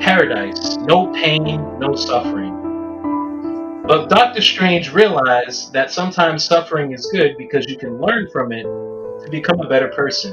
paradise, 0.00 0.76
no 0.76 1.12
pain, 1.12 1.78
no 1.78 1.94
suffering. 1.94 2.57
But 3.88 4.10
Doctor 4.10 4.42
Strange 4.42 4.92
realized 4.92 5.72
that 5.72 5.90
sometimes 5.90 6.44
suffering 6.44 6.92
is 6.92 7.06
good 7.06 7.38
because 7.38 7.64
you 7.70 7.78
can 7.78 7.98
learn 7.98 8.28
from 8.30 8.52
it 8.52 8.64
to 8.64 9.28
become 9.30 9.62
a 9.62 9.66
better 9.66 9.88
person. 9.88 10.32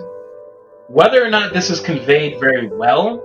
Whether 0.90 1.24
or 1.24 1.30
not 1.30 1.54
this 1.54 1.70
is 1.70 1.80
conveyed 1.80 2.38
very 2.42 2.68
well 2.68 3.24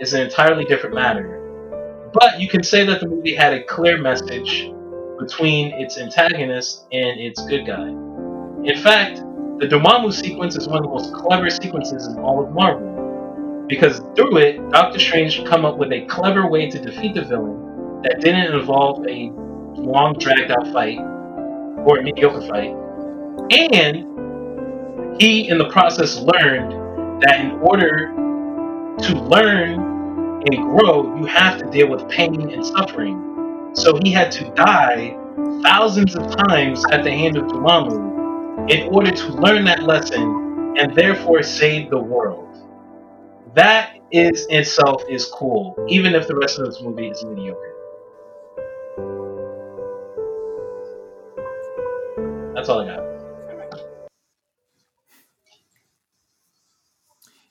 is 0.00 0.14
an 0.14 0.22
entirely 0.22 0.64
different 0.64 0.94
matter. 0.94 2.08
But 2.14 2.40
you 2.40 2.48
can 2.48 2.62
say 2.62 2.86
that 2.86 3.00
the 3.00 3.06
movie 3.06 3.34
had 3.34 3.52
a 3.52 3.64
clear 3.64 3.98
message 3.98 4.72
between 5.20 5.72
its 5.74 5.98
antagonist 5.98 6.86
and 6.92 7.20
its 7.20 7.46
good 7.46 7.66
guy. 7.66 7.88
In 7.88 8.78
fact, 8.82 9.18
the 9.58 9.66
Dormammu 9.66 10.10
sequence 10.10 10.56
is 10.56 10.66
one 10.66 10.78
of 10.78 10.84
the 10.84 10.88
most 10.88 11.12
clever 11.12 11.50
sequences 11.50 12.06
in 12.06 12.18
all 12.20 12.42
of 12.42 12.50
Marvel. 12.54 13.66
Because 13.68 13.98
through 14.16 14.38
it, 14.38 14.70
Doctor 14.70 14.98
Strange 14.98 15.44
come 15.44 15.66
up 15.66 15.76
with 15.76 15.92
a 15.92 16.06
clever 16.06 16.48
way 16.48 16.70
to 16.70 16.78
defeat 16.78 17.14
the 17.14 17.26
villain 17.26 18.00
that 18.04 18.22
didn't 18.22 18.54
involve 18.54 19.06
a 19.06 19.30
long 19.76 20.14
dragged 20.14 20.50
out 20.50 20.72
fight 20.72 20.98
or 20.98 21.98
a 21.98 22.02
mediocre 22.02 22.40
fight. 22.42 22.74
And 23.50 25.20
he 25.20 25.48
in 25.48 25.58
the 25.58 25.68
process 25.70 26.18
learned 26.18 27.22
that 27.22 27.40
in 27.40 27.52
order 27.60 28.12
to 28.98 29.20
learn 29.20 30.42
and 30.48 30.56
grow, 30.70 31.16
you 31.16 31.26
have 31.26 31.58
to 31.58 31.70
deal 31.70 31.88
with 31.88 32.08
pain 32.08 32.50
and 32.50 32.64
suffering. 32.64 33.70
So 33.74 33.98
he 34.02 34.10
had 34.10 34.30
to 34.32 34.50
die 34.54 35.16
thousands 35.62 36.16
of 36.16 36.34
times 36.48 36.84
at 36.90 37.04
the 37.04 37.10
hand 37.10 37.36
of 37.36 37.44
Dormammu 37.44 38.70
in 38.70 38.88
order 38.94 39.10
to 39.10 39.28
learn 39.34 39.64
that 39.64 39.82
lesson 39.82 40.74
and 40.78 40.94
therefore 40.94 41.42
save 41.42 41.90
the 41.90 41.98
world. 41.98 42.56
That 43.54 43.96
is 44.10 44.46
itself 44.50 45.02
is 45.08 45.26
cool, 45.26 45.76
even 45.88 46.14
if 46.14 46.26
the 46.26 46.36
rest 46.36 46.58
of 46.58 46.66
this 46.66 46.80
movie 46.82 47.08
is 47.08 47.24
mediocre. 47.24 47.75
That's 52.56 52.68
all 52.70 52.80
I 52.80 52.86
got. 52.86 53.04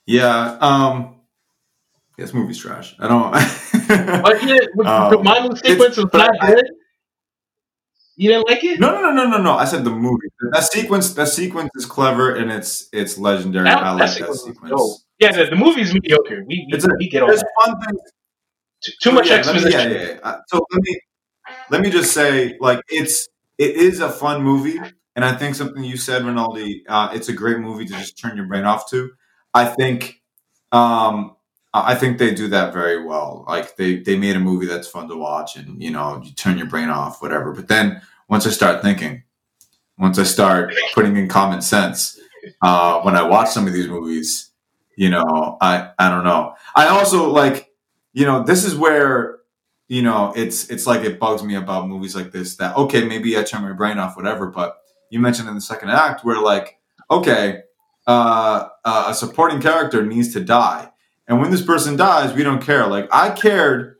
Yeah, 0.06 0.58
um, 0.60 1.16
this 2.16 2.32
movie's 2.34 2.58
trash. 2.58 2.94
I 2.98 3.08
don't. 3.08 3.32
But 4.22 4.42
yeah, 4.42 4.58
Um, 4.84 5.12
Dormammu 5.12 5.64
sequence 5.64 5.96
was 5.96 6.06
not 6.12 6.30
good. 6.40 6.64
You 8.16 8.30
didn't 8.30 8.48
like 8.48 8.64
it? 8.64 8.80
No, 8.80 8.90
no, 8.92 9.00
no, 9.00 9.12
no, 9.12 9.28
no, 9.36 9.42
no. 9.42 9.52
I 9.52 9.64
said 9.64 9.84
the 9.84 9.90
movie. 9.90 10.26
That 10.52 10.64
sequence, 10.64 11.14
that 11.14 11.28
sequence 11.28 11.70
is 11.76 11.86
clever 11.86 12.34
and 12.34 12.50
it's 12.50 12.88
it's 12.92 13.16
legendary. 13.18 13.64
That, 13.66 13.78
I 13.82 13.90
like 13.92 13.98
that 14.00 14.08
sequence 14.14 14.42
was 14.44 14.44
sequence. 14.44 15.04
Yeah, 15.20 15.32
the, 15.32 15.50
the 15.50 15.56
movie's 15.56 15.94
mediocre. 15.94 16.42
We, 16.48 16.66
we, 16.66 16.74
It's 16.76 16.84
a, 16.84 16.88
we 16.98 17.08
get 17.08 17.24
there's 17.26 17.40
that. 17.40 17.50
fun 17.64 17.80
things. 17.80 18.00
Too, 18.84 18.92
too 19.02 19.12
much 19.12 19.28
yeah, 19.28 19.36
let 19.36 19.46
me- 19.46 19.52
exposition. 19.52 19.90
yeah, 19.92 19.98
yeah, 19.98 20.08
yeah. 20.14 20.18
Uh, 20.22 20.38
So 20.48 20.66
let 20.72 20.80
me 20.82 21.00
let 21.70 21.80
me 21.82 21.90
just 21.90 22.12
say, 22.12 22.56
like, 22.60 22.80
it's 22.88 23.28
it 23.58 23.76
is 23.76 24.00
a 24.00 24.10
fun 24.10 24.42
movie, 24.42 24.78
and 25.14 25.24
I 25.24 25.34
think 25.34 25.54
something 25.54 25.82
you 25.82 25.96
said, 25.96 26.24
Rinaldi, 26.24 26.84
uh, 26.88 27.10
it's 27.14 27.28
a 27.28 27.32
great 27.32 27.58
movie 27.58 27.86
to 27.86 27.92
just 27.92 28.18
turn 28.18 28.36
your 28.36 28.46
brain 28.46 28.64
off 28.64 28.90
to. 28.90 29.10
I 29.54 29.64
think 29.66 30.22
um, 30.72 31.36
I 31.72 31.94
think 31.94 32.18
they 32.18 32.34
do 32.34 32.48
that 32.48 32.72
very 32.72 33.04
well. 33.04 33.44
Like 33.48 33.76
they 33.76 33.96
they 33.96 34.16
made 34.16 34.36
a 34.36 34.40
movie 34.40 34.66
that's 34.66 34.88
fun 34.88 35.08
to 35.08 35.16
watch, 35.16 35.56
and 35.56 35.82
you 35.82 35.90
know 35.90 36.20
you 36.24 36.32
turn 36.32 36.58
your 36.58 36.66
brain 36.66 36.88
off, 36.88 37.20
whatever. 37.22 37.52
But 37.52 37.68
then 37.68 38.00
once 38.28 38.46
I 38.46 38.50
start 38.50 38.82
thinking, 38.82 39.22
once 39.98 40.18
I 40.18 40.24
start 40.24 40.74
putting 40.94 41.16
in 41.16 41.28
common 41.28 41.62
sense, 41.62 42.18
uh, 42.62 43.00
when 43.02 43.16
I 43.16 43.22
watch 43.22 43.50
some 43.50 43.66
of 43.66 43.72
these 43.72 43.88
movies, 43.88 44.50
you 44.96 45.10
know, 45.10 45.56
I 45.60 45.90
I 45.98 46.10
don't 46.10 46.24
know. 46.24 46.54
I 46.74 46.88
also 46.88 47.30
like, 47.30 47.70
you 48.12 48.24
know, 48.26 48.42
this 48.42 48.64
is 48.64 48.74
where 48.74 49.35
you 49.88 50.02
know 50.02 50.32
it's 50.36 50.68
it's 50.70 50.86
like 50.86 51.04
it 51.04 51.18
bugs 51.18 51.42
me 51.42 51.54
about 51.54 51.88
movies 51.88 52.14
like 52.16 52.32
this 52.32 52.56
that 52.56 52.76
okay 52.76 53.04
maybe 53.04 53.38
I 53.38 53.42
turn 53.42 53.62
my 53.62 53.72
brain 53.72 53.98
off, 53.98 54.16
whatever. 54.16 54.46
But 54.46 54.76
you 55.10 55.20
mentioned 55.20 55.48
in 55.48 55.54
the 55.54 55.60
second 55.60 55.90
act 55.90 56.24
where 56.24 56.40
like 56.40 56.78
okay, 57.10 57.60
uh, 58.06 58.68
uh, 58.84 59.04
a 59.08 59.14
supporting 59.14 59.60
character 59.60 60.04
needs 60.04 60.32
to 60.32 60.40
die 60.40 60.90
and 61.28 61.40
when 61.40 61.50
this 61.50 61.62
person 61.62 61.96
dies, 61.96 62.32
we 62.34 62.42
don't 62.42 62.62
care. 62.62 62.86
Like 62.86 63.08
I 63.12 63.30
cared, 63.30 63.96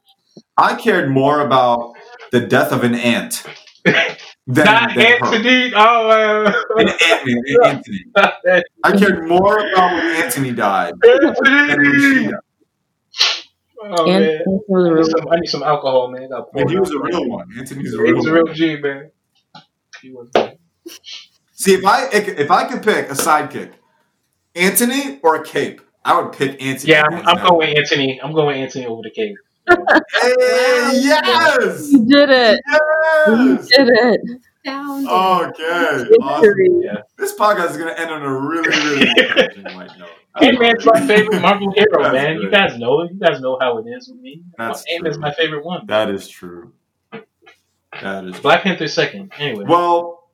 I 0.57 0.75
cared 0.77 1.11
more 1.11 1.41
about 1.41 1.95
the 2.31 2.41
death 2.41 2.73
of 2.73 2.85
an 2.85 2.95
ant 2.95 3.43
than, 3.85 4.65
Not 4.65 4.95
than 4.95 5.19
her. 5.19 5.27
Anthony. 5.27 5.73
Oh, 5.75 6.09
uh, 6.09 6.53
An 6.77 6.89
Anthony, 6.89 7.33
an 7.35 7.65
Anthony. 7.65 8.05
I 8.85 8.97
cared 8.97 9.27
more 9.27 9.59
about 9.59 9.93
when 9.93 10.25
Anthony 10.25 10.53
died 10.53 10.95
than 11.03 11.19
when 11.23 11.35
she 11.45 12.25
Anthony. 12.25 12.33
Died. 13.91 13.99
Oh, 13.99 14.11
And 14.11 14.25
man. 14.25 14.41
it 14.41 14.45
was 14.69 14.89
I 14.91 14.95
need, 14.95 15.11
some, 15.11 15.29
I 15.29 15.37
need 15.37 15.47
some 15.49 15.63
alcohol, 15.63 16.09
man. 16.11 16.29
I'll 16.33 16.49
And 16.55 16.71
he 16.71 16.79
was 16.79 16.91
a 16.91 16.99
real 16.99 17.29
one. 17.29 17.49
Anthony's 17.59 17.95
a 17.95 17.97
He 17.97 18.03
real 18.03 18.17
was 18.17 18.27
a 18.27 18.33
real 18.33 18.47
G, 18.55 18.77
man. 18.77 19.11
He 20.03 20.11
was. 20.11 20.31
See, 21.53 21.75
if 21.75 21.85
I 21.85 22.09
if 22.13 22.51
I 22.51 22.65
could 22.65 22.83
pick 22.83 23.09
a 23.09 23.15
sidekick, 23.15 23.73
Anthony 24.55 25.21
or 25.23 25.37
a 25.37 25.45
cape, 25.45 25.81
I 26.05 26.21
would 26.21 26.33
pick 26.33 26.63
Anthony. 26.63 26.93
Yeah, 26.93 27.05
I'm, 27.07 27.13
hands 27.13 27.25
I'm 27.29 27.37
down. 27.37 27.49
going 27.49 27.77
Anthony. 27.77 28.21
I'm 28.23 28.33
going 28.33 28.47
with 28.49 28.57
Anthony 28.57 28.87
over 28.87 29.03
the 29.03 29.11
cape. 29.11 29.37
Hey, 29.69 30.35
yes, 31.03 31.91
You 31.91 32.05
did 32.07 32.31
it. 32.31 32.61
You 33.27 33.59
yes. 33.59 33.69
did 33.69 33.89
it. 33.89 34.21
Found 34.67 35.07
it. 35.07 35.11
Okay, 35.11 36.15
awesome. 36.23 36.43
Victory. 36.43 36.91
This 37.17 37.35
podcast 37.35 37.71
is 37.71 37.77
going 37.77 37.95
to 37.95 38.01
end 38.01 38.11
on 38.11 38.23
a 38.23 38.41
really, 38.41 38.69
really 38.69 39.09
encouraging 39.17 39.65
white 39.77 39.91
note. 39.97 40.09
Ant-Man's 40.43 40.85
my 40.85 41.07
favorite 41.07 41.41
Marvel 41.43 41.73
hero, 41.73 42.03
That's 42.03 42.13
man. 42.13 42.37
You 42.41 42.51
guys 42.51 42.77
know 42.77 43.01
it. 43.03 43.13
You 43.13 43.19
guys 43.19 43.41
know 43.41 43.59
how 43.61 43.79
it 43.79 43.87
is 43.87 44.09
with 44.09 44.21
me. 44.21 44.43
That's 44.59 44.85
Ant-Man's 44.93 45.17
true. 45.17 45.23
my 45.23 45.33
favorite 45.35 45.65
one. 45.65 45.87
That 45.87 46.11
is 46.11 46.29
true. 46.29 46.73
That 47.13 48.25
is 48.25 48.33
true. 48.33 48.43
Black 48.43 48.65
Panther 48.65 48.89
second. 48.89 49.33
Anyway. 49.39 49.65
Well, 49.69 50.31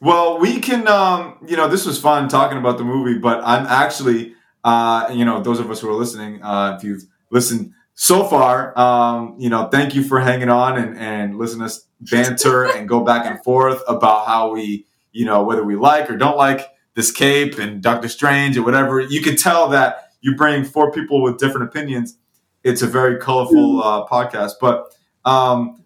well, 0.00 0.38
we 0.38 0.60
can. 0.60 0.86
Um, 0.86 1.38
you 1.46 1.56
know, 1.56 1.66
this 1.66 1.84
was 1.84 2.00
fun 2.00 2.28
talking 2.28 2.56
about 2.56 2.78
the 2.78 2.84
movie, 2.84 3.18
but 3.18 3.42
I'm 3.44 3.66
actually, 3.66 4.34
uh, 4.62 5.10
you 5.12 5.24
know, 5.24 5.42
those 5.42 5.58
of 5.58 5.70
us 5.72 5.80
who 5.80 5.90
are 5.90 5.94
listening, 5.94 6.40
uh, 6.42 6.76
if 6.78 6.84
you've 6.84 7.02
listened 7.30 7.72
so 7.94 8.24
far, 8.24 8.78
um, 8.78 9.34
you 9.38 9.50
know, 9.50 9.68
thank 9.68 9.96
you 9.96 10.04
for 10.04 10.20
hanging 10.20 10.48
on 10.50 10.78
and 10.78 10.96
and 10.96 11.36
listen 11.36 11.58
to 11.58 11.64
us 11.64 11.87
banter 12.00 12.64
and 12.76 12.88
go 12.88 13.00
back 13.04 13.26
and 13.26 13.42
forth 13.42 13.82
about 13.88 14.26
how 14.26 14.52
we, 14.52 14.86
you 15.12 15.24
know, 15.24 15.42
whether 15.42 15.64
we 15.64 15.76
like 15.76 16.10
or 16.10 16.16
don't 16.16 16.36
like 16.36 16.66
this 16.94 17.10
cape 17.12 17.58
and 17.58 17.82
Doctor 17.82 18.08
Strange 18.08 18.56
or 18.56 18.62
whatever. 18.62 19.00
You 19.00 19.22
can 19.22 19.36
tell 19.36 19.68
that 19.70 20.10
you 20.20 20.34
bring 20.36 20.64
four 20.64 20.90
people 20.90 21.22
with 21.22 21.38
different 21.38 21.68
opinions. 21.68 22.16
It's 22.64 22.82
a 22.82 22.86
very 22.86 23.18
colorful 23.18 23.82
uh, 23.82 24.06
podcast, 24.06 24.52
but. 24.60 24.94
Um, 25.24 25.78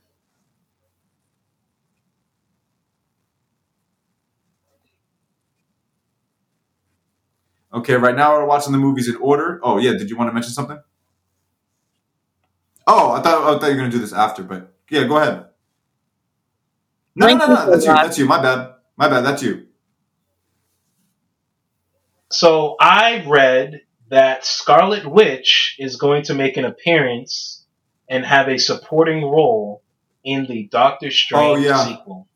Okay, 7.74 7.94
right 7.94 8.14
now 8.14 8.32
we're 8.34 8.44
watching 8.44 8.72
the 8.72 8.78
movies 8.78 9.08
in 9.08 9.16
order. 9.16 9.58
Oh 9.62 9.78
yeah, 9.78 9.92
did 9.92 10.10
you 10.10 10.16
want 10.16 10.28
to 10.28 10.34
mention 10.34 10.52
something? 10.52 10.78
Oh, 12.86 13.12
I 13.12 13.22
thought 13.22 13.56
I 13.56 13.58
thought 13.58 13.66
you 13.66 13.72
were 13.72 13.76
gonna 13.78 13.90
do 13.90 13.98
this 13.98 14.12
after, 14.12 14.42
but 14.42 14.74
yeah, 14.90 15.04
go 15.04 15.16
ahead. 15.16 15.46
No, 17.14 17.26
no, 17.26 17.34
no, 17.34 17.46
no, 17.46 17.70
that's 17.70 17.84
you. 17.86 17.92
That's 17.92 18.18
you. 18.18 18.26
My 18.26 18.40
bad. 18.42 18.74
My 18.96 19.08
bad. 19.08 19.22
That's 19.24 19.42
you. 19.42 19.66
So 22.30 22.76
I 22.80 23.24
read 23.26 23.82
that 24.08 24.44
Scarlet 24.46 25.06
Witch 25.06 25.76
is 25.78 25.96
going 25.96 26.24
to 26.24 26.34
make 26.34 26.56
an 26.56 26.64
appearance 26.64 27.64
and 28.08 28.24
have 28.24 28.48
a 28.48 28.58
supporting 28.58 29.22
role 29.24 29.82
in 30.24 30.46
the 30.46 30.68
Doctor 30.68 31.10
Strange 31.10 31.58
Oh, 31.58 31.68
yeah. 31.68 31.84
sequel. 31.84 32.28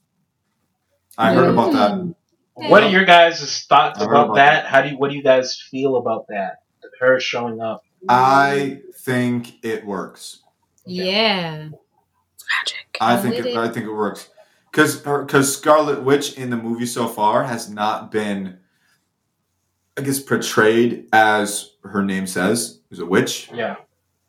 I 1.16 1.32
heard 1.32 1.48
about 1.48 1.72
that. 1.72 1.92
Mm. 1.92 2.14
What 2.54 2.82
are 2.82 2.90
your 2.90 3.04
guys' 3.04 3.64
thoughts 3.64 4.00
about 4.00 4.24
about 4.26 4.34
that? 4.36 4.66
How 4.66 4.82
do 4.82 4.90
you, 4.90 4.98
what 4.98 5.10
do 5.10 5.16
you 5.16 5.22
guys 5.22 5.60
feel 5.70 5.96
about 5.96 6.26
that? 6.28 6.56
Her 7.00 7.20
showing 7.20 7.60
up. 7.60 7.82
I 8.08 8.80
think 8.94 9.62
it 9.64 9.84
works. 9.84 10.40
Yeah. 10.86 11.68
Magic. 11.68 12.96
I 13.00 13.16
think 13.18 13.34
it, 13.34 13.46
it. 13.46 13.56
I 13.56 13.68
think 13.68 13.86
it 13.86 13.92
works 13.92 14.30
because 14.70 14.96
because 14.96 15.56
Scarlet 15.56 16.02
Witch 16.02 16.34
in 16.34 16.50
the 16.50 16.56
movie 16.56 16.86
so 16.86 17.08
far 17.08 17.44
has 17.44 17.70
not 17.70 18.10
been, 18.10 18.58
I 19.96 20.02
guess, 20.02 20.20
portrayed 20.20 21.08
as 21.12 21.70
her 21.84 22.02
name 22.02 22.26
says, 22.26 22.80
is 22.90 22.98
a 22.98 23.06
witch. 23.06 23.50
Yeah. 23.52 23.76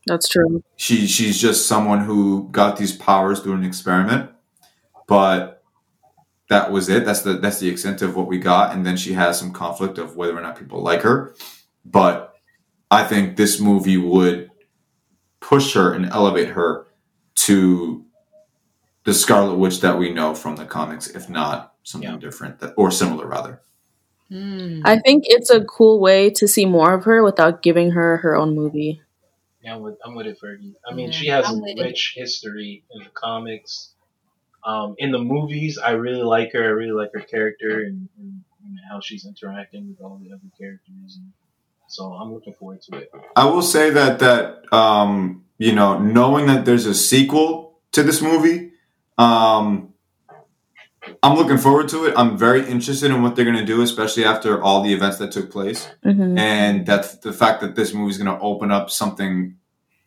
That's 0.06 0.30
true. 0.30 0.64
she 0.78 1.06
she's 1.06 1.38
just 1.38 1.68
someone 1.68 2.00
who 2.06 2.48
got 2.52 2.78
these 2.78 2.96
powers 2.96 3.42
through 3.42 3.56
an 3.56 3.66
experiment 3.66 4.32
but 5.06 5.62
that 6.50 6.72
was 6.72 6.88
it 6.88 7.04
that's 7.04 7.24
the 7.24 7.34
that's 7.34 7.60
the 7.60 7.68
extent 7.68 8.02
of 8.02 8.16
what 8.16 8.26
we 8.26 8.38
got 8.38 8.74
and 8.74 8.86
then 8.86 8.96
she 8.96 9.12
has 9.12 9.38
some 9.38 9.52
conflict 9.52 9.98
of 9.98 10.16
whether 10.16 10.38
or 10.38 10.40
not 10.40 10.58
people 10.58 10.82
like 10.82 11.02
her 11.02 11.36
but 11.84 12.36
i 12.90 13.04
think 13.04 13.36
this 13.36 13.60
movie 13.60 13.98
would 13.98 14.50
push 15.42 15.74
her 15.74 15.92
and 15.94 16.06
elevate 16.06 16.48
her 16.50 16.88
to 17.36 18.06
the 19.08 19.14
scarlet 19.14 19.56
witch 19.56 19.80
that 19.80 19.98
we 19.98 20.12
know 20.12 20.36
from 20.36 20.58
the 20.58 20.66
comics 20.66 21.08
if 21.08 21.30
not 21.30 21.74
something 21.84 22.10
Yeah. 22.12 22.18
different 22.18 22.60
that, 22.60 22.74
or 22.76 22.92
similar 22.92 23.26
rather 23.26 23.62
Mm. 24.30 24.82
I 24.84 25.00
think 25.00 25.24
it's 25.28 25.50
a 25.50 25.64
cool 25.64 26.02
way 26.02 26.30
to 26.32 26.46
see 26.50 26.66
more 26.66 26.94
of 26.94 27.06
her 27.06 27.24
without 27.24 27.64
giving 27.64 27.92
her 27.92 28.18
her 28.18 28.36
own 28.36 28.54
movie. 28.54 29.00
Yeah, 29.64 29.76
I'm 29.76 29.82
with, 29.82 29.96
I'm 30.04 30.16
with 30.16 30.28
it, 30.28 30.38
Fergie. 30.44 30.74
I 30.86 30.94
mean, 30.94 31.06
Yeah, 31.08 31.12
she 31.20 31.28
has 31.28 31.46
I'm 31.48 31.60
a 31.60 31.62
with 31.62 31.78
it. 31.78 31.82
rich 31.82 32.14
history 32.18 32.84
in 32.92 33.00
the 33.06 33.10
comics. 33.12 33.94
Um, 34.66 34.96
in 34.98 35.12
the 35.14 35.20
movies, 35.20 35.78
I 35.78 35.92
really 35.92 36.24
like 36.24 36.52
her. 36.52 36.62
I 36.62 36.74
really 36.82 36.92
like 36.92 37.12
her 37.14 37.22
character 37.22 37.80
and, 37.86 38.10
and, 38.20 38.42
and 38.66 38.78
how 38.92 39.00
she's 39.00 39.26
interacting 39.26 39.88
with 39.88 40.02
all 40.02 40.20
the 40.22 40.34
other 40.34 40.50
characters. 40.60 41.16
And 41.20 41.32
so 41.88 42.12
I'm 42.12 42.34
looking 42.34 42.54
forward 42.54 42.82
to 42.82 42.98
it. 42.98 43.10
I 43.38 43.46
will 43.46 43.62
say 43.62 43.92
that 43.92 44.20
that 44.20 44.66
um, 44.74 45.46
you 45.58 45.72
know, 45.72 45.98
knowing 46.00 46.48
that 46.48 46.66
there's 46.66 46.86
a 46.86 46.94
sequel 46.94 47.80
to 47.94 48.04
this 48.04 48.22
movie, 48.22 48.67
um, 49.18 49.94
I'm 51.24 51.38
looking 51.38 51.58
forward 51.58 51.88
to 51.90 52.06
it. 52.06 52.14
I'm 52.18 52.38
very 52.38 52.68
interested 52.68 53.12
in 53.12 53.22
what 53.22 53.36
they're 53.36 53.46
going 53.46 53.58
to 53.58 53.66
do, 53.66 53.82
especially 53.82 54.26
after 54.26 54.62
all 54.62 54.84
the 54.84 54.94
events 54.94 55.18
that 55.20 55.32
took 55.32 55.52
place, 55.52 55.88
hmm 56.04 56.38
and 56.38 56.86
that 56.86 57.22
the 57.22 57.34
fact 57.34 57.62
that 57.62 57.76
this 57.76 57.94
movie 57.94 58.12
is 58.12 58.18
going 58.18 58.34
to 58.38 58.42
open 58.44 58.72
up 58.72 58.90
something, 58.90 59.56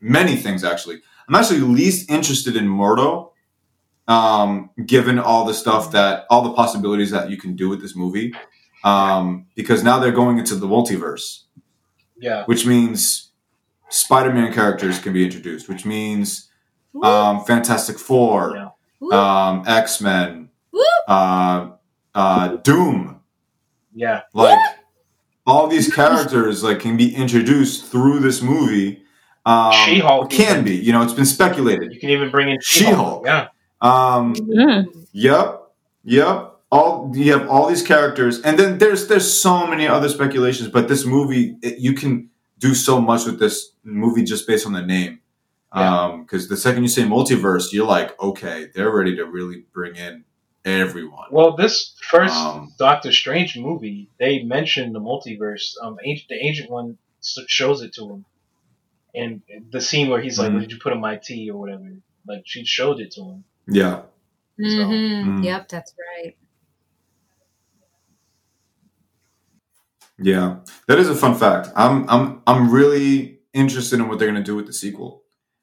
many 0.01 0.37
things 0.37 0.63
actually. 0.65 1.01
I'm 1.29 1.35
actually 1.35 1.61
least 1.61 2.11
interested 2.11 2.57
in 2.57 2.67
Mordo, 2.67 3.31
um, 4.09 4.71
given 4.85 5.19
all 5.19 5.45
the 5.45 5.55
stuff 5.55 5.93
that 5.93 6.27
all 6.31 6.43
the 6.43 6.53
possibilities 6.53 7.11
that 7.13 7.31
you 7.31 7.37
can 7.37 7.55
do 7.57 7.69
with 7.69 7.81
this 7.81 7.95
movie, 7.97 8.35
um, 8.85 9.47
because 9.55 9.83
now 9.85 9.99
they're 9.99 10.13
going 10.13 10.39
into 10.39 10.55
the 10.57 10.67
multiverse 10.67 11.45
Yeah. 12.19 12.45
which 12.47 12.67
means 12.67 13.31
Spider-Man 13.91 14.53
characters 14.53 14.99
can 14.99 15.13
be 15.13 15.25
introduced, 15.25 15.69
which 15.69 15.85
means 15.87 16.49
um, 17.03 17.45
Fantastic 17.45 17.99
Four, 17.99 18.55
Yeah. 18.57 18.69
Woo. 19.01 19.11
um, 19.13 19.65
X-Men, 19.67 20.51
uh, 21.09 21.71
uh, 22.15 22.49
Doom, 22.57 23.21
Yeah. 23.95 24.23
like 24.35 24.59
all 25.47 25.67
these 25.69 25.93
characters 25.93 26.63
like 26.63 26.81
can 26.81 26.97
be 26.97 27.15
introduced 27.15 27.87
through 27.87 28.21
this 28.21 28.43
movie. 28.43 29.03
Um, 29.47 29.73
She-Hulk 29.73 30.31
can 30.31 30.53
even. 30.53 30.65
be, 30.65 30.77
you 30.77 30.93
know, 30.93 31.03
it's 31.03 31.15
been 31.15 31.25
speculated. 31.25 31.93
You 31.95 31.99
can 32.01 32.11
even 32.11 32.31
bring 32.31 32.49
in 32.51 32.59
She-Hulk. 32.61 33.25
Yeah. 33.27 33.49
Um, 33.81 34.35
Mm. 34.35 35.07
Yep, 35.13 35.63
yep. 36.05 36.47
All 36.73 37.11
you 37.17 37.33
have 37.33 37.49
all 37.49 37.67
these 37.69 37.83
characters, 37.83 38.41
and 38.43 38.57
then 38.57 38.79
there's 38.79 39.09
there's 39.09 39.29
so 39.33 39.67
many 39.67 39.89
other 39.89 40.09
speculations. 40.09 40.69
But 40.69 40.87
this 40.87 41.05
movie, 41.05 41.57
it, 41.63 41.79
you 41.79 41.95
can 41.95 42.29
do 42.61 42.75
so 42.75 43.01
much 43.01 43.25
with 43.25 43.41
this 43.41 43.73
movie 43.83 44.23
just 44.23 44.47
based 44.47 44.67
on 44.67 44.73
the 44.75 44.83
name. 44.83 45.19
Yeah. 45.75 46.17
Because 46.21 46.49
the 46.49 46.57
second 46.57 46.83
you 46.83 46.89
say 46.89 47.03
multiverse, 47.03 47.73
you're 47.73 47.87
like, 47.87 48.21
okay, 48.21 48.69
they're 48.75 48.91
ready 48.91 49.17
to 49.17 49.25
really 49.25 49.65
bring 49.73 49.95
in 49.97 50.25
everyone. 50.65 51.29
Well, 51.31 51.57
this 51.57 51.95
first 52.03 52.35
Um, 52.35 52.73
Doctor 52.79 53.13
Strange 53.13 53.57
movie, 53.57 54.09
they 54.19 54.43
mentioned 54.43 54.95
the 54.95 55.01
multiverse. 55.01 55.75
Um, 55.83 55.99
Ag- 56.05 56.27
the 56.29 56.35
ancient 56.45 56.71
One 56.71 56.99
shows 57.47 57.83
it 57.83 57.93
to 57.95 58.09
him, 58.11 58.25
and 59.15 59.43
the 59.71 59.81
scene 59.81 60.09
where 60.09 60.21
he's 60.21 60.39
like, 60.39 60.51
Mhm. 60.51 60.55
"Where 60.55 60.61
did 60.63 60.73
you 60.73 60.79
put 60.79 60.93
in 60.93 61.01
my 61.01 61.17
tea?" 61.17 61.51
or 61.51 61.59
whatever. 61.59 61.85
Like 62.27 62.43
she 62.45 62.65
showed 62.65 63.01
it 63.01 63.13
to 63.13 63.23
him. 63.23 63.45
yeah, 63.69 64.03
Mhm. 64.59 65.25
Mm. 65.25 65.45
Yep, 65.45 65.69
that's 65.69 65.95
right. 66.17 66.37
yeah. 70.19 70.57
That 70.87 70.99
is 70.99 71.09
a 71.09 71.15
fun 71.15 71.35
fact. 71.39 71.69
I'm 71.77 72.09
I'm 72.09 72.43
I'm 72.47 72.71
really 72.71 73.39
interested 73.53 74.01
in 74.01 74.09
what 74.09 74.19
they're 74.19 74.29
going 74.31 74.43
to 74.43 74.47
do 74.51 74.57
with 74.57 74.67
the 74.67 74.73
sequel. 74.73 75.20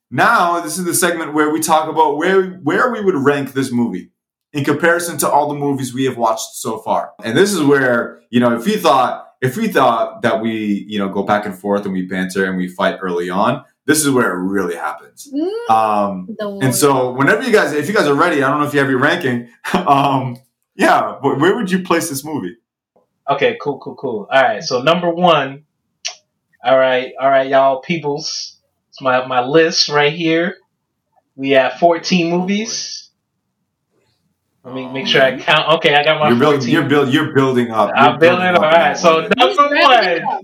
Now, 0.10 0.62
this 0.62 0.78
is 0.78 0.86
the 0.86 0.94
segment 0.94 1.34
where 1.34 1.50
we 1.52 1.60
talk 1.60 1.90
about 1.90 2.18
where 2.18 2.52
where 2.64 2.92
we 2.92 3.02
would 3.02 3.16
rank 3.16 3.54
this 3.54 3.72
movie 3.72 4.12
in 4.54 4.64
comparison 4.64 5.18
to 5.20 5.30
all 5.30 5.50
the 5.50 5.60
movies 5.60 5.94
we 5.94 6.06
have 6.06 6.18
watched 6.18 6.54
so 6.56 6.80
far. 6.80 7.14
And 7.24 7.38
this 7.38 7.54
is 7.54 7.62
where, 7.62 8.22
you 8.30 8.40
know, 8.40 8.56
if 8.56 8.66
we 8.66 8.78
thought 8.78 9.26
if 9.42 9.56
we 9.58 9.68
thought 9.68 10.22
that 10.24 10.42
we, 10.42 10.86
you 10.88 10.98
know, 10.98 11.10
go 11.10 11.24
back 11.24 11.46
and 11.46 11.58
forth 11.58 11.86
and 11.86 11.94
we 11.94 12.04
banter 12.04 12.46
and 12.46 12.58
we 12.58 12.68
fight 12.68 12.98
early 13.02 13.30
on, 13.30 13.64
this 13.86 14.04
is 14.04 14.10
where 14.10 14.32
it 14.32 14.42
really 14.44 14.76
happens. 14.76 15.32
Mm, 15.34 15.70
Um, 15.70 16.36
and 16.62 16.74
so 16.74 17.12
whenever 17.12 17.44
you 17.44 17.52
guys, 17.52 17.72
if 17.74 17.88
you 17.88 17.94
guys 17.94 18.08
are 18.08 18.16
ready, 18.16 18.42
I 18.42 18.50
don't 18.50 18.60
know 18.62 18.68
if 18.68 18.74
you 18.74 18.80
have 18.80 18.90
your 18.90 19.00
ranking. 19.00 19.50
um, 19.74 20.38
yeah, 20.76 21.18
but 21.22 21.40
where 21.40 21.56
would 21.56 21.70
you 21.70 21.84
place 21.84 22.10
this 22.10 22.24
movie? 22.26 22.56
Okay, 23.30 23.58
cool, 23.62 23.78
cool, 23.80 23.96
cool. 23.96 24.28
All 24.32 24.42
right, 24.42 24.64
so 24.64 24.82
number 24.82 25.10
one. 25.10 25.66
All 26.64 26.78
right, 26.78 27.14
all 27.20 27.30
right, 27.30 27.48
y'all, 27.48 27.82
peoples. 27.82 28.57
It's 28.98 29.02
my 29.04 29.28
my 29.28 29.46
list 29.46 29.90
right 29.90 30.12
here. 30.12 30.56
We 31.36 31.52
have 31.52 31.74
14 31.74 32.32
movies. 32.32 33.12
Let 34.64 34.74
me 34.74 34.88
make 34.92 35.06
sure 35.08 35.22
I 35.22 35.34
um, 35.34 35.40
count. 35.40 35.76
Okay, 35.76 35.94
I 35.94 36.04
got 36.04 36.20
my 36.20 36.30
You're 36.30 36.40
14. 36.40 36.40
building. 36.40 36.70
You're 36.72 36.90
build. 36.90 37.14
You're 37.14 37.34
building 37.36 37.72
up. 37.72 37.92
I'm 37.96 38.20
You're 38.20 38.20
building. 38.20 38.56
All 38.56 38.66
up 38.66 38.72
right, 38.74 38.98
so 38.98 39.30
number 39.38 39.70
one. 39.70 40.22
up. 40.24 40.42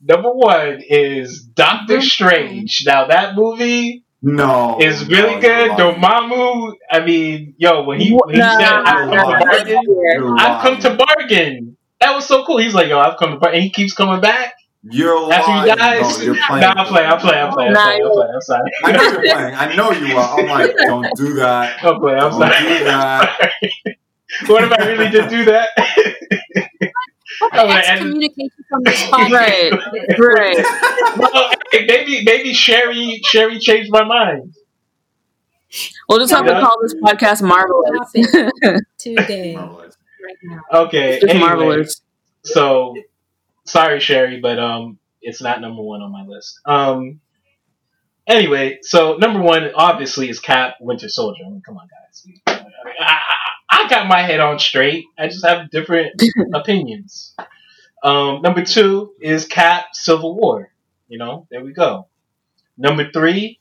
Number 0.00 0.30
one 0.32 0.80
is 0.88 1.42
Doctor 1.42 2.00
Strange. 2.00 2.82
Now 2.86 3.08
that 3.08 3.34
movie 3.36 4.04
no, 4.22 4.78
is 4.80 5.06
really 5.08 5.36
no, 5.36 5.40
good. 5.40 5.76
you're 5.76 5.76
lying. 5.76 5.94
Dormammu. 5.94 6.72
I 6.90 7.04
mean, 7.04 7.54
yo, 7.58 7.84
when 7.84 8.00
he, 8.00 8.12
when 8.12 8.34
he 8.34 8.40
Nah, 8.40 8.58
said, 8.58 8.82
"I've 8.86 9.06
come 9.06 9.10
nah, 9.10 9.24
to 9.24 9.44
bargain," 9.44 10.36
I've 10.38 10.62
come 10.62 10.78
to 10.80 10.96
bargain. 10.96 11.76
That 12.00 12.14
was 12.14 12.26
so 12.26 12.44
cool. 12.46 12.58
He's 12.58 12.74
like, 12.74 12.88
"Yo, 12.88 12.98
I've 12.98 13.18
come 13.18 13.32
to 13.32 13.38
bargain," 13.38 13.56
and 13.56 13.64
he 13.64 13.70
keeps 13.70 13.92
coming 13.94 14.20
back. 14.22 14.54
You're 14.90 15.32
After 15.32 15.50
he 15.52 15.56
lying. 15.58 15.76
dies, 15.76 16.18
No, 16.18 16.24
you're 16.24 16.36
playing. 16.46 16.60
nah, 16.60 16.74
I'm 16.76 16.86
playing, 16.86 17.10
I'm 17.10 17.18
playing, 17.18 17.44
I'm 17.44 17.52
playing, 17.52 17.68
I'm 17.68 17.74
Nah, 17.74 17.84
playing, 17.86 18.02
I'm 18.04 18.12
playing. 18.12 18.32
I'm 18.34 18.40
sorry. 18.40 18.70
I 18.84 18.92
know 18.92 19.02
you're 19.02 19.20
playing. 19.34 19.54
I 19.54 19.74
know 19.76 19.90
you 19.92 20.16
are. 20.16 20.38
I'm 20.40 20.46
like, 20.46 20.76
don't 20.76 21.16
do 21.16 21.34
that. 21.34 21.84
I'm 21.84 22.00
playing. 22.00 22.18
I'm 22.20 22.30
Don't 22.30 22.40
sorry. 22.40 22.78
do 22.78 22.84
that. 22.84 23.38
what 24.48 24.64
if 24.64 24.72
I 24.72 24.86
really 24.86 25.10
did 25.10 25.28
do 25.28 25.44
that? 25.46 25.68
I'm 27.52 27.70
Excommunication 27.70 28.64
from 28.68 28.82
this 28.84 29.02
podcast. 29.04 29.30
Right. 29.30 29.72
Right. 30.18 30.64
well, 31.18 31.50
hey, 31.72 31.84
maybe 31.86 32.22
maybe 32.24 32.52
Sherry 32.54 33.20
Sherry 33.24 33.58
changed 33.58 33.90
my 33.90 34.04
mind. 34.04 34.54
We'll 36.08 36.18
just 36.20 36.32
have 36.32 36.46
Yeah. 36.46 36.54
to 36.54 36.66
call 36.66 36.76
this 36.82 36.94
podcast 36.94 37.42
Marvelous. 37.42 38.12
Today, 38.98 39.54
Marvelous. 39.54 39.96
right 40.24 40.36
now. 40.44 40.60
Okay, 40.84 41.18
Just 41.20 41.30
anyway, 41.34 41.46
Marvelous. 41.46 42.02
so 42.44 42.94
sorry, 43.66 44.00
Sherry, 44.00 44.40
but 44.40 44.58
um, 44.58 44.98
it's 45.20 45.42
not 45.42 45.60
number 45.60 45.82
one 45.82 46.02
on 46.02 46.12
my 46.12 46.24
list. 46.24 46.60
Um, 46.64 47.20
anyway, 48.26 48.78
so 48.82 49.16
number 49.16 49.40
one 49.40 49.70
obviously 49.74 50.28
is 50.28 50.40
Cap 50.40 50.76
Winter 50.80 51.08
Soldier. 51.08 51.44
I 51.46 51.50
mean, 51.50 51.62
come 51.64 51.76
on, 51.76 51.88
guys. 51.88 52.26
I, 52.46 52.64
I, 53.00 53.18
I 53.68 53.88
got 53.88 54.06
my 54.08 54.22
head 54.22 54.40
on 54.40 54.58
straight. 54.58 55.04
I 55.18 55.28
just 55.28 55.44
have 55.44 55.70
different 55.70 56.20
opinions. 56.54 57.34
Um, 58.02 58.42
number 58.42 58.64
two 58.64 59.12
is 59.20 59.46
Cap 59.46 59.86
Civil 59.92 60.36
War. 60.36 60.70
You 61.08 61.18
know, 61.18 61.46
there 61.50 61.64
we 61.64 61.72
go. 61.72 62.08
Number 62.76 63.10
three, 63.10 63.60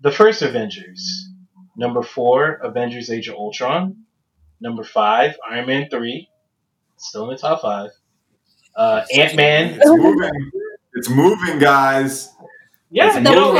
the 0.00 0.12
first 0.12 0.42
Avengers. 0.42 1.28
Number 1.76 2.02
four, 2.02 2.54
Avengers 2.54 3.10
Age 3.10 3.28
of 3.28 3.36
Ultron. 3.36 4.04
Number 4.60 4.84
five, 4.84 5.36
Iron 5.48 5.66
Man 5.66 5.88
3. 5.90 6.28
Still 6.96 7.30
in 7.30 7.36
the 7.36 7.40
top 7.40 7.62
five. 7.62 7.90
Uh, 8.78 9.04
Ant 9.14 9.34
Man. 9.36 9.74
It's 9.80 9.86
moving. 9.90 10.50
It's 10.94 11.08
moving, 11.10 11.58
guys. 11.58 12.32
Yeah, 12.90 13.06
It's 13.08 13.16
The 13.16 13.20
no, 13.22 13.54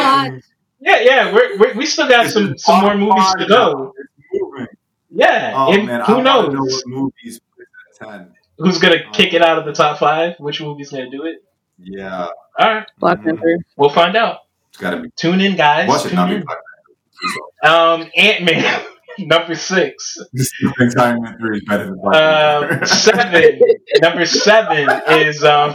yeah, 0.81 1.01
yeah. 1.01 1.33
We're, 1.35 1.59
we're, 1.59 1.75
we 1.75 1.85
still 1.87 2.09
got 2.09 2.31
some, 2.31 2.53
It's 2.53 2.65
some 2.65 2.81
more 2.81 2.97
movies 2.97 3.35
to 3.39 3.47
go. 3.47 3.93
It's 3.99 4.11
moving. 4.33 4.67
Yeah, 5.11 5.53
Oh 5.57 5.73
and 5.73 5.87
man, 5.87 6.01
I 6.03 6.05
who 6.05 6.13
want 6.15 6.25
knows 6.25 6.55
know 6.55 6.61
what 6.61 6.87
movies 6.87 7.41
put 7.57 7.63
it 7.63 8.07
at 8.07 8.19
ten. 8.19 8.33
who's 8.59 8.79
gonna 8.79 8.97
Oh. 9.07 9.11
kick 9.13 9.35
it 9.35 9.43
out 9.43 9.59
of 9.59 9.65
the 9.67 9.73
top 9.73 9.99
five? 9.99 10.37
Which 10.39 10.61
movie's 10.61 10.91
gonna 10.91 11.11
do 11.11 11.25
it? 11.25 11.43
Yeah, 11.79 12.29
All 12.59 12.75
right, 12.75 12.87
Black 12.99 13.23
Panther. 13.25 13.57
we'll 13.77 13.89
find 13.91 14.17
out. 14.17 14.39
it's 14.71 14.79
got 14.79 14.91
to 14.91 15.01
be. 15.01 15.11
Tune 15.17 15.41
in, 15.41 15.57
guys. 15.57 15.89
Watch 15.89 16.07
it 16.07 16.11
Tune 16.11 16.17
not 16.17 16.29
be 16.29 16.37
in. 16.37 16.45
Black 16.45 17.73
Um, 17.73 18.11
Ant 18.17 18.45
Man, 18.45 18.83
number 19.19 19.55
six. 19.55 20.17
Man 20.33 21.37
three 21.39 21.59
is 21.59 21.65
better 21.67 21.87
than 21.87 21.99
Black 22.03 22.81
Um, 22.81 22.87
seven. 22.87 23.61
number 24.01 24.27
seven 24.27 24.89
is 25.09 25.45
um. 25.45 25.75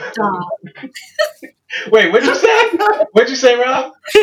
Wait, 1.92 2.12
what'd 2.12 2.28
you 2.28 2.36
say? 2.36 2.70
What'd 3.14 3.30
you 3.30 3.36
say, 3.36 3.56
Rob? 3.56 3.92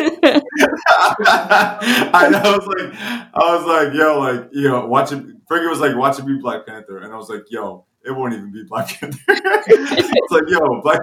I. 0.93 2.31
I 2.33 2.57
was 2.57 2.65
like, 2.67 2.93
I 3.33 3.55
was 3.55 3.65
like, 3.65 3.93
yo, 3.93 4.19
like, 4.19 4.49
you 4.53 4.69
know, 4.69 4.85
watch 4.87 5.11
it. 5.11 5.21
Fergie 5.47 5.69
was 5.69 5.79
like, 5.81 5.95
watching 5.97 6.25
me 6.25 6.39
Black 6.41 6.65
Panther, 6.65 6.97
and 6.99 7.13
I 7.13 7.17
was 7.17 7.29
like, 7.29 7.43
yo, 7.49 7.85
it 8.03 8.11
won't 8.11 8.33
even 8.33 8.51
be 8.51 8.63
Black 8.63 8.87
Panther. 8.87 9.19
it's 9.27 10.31
like, 10.31 10.43
yo, 10.47 10.81
Black 10.81 11.01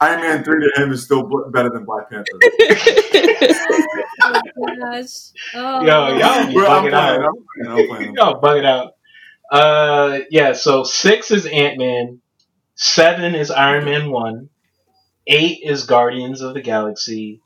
Iron 0.00 0.20
Man 0.20 0.44
three 0.44 0.60
to 0.60 0.82
him 0.82 0.92
is 0.92 1.02
still 1.02 1.28
better 1.50 1.70
than 1.70 1.84
Black 1.84 2.08
Panther. 2.10 2.26
Oh, 4.22 4.40
gosh. 4.78 5.32
Oh. 5.54 5.82
Yo, 5.84 6.16
y'all 6.18 6.46
be 6.46 6.54
Bro, 6.54 6.66
I'm 6.66 6.84
bugging 6.84 6.92
out. 6.92 7.20
I'm 7.20 7.34
playing. 7.64 7.80
I'm 7.80 7.88
playing. 7.88 8.14
Y'all 8.16 8.40
bug 8.40 8.58
it 8.58 8.64
out. 8.64 8.92
Uh, 9.50 10.20
yeah. 10.30 10.52
So 10.52 10.84
six 10.84 11.30
is 11.30 11.46
Ant 11.46 11.78
Man. 11.78 12.20
Seven 12.74 13.34
is 13.34 13.50
Iron 13.50 13.84
Man 13.84 14.10
one. 14.10 14.48
Eight 15.26 15.60
is 15.62 15.84
Guardians 15.84 16.40
of 16.40 16.54
the 16.54 16.60
Galaxy. 16.60 17.40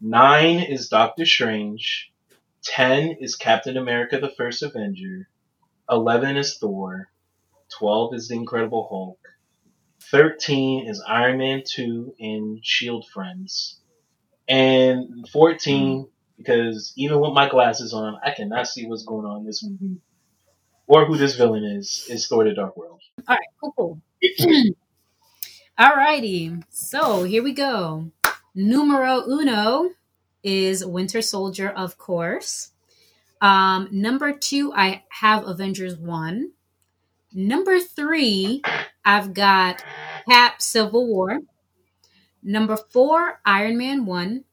Nine 0.00 0.58
is 0.58 0.88
Doctor 0.88 1.24
Strange. 1.24 2.10
Ten 2.62 3.16
is 3.20 3.36
Captain 3.36 3.76
America: 3.76 4.18
The 4.18 4.28
First 4.30 4.62
Avenger. 4.62 5.28
Eleven 5.90 6.36
is 6.36 6.58
Thor. 6.58 7.08
Twelve 7.82 8.14
is 8.14 8.28
The 8.28 8.36
Incredible 8.36 8.86
Hulk. 8.88 9.18
Thirteen 10.08 10.86
is 10.86 11.02
Iron 11.04 11.38
Man 11.38 11.64
two 11.68 12.14
and 12.20 12.64
Shield 12.64 13.04
Friends. 13.12 13.80
And 14.48 15.28
fourteen, 15.32 16.06
because 16.38 16.92
even 16.96 17.18
with 17.18 17.32
my 17.32 17.48
glasses 17.48 17.92
on, 17.92 18.20
I 18.24 18.30
cannot 18.30 18.68
see 18.68 18.86
what's 18.86 19.04
going 19.04 19.26
on 19.26 19.40
in 19.40 19.46
this 19.46 19.64
movie 19.64 19.96
or 20.86 21.06
who 21.06 21.16
this 21.16 21.34
villain 21.34 21.64
is. 21.64 22.06
Is 22.08 22.28
Thor: 22.28 22.44
The 22.44 22.54
Dark 22.54 22.76
World. 22.76 23.00
All 23.26 23.34
right, 23.34 23.48
cool, 23.60 23.72
cool. 23.76 24.00
Alrighty, 25.76 26.62
so 26.70 27.24
here 27.24 27.42
we 27.42 27.52
go. 27.52 28.12
Numero 28.54 29.24
uno 29.26 29.90
is 30.44 30.86
Winter 30.86 31.20
Soldier, 31.20 31.68
of 31.68 31.98
course. 31.98 32.70
Um, 33.40 33.88
number 33.90 34.32
two, 34.32 34.72
I 34.72 35.02
have 35.08 35.48
Avengers 35.48 35.96
1. 35.96 36.52
Number 37.34 37.80
three, 37.80 38.62
I've 39.04 39.34
got 39.34 39.82
Cap 40.28 40.60
Civil 40.60 41.06
War. 41.06 41.40
Number 42.42 42.76
four, 42.76 43.40
Iron 43.44 43.78
Man 43.78 44.04
1. 44.04 44.44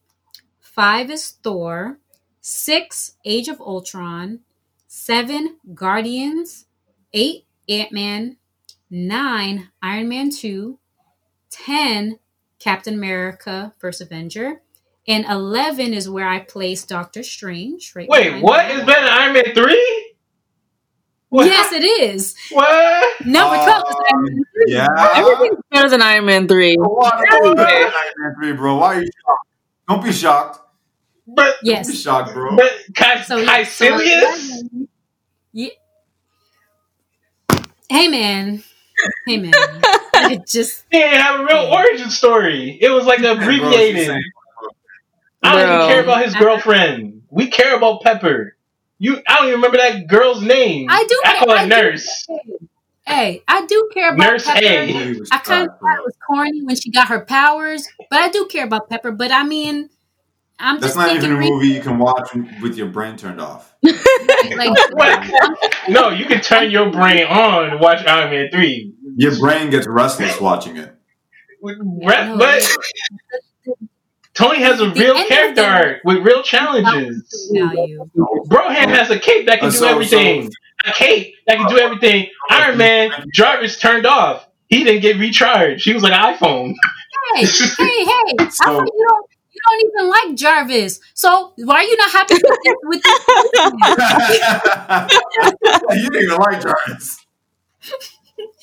Five 0.60 1.10
is 1.10 1.30
Thor. 1.42 1.98
Six, 2.40 3.16
Age 3.24 3.48
of 3.48 3.60
Ultron. 3.60 4.40
Seven, 4.86 5.56
Guardians. 5.74 6.66
Eight, 7.12 7.46
Ant 7.68 7.92
Man. 7.92 8.36
Nine, 8.88 9.68
Iron 9.82 10.08
Man 10.08 10.30
2. 10.30 10.78
10, 11.50 12.18
Captain 12.60 12.94
America, 12.94 13.74
First 13.78 14.00
Avenger. 14.00 14.62
And 15.08 15.24
11 15.28 15.92
is 15.92 16.08
where 16.08 16.28
I 16.28 16.38
place 16.40 16.84
Doctor 16.84 17.22
Strange. 17.22 17.92
Right 17.96 18.08
Wait, 18.08 18.40
what 18.40 18.58
that. 18.58 18.70
is 18.70 18.84
better 18.84 19.00
than 19.00 19.12
Iron 19.12 19.32
Man 19.32 19.54
three? 19.54 19.89
What? 21.30 21.46
Yes, 21.46 21.72
it 21.72 21.82
is. 21.84 22.34
What? 22.50 23.24
Number 23.24 23.54
12 23.56 23.84
is 23.88 23.94
Um, 23.94 24.02
Iron 24.10 24.24
Man 24.24 24.44
3. 24.52 24.64
Yeah. 24.66 24.86
Everything's 25.14 25.60
better 25.70 25.88
than 25.88 26.02
Iron 26.02 26.24
Man 26.26 26.48
3. 26.48 26.74
Why 26.76 27.24
Iron 27.32 27.56
Man 27.56 28.34
three, 28.36 28.52
bro? 28.52 28.76
Why 28.78 28.86
are 28.96 29.00
you 29.02 29.06
shocked? 29.26 29.46
Don't 29.88 30.04
be 30.04 30.12
shocked. 30.12 30.58
But 31.28 31.54
Don't 31.64 31.86
be 31.86 31.94
shocked, 31.94 32.32
bro. 32.34 32.56
but 32.56 32.72
Kai, 32.96 33.22
So, 33.22 33.44
Kai 33.44 33.58
yeah, 33.60 33.64
so 34.34 34.86
Yeah. 35.52 35.68
Hey, 37.88 38.08
man. 38.08 38.62
Hey, 39.26 39.38
man. 39.38 39.52
it 40.14 40.46
just. 40.48 40.84
He 40.90 40.98
didn't 40.98 41.20
have 41.20 41.40
a 41.40 41.44
real 41.44 41.70
origin 41.72 42.10
story. 42.10 42.78
It 42.80 42.90
was 42.90 43.04
like 43.04 43.20
Bro, 43.20 43.34
she's 43.34 43.42
abbreviated. 43.42 44.06
saying- 44.06 44.22
I 45.42 45.52
don't 45.54 45.66
Bro. 45.66 45.76
even 45.76 45.88
care 45.88 46.02
about 46.02 46.24
his 46.24 46.34
girlfriend. 46.34 47.22
We 47.30 47.46
care 47.48 47.76
about 47.76 48.02
Pepper. 48.02 48.56
You, 49.02 49.16
I 49.26 49.34
don't 49.36 49.44
even 49.48 49.54
remember 49.56 49.78
that 49.78 50.06
girl's 50.06 50.42
name. 50.42 50.86
I 50.90 51.04
do 51.08 51.20
I 51.24 51.32
care- 51.32 51.38
call 51.46 51.56
her 51.56 51.66
Nurse. 51.66 52.26
Hey, 53.06 53.42
I 53.48 53.64
do 53.66 53.90
care 53.94 54.12
about 54.14 54.24
Nurse 54.32 54.44
Pepper. 54.44 54.60
A. 54.62 54.86
He 54.86 55.18
was 55.18 55.30
I 55.32 55.38
kind 55.38 55.68
of 55.68 55.78
thought 55.80 55.96
it 55.96 56.04
was 56.04 56.14
corny 56.24 56.62
when 56.62 56.76
she 56.76 56.90
got 56.90 57.08
her 57.08 57.24
powers, 57.24 57.88
but 58.10 58.20
I 58.20 58.28
do 58.28 58.46
care 58.46 58.64
about 58.66 58.90
Pepper. 58.90 59.10
But 59.10 59.32
I 59.32 59.42
mean, 59.42 59.88
I'm 60.58 60.78
That's 60.78 60.94
just 60.94 60.96
not 60.98 61.16
even 61.16 61.32
a 61.32 61.36
re- 61.38 61.50
movie 61.50 61.68
you 61.68 61.80
can 61.80 61.98
watch 61.98 62.28
with 62.60 62.76
your 62.76 62.88
brain 62.88 63.16
turned 63.16 63.40
off. 63.40 63.74
like 63.82 65.30
No, 65.88 66.10
you 66.10 66.26
can 66.26 66.42
turn 66.42 66.70
your 66.70 66.90
brain 66.90 67.24
on 67.26 67.70
and 67.70 67.80
watch 67.80 68.04
Iron 68.06 68.30
Man 68.30 68.50
3. 68.52 68.94
Your 69.16 69.38
brain 69.38 69.70
gets 69.70 69.86
restless 69.88 70.38
watching 70.38 70.76
it. 70.76 70.94
Re- 71.62 71.76
No, 71.78 72.36
but 72.36 72.58
it- 72.58 72.64
to 72.64 72.78
Tony 74.40 74.60
has 74.62 74.80
a 74.80 74.86
The 74.90 75.00
real 75.00 75.24
character 75.26 75.62
arc 75.62 75.98
with 76.04 76.18
real 76.18 76.42
challenges. 76.42 77.50
value. 77.52 78.04
Broham 78.48 78.88
has 78.88 79.10
a 79.10 79.18
cape 79.18 79.46
that 79.46 79.58
can 79.60 79.68
Uh, 79.68 79.72
do 79.72 79.76
so- 79.76 79.86
everything. 79.88 80.50
A 80.86 80.92
cape 80.92 81.34
that 81.46 81.58
can 81.58 81.68
do 81.68 81.78
everything. 81.78 82.28
Iron 82.48 82.78
Man, 82.78 83.10
Jarvis 83.34 83.78
turned 83.78 84.06
off. 84.06 84.46
He 84.68 84.82
didn't 84.84 85.02
get 85.02 85.16
recharged. 85.18 85.84
He 85.84 85.92
was 85.92 86.02
like 86.02 86.12
an 86.14 86.34
iPhone. 86.34 86.72
Hey, 87.34 87.44
hey, 87.44 88.04
hey! 88.04 88.34
I 88.40 88.48
So- 88.48 88.64
thought 88.64 88.88
you 88.92 89.06
don't. 89.08 89.26
You 89.52 89.60
don't 89.68 89.80
even 89.92 90.08
like 90.08 90.36
Jarvis. 90.38 91.00
So 91.12 91.52
why 91.56 91.74
are 91.76 91.82
you 91.82 91.96
not 91.98 92.10
happy 92.12 92.34
with 92.34 92.42
this? 92.64 92.76
With 92.84 93.02
this 93.02 93.18
you 96.02 96.10
didn't 96.10 96.22
even 96.22 96.36
like 96.38 96.62
Jarvis. 96.62 97.26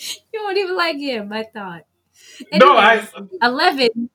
you 0.06 0.40
don't 0.40 0.58
even 0.58 0.76
like 0.76 0.98
him. 0.98 1.32
I 1.34 1.44
thought. 1.44 1.82
No, 2.54 2.78
I. 2.78 3.08
Eleven. 3.44 4.10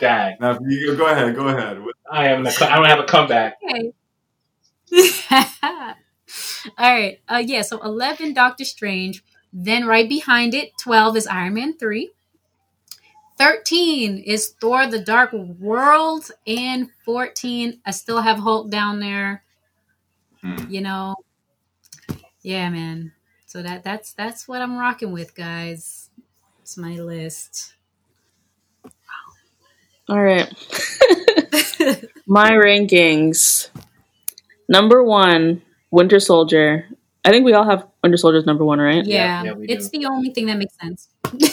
Dag. 0.00 0.40
Now, 0.40 0.58
you 0.66 0.96
go 0.96 1.06
ahead. 1.06 1.34
Go 1.34 1.48
ahead. 1.48 1.82
I 2.10 2.28
am. 2.28 2.46
I 2.46 2.50
don't 2.52 2.84
have 2.86 3.00
a 3.00 3.04
comeback. 3.04 3.58
Okay. 3.64 3.92
All 6.78 6.92
right. 6.92 7.18
Uh, 7.28 7.42
yeah. 7.44 7.62
So 7.62 7.80
eleven, 7.82 8.34
Doctor 8.34 8.64
Strange. 8.64 9.24
Then 9.52 9.86
right 9.86 10.08
behind 10.08 10.54
it, 10.54 10.76
twelve 10.78 11.16
is 11.16 11.26
Iron 11.26 11.54
Man 11.54 11.76
three. 11.76 12.12
13 13.38 14.18
is 14.18 14.54
Thor 14.60 14.86
the 14.86 15.00
Dark 15.00 15.32
World. 15.32 16.30
And 16.46 16.90
14, 17.04 17.80
I 17.84 17.90
still 17.90 18.20
have 18.20 18.38
Hulk 18.38 18.70
down 18.70 19.00
there. 19.00 19.42
Hmm. 20.40 20.70
You 20.70 20.80
know. 20.80 21.16
Yeah, 22.42 22.68
man. 22.70 23.12
So 23.46 23.62
that 23.62 23.84
that's 23.84 24.12
that's 24.12 24.48
what 24.48 24.62
I'm 24.62 24.78
rocking 24.78 25.12
with, 25.12 25.34
guys. 25.34 26.10
It's 26.60 26.76
my 26.76 27.00
list. 27.00 27.74
All 30.08 30.20
right. 30.20 30.48
My 32.26 32.50
rankings. 32.52 33.68
Number 34.68 35.02
one, 35.02 35.62
Winter 35.90 36.20
Soldier. 36.20 36.86
I 37.24 37.30
think 37.30 37.44
we 37.44 37.52
all 37.52 37.64
have 37.68 37.86
Winter 38.02 38.16
Soldier's 38.16 38.46
number 38.46 38.64
one, 38.64 38.80
right? 38.80 39.04
yeah, 39.04 39.44
yeah, 39.44 39.52
we 39.52 39.66
it's 39.68 39.90
the 39.90 40.06
only 40.06 40.30
thing 40.30 40.46
that 40.46 40.56
makes 40.58 40.74
sense. 40.80 41.08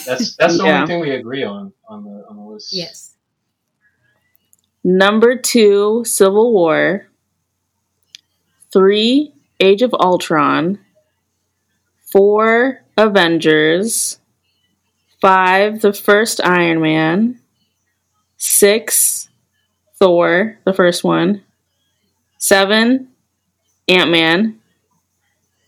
That's 0.05 0.35
that's 0.35 0.57
the 0.57 0.63
Yeah. 0.65 0.81
only 0.81 0.87
thing 0.87 1.01
we 1.01 1.11
agree 1.11 1.43
on 1.43 1.73
on 1.87 2.03
the 2.03 2.25
on 2.29 2.37
the 2.37 2.43
list. 2.43 2.73
Yes. 2.73 3.15
Number 4.83 5.35
two, 5.37 6.03
Civil 6.05 6.53
War. 6.53 7.07
Three, 8.71 9.33
Age 9.59 9.81
of 9.81 9.93
Ultron. 9.93 10.79
Four, 12.11 12.83
Avengers. 12.97 14.19
Five, 15.21 15.81
the 15.81 15.93
first 15.93 16.39
Iron 16.43 16.81
Man 16.81 17.38
six, 18.39 19.29
Thor, 19.99 20.57
the 20.65 20.73
first 20.73 21.03
one, 21.03 21.43
seven, 22.39 23.09
Ant 23.87 24.09
Man, 24.09 24.59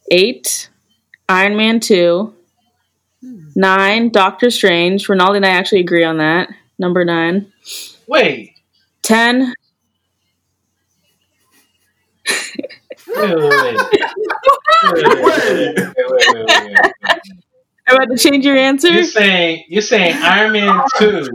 eight, 0.10 0.70
Iron 1.30 1.56
Man 1.56 1.80
2, 1.80 2.34
nine, 3.56 4.10
Doctor 4.10 4.50
Strange. 4.50 5.08
Ronaldo 5.08 5.38
and 5.38 5.46
I 5.46 5.50
actually 5.50 5.82
agree 5.82 6.04
on 6.04 6.18
that. 6.18 6.50
Number 6.80 7.06
nine. 7.06 7.52
Wait. 8.08 8.56
Ten. 9.04 9.54
wait, 13.08 13.36
wait, 13.36 13.78
wait, 14.94 15.16
wait. 16.10 16.76
I'm 17.88 17.96
about 17.96 18.10
to 18.10 18.18
change 18.18 18.46
your 18.46 18.56
answer. 18.56 18.92
You're 18.92 19.04
saying 19.04 19.66
you're 19.68 19.82
saying 19.82 20.16
Iron 20.22 20.54
Man 20.54 20.82
two 20.98 21.28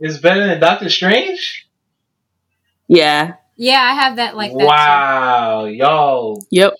is 0.00 0.18
better 0.18 0.46
than 0.46 0.60
Doctor 0.60 0.88
Strange? 0.88 1.68
Yeah. 2.88 3.34
Yeah, 3.56 3.80
I 3.82 3.92
have 3.94 4.16
that 4.16 4.36
like 4.36 4.52
that. 4.52 4.58
too. 4.58 4.66
wow, 4.66 5.64
y'all. 5.66 6.42
Yep. 6.50 6.74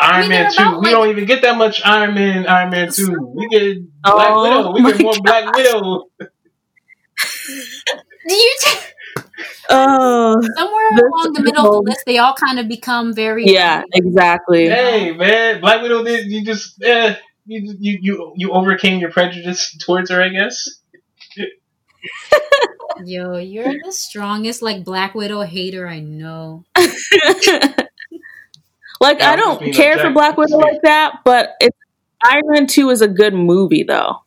Iron 0.00 0.20
mean, 0.22 0.28
Man 0.30 0.42
they're 0.42 0.50
two. 0.50 0.62
about, 0.62 0.78
we 0.80 0.84
like- 0.86 0.92
don't 0.92 1.08
even 1.10 1.24
get 1.26 1.42
that 1.42 1.56
much 1.56 1.80
Iron 1.84 2.14
Man. 2.14 2.46
Iron 2.46 2.70
Man 2.70 2.90
two. 2.92 3.32
We 3.34 3.48
get 3.48 3.78
Black 4.02 4.28
Oh 4.30 4.42
Widow. 4.42 4.72
We 4.72 4.82
get 4.92 5.00
more 5.02 5.14
Black 5.22 5.54
Widow. 5.56 6.04
Do 8.26 8.34
you 8.34 8.56
t- 8.60 8.78
Oh. 9.70 10.40
somewhere 10.56 10.88
This- 10.94 11.02
along 11.12 11.32
the 11.34 11.42
middle 11.42 11.66
of 11.66 11.84
the 11.84 11.90
list, 11.90 12.02
they 12.06 12.18
all 12.18 12.34
kind 12.34 12.58
of 12.58 12.68
become 12.68 13.14
very 13.14 13.46
Yeah, 13.46 13.82
exactly. 13.92 14.68
Hey 14.68 15.12
man, 15.12 15.60
Black 15.60 15.82
Widow 15.82 16.02
did. 16.04 16.26
You 16.30 16.44
just 16.44 16.82
eh, 16.82 17.16
you 17.46 17.74
you 17.78 17.98
you 18.02 18.32
you 18.36 18.50
overcame 18.52 18.98
your 19.00 19.10
prejudice 19.10 19.76
towards 19.78 20.10
her. 20.10 20.22
I 20.22 20.28
guess. 20.28 20.68
Yo, 23.04 23.36
you're 23.38 23.74
the 23.84 23.92
strongest 23.92 24.62
like 24.62 24.84
Black 24.84 25.14
Widow 25.14 25.40
hater 25.42 25.86
I 25.88 26.00
know. 26.00 26.64
like 29.00 29.18
Yeah, 29.18 29.30
I 29.30 29.36
don't 29.36 29.60
being 29.60 29.72
care 29.74 29.98
for. 29.98 30.10
Black 30.10 30.36
Widow 30.36 30.58
like 30.58 30.80
that, 30.82 31.20
but 31.24 31.54
it's 31.60 31.76
Iron 32.24 32.42
Man 32.48 32.66
2 32.66 32.90
is 32.90 33.02
a 33.02 33.08
good 33.08 33.34
movie 33.34 33.82
though, 33.82 34.22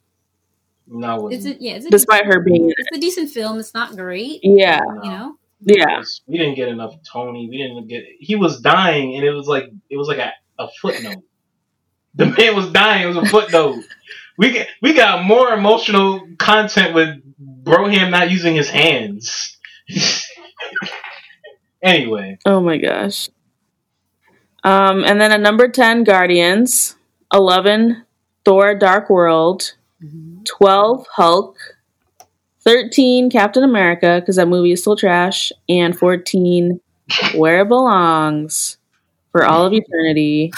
No, 0.87 1.29
It's 1.29 1.45
a, 1.45 1.55
yeah, 1.59 1.73
it's 1.75 1.85
a, 1.85 1.89
despite 1.89 2.25
her 2.25 2.41
being 2.41 2.71
it's 2.77 2.97
a 2.97 2.99
decent 2.99 3.29
film. 3.31 3.59
It's 3.59 3.73
not 3.73 3.95
great, 3.95 4.39
Yeah. 4.43 4.81
you 5.03 5.09
know. 5.09 5.37
Yeah. 5.61 6.03
we 6.27 6.37
didn't 6.37 6.55
get 6.55 6.67
enough 6.67 6.93
Tony. 7.11 7.47
We 7.49 7.57
didn't 7.57 7.87
get. 7.87 8.03
He 8.19 8.35
was 8.35 8.61
dying, 8.61 9.15
and 9.15 9.23
it 9.25 9.31
was 9.31 9.47
like 9.47 9.71
it 9.89 9.97
was 9.97 10.07
like 10.07 10.19
a, 10.19 10.31
a 10.59 10.67
footnote. 10.79 11.23
The 12.13 12.27
man 12.27 12.55
was 12.55 12.71
dying. 12.71 13.03
It 13.03 13.07
was 13.07 13.17
a 13.17 13.25
footnote. 13.25 13.83
We 14.37 14.51
get 14.51 14.67
we 14.83 14.93
got 14.93 15.23
more 15.25 15.49
emotional 15.51 16.27
content 16.37 16.93
with 16.93 17.09
Broham 17.67 18.09
not 18.09 18.29
using 18.31 18.55
his 18.55 18.69
hands. 18.69 19.57
anyway, 21.81 22.37
Oh 22.45 22.59
my 22.61 22.77
gosh. 22.77 23.29
Um 24.63 25.03
and 25.05 25.19
then 25.21 25.31
at 25.31 25.39
number 25.41 25.67
10 25.67 26.03
Guardians, 26.03 26.95
11 27.33 28.03
Thor 28.45 28.75
Dark 28.75 29.09
World, 29.09 29.73
12 30.45 31.05
Hulk, 31.15 31.57
13 32.61 33.29
Captain 33.29 33.63
America 33.63 34.21
cuz 34.25 34.35
that 34.37 34.47
movie 34.47 34.71
is 34.71 34.81
still 34.81 34.95
trash 34.95 35.51
and 35.69 35.97
14 35.97 36.79
Where 37.35 37.61
It 37.61 37.67
Belongs 37.69 38.77
for 39.31 39.45
all 39.45 39.65
of 39.65 39.73
eternity, 39.73 40.51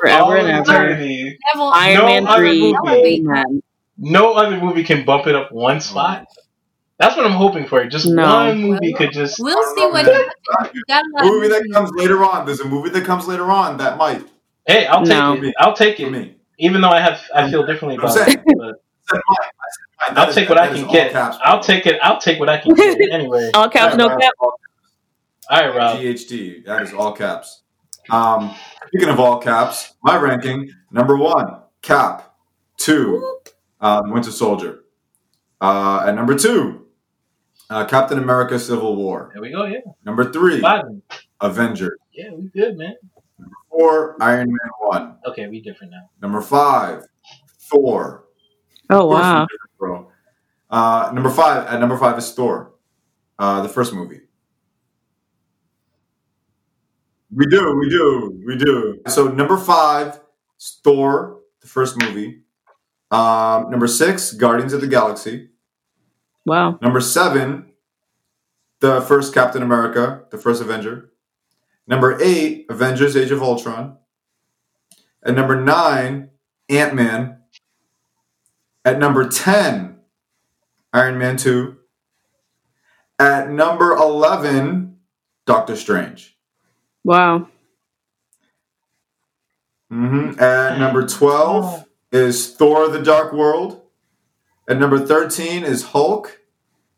forever 0.00 0.22
All 0.24 0.32
and 0.32 0.48
ever. 0.48 0.62
eternity. 0.72 1.38
Iron 1.56 1.98
No 1.98 2.06
Man 2.06 2.26
other 2.26 2.42
3. 2.48 2.60
movie. 2.60 3.24
No 3.98 4.32
other 4.32 4.58
movie 4.60 4.84
can 4.84 5.04
bump 5.04 5.26
it 5.26 5.34
up 5.34 5.52
one 5.52 5.80
spot. 5.80 6.26
That's 7.02 7.16
what 7.16 7.26
I'm 7.26 7.32
hoping 7.32 7.66
for. 7.66 7.84
Just 7.86 8.06
No. 8.06 8.22
one 8.22 8.58
movie 8.62 8.92
could 8.92 9.12
just. 9.12 9.40
we'll 9.40 9.60
see 9.74 9.86
what 9.86 10.04
happens. 10.06 10.72
You 10.72 10.82
a 10.88 10.94
lot 10.94 11.02
A 11.24 11.26
of 11.26 11.32
movie 11.32 11.48
that 11.48 11.68
comes 11.72 11.90
later 11.96 12.22
on. 12.24 12.46
There's 12.46 12.60
a 12.60 12.64
movie 12.64 12.90
that 12.90 13.04
comes 13.04 13.26
later 13.26 13.50
on 13.50 13.76
that 13.78 13.96
might. 13.98 14.24
Hey, 14.66 14.86
I'll 14.86 15.00
take 15.04 15.08
No. 15.08 15.34
it. 15.34 15.54
I'll 15.58 15.74
take 15.74 15.98
it. 15.98 16.08
me. 16.10 16.36
Even 16.58 16.80
though 16.80 16.90
I 16.90 17.00
have, 17.00 17.20
I 17.34 17.50
feel 17.50 17.66
differently 17.66 17.96
about 17.96 18.16
it. 18.16 18.20
I 18.22 18.24
said 18.30 18.42
might. 18.46 18.66
I 18.68 19.10
said 19.10 19.20
might. 19.28 20.14
That 20.14 20.18
I'll 20.18 20.28
is- 20.28 20.34
take 20.36 20.48
what 20.48 20.58
I 20.58 20.68
can 20.68 20.86
get. 20.92 21.10
caps, 21.12 21.36
I'll 21.42 21.60
take 21.60 21.86
it. 21.86 21.98
I'll 22.02 22.20
take 22.20 22.38
what 22.38 22.48
I 22.48 22.58
can 22.58 22.72
get. 22.74 22.96
Anyway, 23.12 23.50
All 23.54 23.68
caps 23.68 23.96
no 23.96 24.06
That 24.08 24.18
is 24.18 24.22
cap. 24.24 24.32
all 24.40 24.54
all 25.50 25.60
right, 25.60 25.76
Rob. 25.76 25.98
GHD. 25.98 26.64
That 26.66 26.82
is 26.82 26.92
all 26.94 27.12
caps. 27.12 27.62
Um, 28.10 28.54
speaking 28.86 29.08
of 29.08 29.18
all 29.18 29.38
caps, 29.38 29.94
my 30.04 30.16
ranking 30.16 30.70
number 30.92 31.16
one, 31.16 31.58
Cap. 31.82 32.32
Two, 32.78 33.38
uh, 33.80 34.02
Winter 34.06 34.30
Soldier. 34.30 34.84
Uh, 35.60 36.04
at 36.06 36.14
number 36.14 36.36
two, 36.38 36.81
uh, 37.72 37.86
Captain 37.86 38.18
America: 38.18 38.58
Civil 38.58 38.96
War. 38.96 39.30
There 39.32 39.42
we 39.42 39.50
go. 39.50 39.64
Yeah, 39.64 39.80
Number 40.04 40.30
three, 40.30 40.60
five. 40.60 40.84
Avengers. 41.40 41.98
Yeah, 42.12 42.32
we 42.32 42.48
good, 42.48 42.76
man. 42.76 42.94
Four, 43.70 44.16
Iron 44.20 44.48
Man 44.48 44.70
One. 44.80 45.16
Okay, 45.26 45.48
we 45.48 45.60
different 45.60 45.92
now. 45.92 46.10
Number 46.20 46.42
five, 46.42 47.06
Thor. 47.58 48.24
Oh 48.90 49.06
wow. 49.06 49.46
bro. 49.78 50.10
Uh, 50.70 51.10
number 51.14 51.30
five. 51.30 51.66
At 51.66 51.80
number 51.80 51.96
five 51.96 52.18
is 52.18 52.32
Thor, 52.32 52.74
uh, 53.38 53.62
the 53.62 53.68
first 53.68 53.94
movie. 53.94 54.20
We 57.34 57.46
do, 57.46 57.78
we 57.78 57.88
do, 57.88 58.42
we 58.46 58.56
do. 58.58 59.00
So 59.08 59.28
number 59.28 59.56
five, 59.56 60.20
is 60.60 60.80
Thor, 60.84 61.40
the 61.62 61.66
first 61.66 61.98
movie. 61.98 62.42
Um, 63.10 63.70
number 63.70 63.86
six, 63.86 64.32
Guardians 64.32 64.74
of 64.74 64.82
the 64.82 64.86
Galaxy. 64.86 65.48
Wow. 66.44 66.78
Number 66.82 67.00
seven, 67.00 67.72
the 68.80 69.00
first 69.00 69.32
Captain 69.32 69.62
America, 69.62 70.24
the 70.30 70.38
first 70.38 70.60
Avenger. 70.60 71.10
Number 71.86 72.20
eight, 72.20 72.66
Avengers: 72.68 73.16
Age 73.16 73.30
of 73.30 73.42
Ultron. 73.42 73.96
At 75.24 75.34
number 75.34 75.60
nine, 75.60 76.30
Ant 76.68 76.94
Man. 76.94 77.38
At 78.84 78.98
number 78.98 79.28
ten, 79.28 79.98
Iron 80.92 81.18
Man 81.18 81.36
two. 81.36 81.76
At 83.18 83.50
number 83.50 83.92
eleven, 83.92 84.96
Doctor 85.46 85.76
Strange. 85.76 86.36
Wow. 87.04 87.48
Mm-hmm. 89.92 90.40
At 90.40 90.78
number 90.78 91.06
twelve 91.06 91.84
is 92.10 92.56
Thor: 92.56 92.88
The 92.88 93.02
Dark 93.02 93.32
World. 93.32 93.81
At 94.68 94.78
number 94.78 94.98
13 95.04 95.64
is 95.64 95.82
Hulk. 95.86 96.40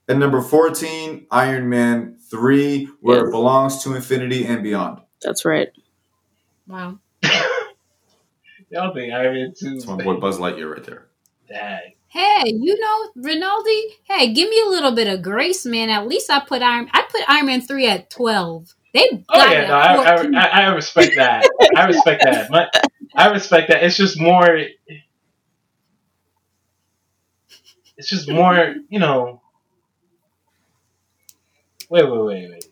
At 0.09 0.19
number 0.19 0.43
14, 0.43 1.27
Iron 1.31 1.69
Man 1.69 2.19
3, 2.31 2.89
where 3.01 3.19
Yes. 3.19 3.28
it 3.28 3.31
belongs 3.31 3.82
to 3.85 3.95
infinity 3.95 4.45
and 4.47 4.62
beyond. 4.62 5.01
That's 5.23 5.45
right. 5.47 5.69
Wow. 6.69 6.99
Y'all 8.70 8.93
think 8.93 9.12
Iron 9.12 9.35
Man 9.35 9.55
2 9.59 9.70
That's 9.74 9.86
my 9.86 9.97
boy 10.03 10.16
Buzz 10.16 10.39
Lightyear 10.39 10.73
right 10.74 10.85
there. 10.85 11.07
Dang. 11.49 11.93
Hey, 12.09 12.43
you 12.47 12.78
know, 12.78 13.11
Rinaldi. 13.16 13.97
Hey, 14.05 14.32
give 14.32 14.49
me 14.49 14.61
a 14.61 14.69
little 14.69 14.93
bit 14.93 15.09
of 15.09 15.23
grace, 15.23 15.65
man. 15.66 15.91
At 15.91 16.07
least 16.07 16.31
I 16.31 16.41
put 16.41 16.62
Iron. 16.62 16.89
I 16.93 17.03
put 17.11 17.23
Iron 17.28 17.47
Man 17.47 17.61
three 17.61 17.86
at 17.89 18.09
twelve. 18.09 18.73
They 18.93 19.24
Oh 19.28 19.51
yeah, 19.51 19.66
no, 19.66 19.74
I, 19.74 19.95
I, 19.97 20.23
I, 20.36 20.61
I 20.62 20.74
respect 20.74 21.15
that. 21.16 21.49
I 21.77 21.86
respect 21.86 22.23
that. 22.23 22.51
My, 22.51 22.69
I 23.16 23.31
respect 23.32 23.69
that. 23.69 23.82
It's 23.82 23.97
just 23.97 24.20
more. 24.20 24.61
It's 27.97 28.09
just 28.09 28.29
more, 28.29 28.75
you 28.89 28.99
know. 28.99 29.41
Wait, 31.91 32.11
wait, 32.11 32.25
wait, 32.25 32.51
wait. 32.51 32.66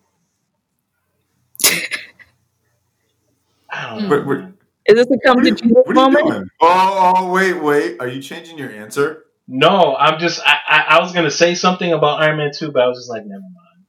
I 3.71 3.91
don't 3.91 4.03
hmm. 4.03 4.09
know. 4.09 4.17
Wait, 4.17 4.27
wait. 4.27 4.39
man. 4.39 4.59
Is 4.87 4.95
this 4.97 5.07
a 5.11 5.27
come 5.27 5.45
to 5.45 5.51
Jesus 5.51 5.71
what 5.71 5.97
are 5.97 6.11
you 6.11 6.11
moment? 6.11 6.51
Oh, 6.61 7.15
oh, 7.17 7.33
wait, 7.33 7.53
wait. 7.55 8.01
Are 8.01 8.09
you 8.09 8.21
changing 8.21 8.59
your 8.59 8.71
answer? 8.71 9.27
No, 9.47 9.97
I'm 9.97 10.19
just. 10.19 10.41
I, 10.45 10.57
I, 10.67 10.81
I 10.97 11.01
was 11.01 11.13
gonna 11.13 11.31
say 11.31 11.55
something 11.55 11.93
about 11.93 12.21
Iron 12.21 12.39
Man 12.39 12.51
two, 12.53 12.73
but 12.73 12.83
I 12.83 12.89
was 12.89 12.99
just 12.99 13.11
like, 13.11 13.25
never 13.25 13.41
mind. 13.41 13.87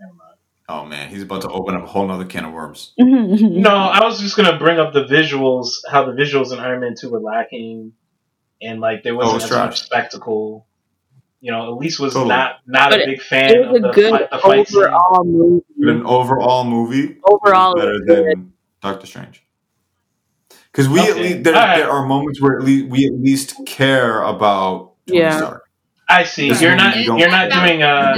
Never 0.00 0.12
mind. 0.14 0.36
Oh, 0.68 0.84
man. 0.84 1.08
He's 1.08 1.22
about 1.22 1.42
to 1.42 1.48
open 1.48 1.74
up 1.74 1.82
a 1.82 1.86
whole 1.86 2.06
nother 2.06 2.24
can 2.24 2.44
of 2.44 2.52
worms. 2.52 2.92
No, 2.98 3.70
I 3.70 4.04
was 4.04 4.20
just 4.20 4.36
gonna 4.36 4.58
bring 4.58 4.78
up 4.78 4.92
the 4.92 5.04
visuals, 5.04 5.78
how 5.90 6.04
the 6.04 6.12
visuals 6.12 6.52
in 6.52 6.60
Iron 6.60 6.80
Man 6.80 6.94
Two 6.98 7.10
were 7.10 7.20
lacking, 7.20 7.92
and 8.62 8.80
like 8.80 9.02
there 9.02 9.14
Oh, 9.14 9.16
wasn't 9.18 9.36
it's 9.36 9.44
as 9.44 9.50
trash. 9.50 9.66
much 9.68 9.82
spectacle. 9.82 10.66
You 11.40 11.50
know, 11.50 11.70
Elise 11.70 11.98
was 11.98 12.12
Totally. 12.14 12.28
not 12.28 12.56
not 12.66 12.90
But 12.90 13.02
a 13.02 13.06
big 13.06 13.20
fan 13.20 13.50
It 13.50 13.68
was 13.68 13.82
of 13.82 13.90
a 13.90 13.92
good 13.92 14.10
fight, 14.10 14.30
the 14.30 14.38
fight 14.38 14.68
scene. 14.68 14.78
overall 14.84 15.24
movie. 15.24 15.64
But 15.78 15.88
an 15.88 16.06
overall 16.06 16.64
movie 16.64 17.16
Overall, 17.28 17.74
better 17.74 17.98
good. 17.98 18.26
than 18.26 18.52
Doctor 18.80 19.06
Strange. 19.06 19.44
Because 20.70 20.88
we 20.88 21.00
at 21.00 21.16
least 21.16 21.42
there, 21.44 21.54
Alright. 21.54 21.78
there 21.78 21.90
are 21.90 22.06
moments 22.06 22.40
where 22.40 22.56
at 22.58 22.64
least 22.64 22.88
we 22.90 23.06
at 23.06 23.12
least 23.14 23.56
care 23.66 24.22
about 24.22 24.92
Tony 25.06 25.20
Yeah. 25.20 25.36
Stark. 25.36 25.64
I 26.08 26.24
see. 26.24 26.48
This 26.50 26.62
you're 26.62 26.76
not 26.76 26.96
you 26.96 27.16
you're 27.18 27.28
don't 27.28 27.50
not 27.50 27.66
doing 27.66 27.82
a 27.82 28.16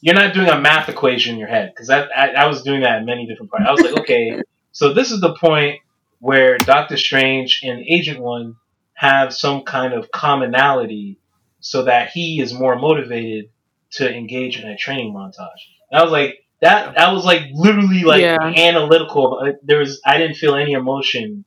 you're 0.00 0.14
not 0.14 0.34
doing 0.34 0.48
a 0.48 0.58
math 0.60 0.88
equation 0.88 1.32
in 1.34 1.38
your 1.38 1.48
head 1.48 1.72
because 1.74 1.90
I, 1.90 2.02
I 2.04 2.28
I 2.28 2.46
was 2.46 2.62
doing 2.62 2.82
that 2.82 2.98
in 3.00 3.04
many 3.06 3.26
different 3.26 3.50
parts. 3.50 3.64
I 3.68 3.72
was 3.72 3.80
like, 3.82 3.98
okay, 4.00 4.40
so 4.72 4.92
this 4.92 5.10
is 5.10 5.20
the 5.20 5.34
point 5.34 5.80
where 6.20 6.56
Doctor 6.58 6.96
Strange 6.96 7.60
and 7.64 7.82
Ancient 7.86 8.20
One 8.20 8.56
have 9.02 9.34
some 9.34 9.64
kind 9.64 9.92
of 9.94 10.10
commonality, 10.12 11.18
so 11.58 11.82
that 11.84 12.10
he 12.10 12.40
is 12.40 12.54
more 12.54 12.76
motivated 12.78 13.46
to 13.98 14.04
engage 14.20 14.60
in 14.60 14.68
a 14.68 14.76
training 14.76 15.12
montage. 15.12 15.62
And 15.90 15.98
I 16.00 16.02
was 16.04 16.12
like, 16.12 16.36
that 16.60 16.94
that 16.96 17.12
was 17.12 17.24
like 17.24 17.42
literally 17.52 18.04
like 18.04 18.22
Yeah. 18.22 18.36
analytical. 18.70 19.40
Uh, 19.42 19.52
There 19.64 19.80
was 19.80 20.00
I 20.06 20.18
didn't 20.18 20.36
feel 20.36 20.54
any 20.54 20.72
emotion 20.72 21.44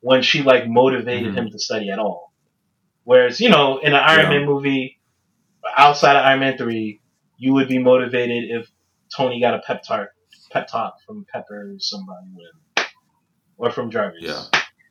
when 0.00 0.20
she 0.22 0.42
like 0.42 0.64
motivated 0.68 1.32
Mhm. 1.32 1.38
him 1.38 1.50
to 1.50 1.58
study 1.58 1.88
at 1.90 1.98
all. 1.98 2.32
Whereas 3.04 3.40
you 3.40 3.48
know 3.48 3.78
in 3.78 3.94
an 3.94 4.02
Iron 4.12 4.26
Yeah. 4.30 4.38
Man 4.38 4.46
movie, 4.46 5.00
outside 5.76 6.16
of 6.16 6.24
Iron 6.26 6.40
Man 6.40 6.58
three, 6.58 7.00
you 7.38 7.54
would 7.54 7.68
be 7.68 7.78
motivated 7.78 8.50
if 8.50 8.70
Tony 9.16 9.40
got 9.40 9.54
a 9.54 9.60
pep 9.66 9.82
talk, 9.82 10.08
pep 10.52 10.68
talk 10.68 10.92
from 11.06 11.24
Pepper 11.32 11.72
or 11.72 11.78
somebody, 11.78 12.28
with, 12.36 12.86
or 13.56 13.70
from 13.70 13.90
Jarvis. 13.90 14.20
Yeah. 14.22 14.42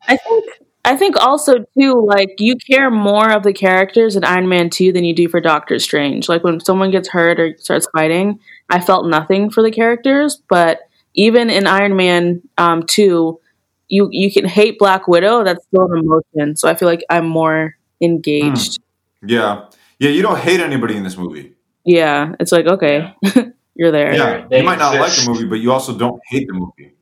I 0.07 0.17
think 0.17 0.45
I 0.85 0.95
think 0.95 1.17
also 1.17 1.65
too, 1.77 2.05
like 2.05 2.35
you 2.39 2.55
care 2.55 2.89
more 2.89 3.31
of 3.31 3.43
the 3.43 3.53
characters 3.53 4.15
in 4.15 4.23
Iron 4.23 4.47
Man 4.47 4.69
two 4.69 4.91
than 4.91 5.03
you 5.03 5.13
do 5.13 5.27
for 5.27 5.41
Doctor 5.41 5.77
Strange. 5.79 6.29
Like 6.29 6.43
when 6.43 6.59
someone 6.59 6.91
gets 6.91 7.09
hurt 7.09 7.39
or 7.39 7.55
starts 7.57 7.87
fighting, 7.93 8.39
I 8.69 8.79
felt 8.79 9.07
nothing 9.07 9.49
for 9.49 9.61
the 9.61 9.71
characters. 9.71 10.41
But 10.49 10.79
even 11.13 11.49
in 11.49 11.67
Iron 11.67 11.95
Man 11.95 12.41
um, 12.57 12.83
two, 12.83 13.39
you 13.87 14.07
you 14.11 14.31
can 14.31 14.45
hate 14.45 14.79
Black 14.79 15.07
Widow. 15.07 15.43
That's 15.43 15.63
still 15.65 15.91
an 15.91 15.99
emotion. 15.99 16.55
So 16.55 16.69
I 16.69 16.75
feel 16.75 16.87
like 16.87 17.03
I'm 17.09 17.27
more 17.27 17.75
engaged. 18.01 18.79
Yeah. 19.21 19.65
Yeah, 19.99 20.11
you 20.11 20.21
don't 20.21 20.39
hate 20.39 20.61
anybody 20.61 20.95
in 20.95 21.03
this 21.03 21.17
movie. 21.17 21.55
Yeah, 21.83 22.35
it's 22.39 22.51
like 22.51 22.65
okay, 22.67 23.13
you're 23.75 23.91
there. 23.91 24.15
Yeah. 24.15 24.47
They 24.49 24.59
you 24.59 24.63
might 24.63 24.79
not 24.79 24.95
like 24.97 25.11
the 25.11 25.29
movie, 25.29 25.45
but 25.45 25.55
you 25.55 25.71
also 25.71 25.97
don't 25.97 26.21
hate 26.29 26.47
the 26.47 26.53
movie. 26.53 26.95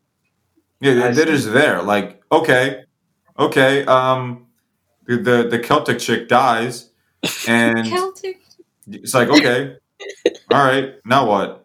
Yeah, 0.80 0.92
I 0.92 0.96
they're, 0.96 1.14
they're 1.14 1.26
just 1.26 1.52
there. 1.52 1.82
Like, 1.84 2.22
okay, 2.32 2.86
okay, 3.38 3.86
um 3.86 4.48
the 5.06 5.18
the, 5.18 5.48
the 5.50 5.60
Celtic 5.60 6.00
chick 6.00 6.28
dies 6.28 6.90
and 7.48 7.88
Celtic. 7.88 8.40
it's 8.88 9.14
like, 9.14 9.30
okay, 9.30 9.76
all 10.52 10.64
right, 10.64 10.94
now 11.06 11.26
what? 11.28 11.64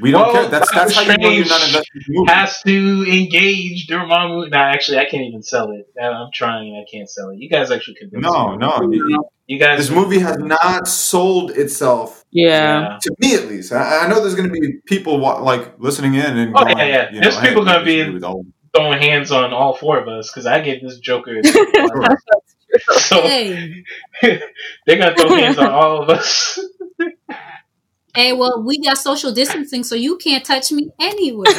We 0.00 0.12
don't 0.12 0.22
Well, 0.22 0.32
care. 0.32 0.48
That's 0.48 0.72
that's 0.72 0.94
how 0.94 1.02
you 1.02 1.18
know 1.18 1.28
you're 1.28 1.44
not 1.46 1.60
Strange 1.60 1.74
invested 1.74 2.02
in 2.08 2.14
the 2.14 2.20
movie. 2.20 2.32
Has 2.32 2.62
to 2.62 3.04
engage 3.06 3.86
during 3.86 4.08
my 4.08 4.26
movie. 4.28 4.48
Nah, 4.48 4.70
actually, 4.70 4.98
I 4.98 5.04
can't 5.04 5.24
even 5.24 5.42
sell 5.42 5.70
it. 5.72 5.86
I- 6.00 6.06
I'm 6.06 6.30
trying. 6.32 6.74
I 6.74 6.90
can't 6.90 7.08
sell 7.08 7.28
it. 7.30 7.38
You 7.38 7.50
guys 7.50 7.70
actually 7.70 7.96
convinced 7.96 8.22
No, 8.26 8.52
me. 8.52 8.56
no. 8.56 8.90
you- 8.90 9.24
You 9.46 9.58
guys. 9.58 9.78
This 9.78 9.90
movie 9.90 10.20
has 10.20 10.38
not 10.38 10.88
sold 10.88 11.50
itself 11.50 12.24
Yeah. 12.30 12.98
to 13.02 13.14
me, 13.18 13.34
at 13.34 13.46
least. 13.48 13.72
I, 13.72 14.04
I 14.04 14.08
know 14.08 14.20
there's 14.20 14.36
going 14.36 14.48
to 14.48 14.52
be 14.58 14.78
people 14.86 15.18
wa- 15.20 15.40
like 15.42 15.78
listening 15.78 16.14
in 16.14 16.38
and 16.38 16.56
Oh, 16.56 16.62
going, 16.64 16.78
yeah, 16.78 16.86
yeah. 16.86 17.10
you 17.12 17.20
There's 17.20 17.36
hey, 17.36 17.48
people 17.48 17.64
gonna 17.66 17.84
be- 17.84 18.06
movie's 18.06 18.22
all- 18.22 18.46
throwing 18.74 19.00
hands 19.00 19.32
on 19.32 19.52
all 19.52 19.74
four 19.74 19.98
of 19.98 20.08
us 20.08 20.30
because 20.30 20.46
I 20.46 20.60
gave 20.60 20.82
this 20.82 20.98
Joker. 20.98 21.40
Sure. 22.72 23.00
so 23.00 23.22
Hey, 23.22 23.82
they're 24.22 24.96
gonna 24.96 25.12
throw 25.16 25.34
hands 25.34 25.58
on 25.58 25.72
all 25.72 26.02
of 26.02 26.08
us. 26.08 26.56
hey. 28.14 28.32
Well, 28.32 28.62
we 28.62 28.80
got 28.80 28.96
social 28.96 29.32
distancing, 29.32 29.82
so 29.82 29.96
you 29.96 30.16
can't 30.18 30.44
touch 30.44 30.70
me 30.70 30.88
anywhere. 31.00 31.52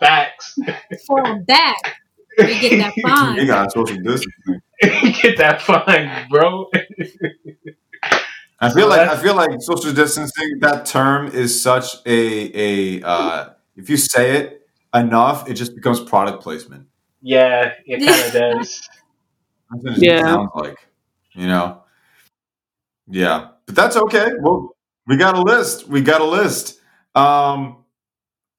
Facts. 0.00 0.58
Fall 1.06 1.38
back. 1.46 1.96
You 2.38 2.58
get 2.58 2.78
that 2.78 2.94
fine. 3.02 3.36
You 3.36 3.46
got 3.46 3.70
social 3.72 3.98
distancing. 3.98 4.60
Get 4.80 5.36
that 5.36 5.60
fine, 5.60 6.26
bro. 6.30 6.70
I 8.58 8.72
feel 8.72 8.88
like 8.88 9.06
I 9.06 9.18
feel 9.18 9.34
like 9.34 9.50
social 9.60 9.92
distancing. 9.92 10.60
That 10.60 10.86
term 10.86 11.26
is 11.26 11.60
such 11.60 11.96
a 12.06 12.58
a. 12.58 13.02
Uh, 13.02 13.50
if 13.76 13.90
you 13.90 13.98
say 13.98 14.38
it 14.38 14.63
enough, 14.94 15.48
it 15.48 15.54
just 15.54 15.74
becomes 15.74 16.00
product 16.00 16.42
placement. 16.42 16.86
Yeah, 17.22 17.72
it 17.86 17.98
kind 18.06 18.26
of 18.26 18.32
does. 18.60 18.88
That's 19.70 19.84
what 19.84 19.98
it 19.98 20.02
Yeah. 20.02 20.22
sounds 20.22 20.50
like. 20.54 20.86
You 21.32 21.46
know. 21.48 21.82
Yeah, 23.08 23.48
but 23.66 23.74
that's 23.74 23.96
okay. 23.96 24.28
Well, 24.40 24.74
we 25.06 25.16
got 25.16 25.36
a 25.36 25.42
list. 25.42 25.88
We 25.88 26.00
got 26.00 26.20
a 26.20 26.24
list. 26.24 26.80
Um, 27.14 27.84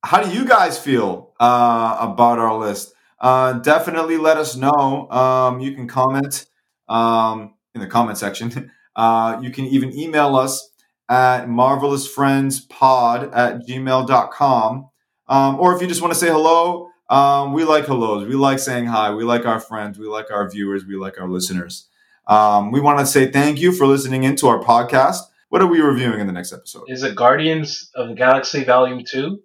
how 0.04 0.22
do 0.22 0.30
you 0.32 0.46
guys 0.46 0.78
feel 0.78 1.34
uh, 1.40 1.98
about 2.00 2.38
our 2.40 2.56
list? 2.58 2.94
Uh, 3.20 3.54
definitely 3.54 4.18
let 4.18 4.38
us 4.38 4.56
know. 4.56 5.10
Um, 5.10 5.60
you 5.62 5.74
can 5.74 5.88
comment 5.88 6.46
um, 6.88 7.56
in 7.74 7.82
the 7.82 7.88
comment 7.88 8.18
section. 8.18 8.72
Uh, 8.98 9.42
you 9.42 9.52
can 9.52 9.66
even 9.66 9.94
email 9.94 10.38
us 10.38 10.70
at 11.10 11.48
marvelousfriendspod 11.48 13.30
at 13.36 13.60
gmail.com. 13.68 14.90
Um, 15.28 15.60
or 15.60 15.76
if 15.76 15.82
you 15.82 15.88
just 15.88 16.02
want 16.02 16.14
to 16.14 16.20
say 16.20 16.28
hello, 16.28 16.90
um, 17.10 17.54
we 17.54 17.64
like 17.64 17.86
hellos. 17.86 18.28
We 18.28 18.36
like 18.36 18.60
saying 18.60 18.88
hi. 18.88 19.14
We 19.14 19.24
like 19.24 19.46
our 19.46 19.60
friends. 19.60 19.98
We 20.00 20.08
like 20.08 20.32
our 20.32 20.50
viewers. 20.50 20.86
We 20.86 20.96
like 20.96 21.20
our 21.20 21.28
listeners. 21.28 21.88
Um, 22.28 22.72
we 22.72 22.80
want 22.80 23.00
to 23.00 23.06
say 23.06 23.32
thank 23.32 23.60
you 23.60 23.72
for 23.72 23.86
listening 23.86 24.24
into 24.24 24.48
our 24.48 24.60
podcast. 24.60 25.18
What 25.50 25.62
are 25.62 25.68
we 25.68 25.80
reviewing 25.80 26.20
in 26.20 26.28
the 26.28 26.34
next 26.34 26.52
episode? 26.52 26.86
Is 26.88 27.04
it 27.04 27.16
Guardians 27.16 27.92
of 27.96 28.10
the 28.10 28.16
Galaxy 28.16 28.64
Volume 28.64 29.04
Two? 29.04 29.42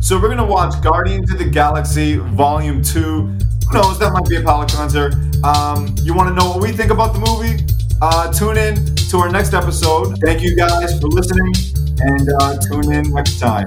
So 0.00 0.20
we're 0.20 0.28
gonna 0.28 0.44
watch 0.44 0.82
Guardians 0.82 1.32
of 1.32 1.38
the 1.38 1.44
Galaxy 1.44 2.16
Volume 2.16 2.82
Two. 2.82 3.38
Who 3.70 3.72
knows? 3.72 3.98
That 4.00 4.12
might 4.12 4.28
be 4.28 4.36
a 4.36 4.42
palate 4.42 4.70
cleanser. 4.70 5.12
Um, 5.44 5.94
you 6.02 6.14
want 6.14 6.28
to 6.28 6.34
know 6.34 6.50
what 6.50 6.60
we 6.60 6.72
think 6.72 6.90
about 6.90 7.12
the 7.12 7.20
movie? 7.20 7.64
Uh, 8.02 8.32
tune 8.32 8.58
in 8.58 8.94
to 8.96 9.18
our 9.18 9.30
next 9.30 9.54
episode. 9.54 10.18
Thank 10.20 10.42
you 10.42 10.56
guys 10.56 11.00
for 11.00 11.06
listening, 11.06 11.54
and 12.00 12.28
uh, 12.40 12.58
tune 12.58 12.92
in 12.92 13.14
next 13.14 13.38
time. 13.38 13.66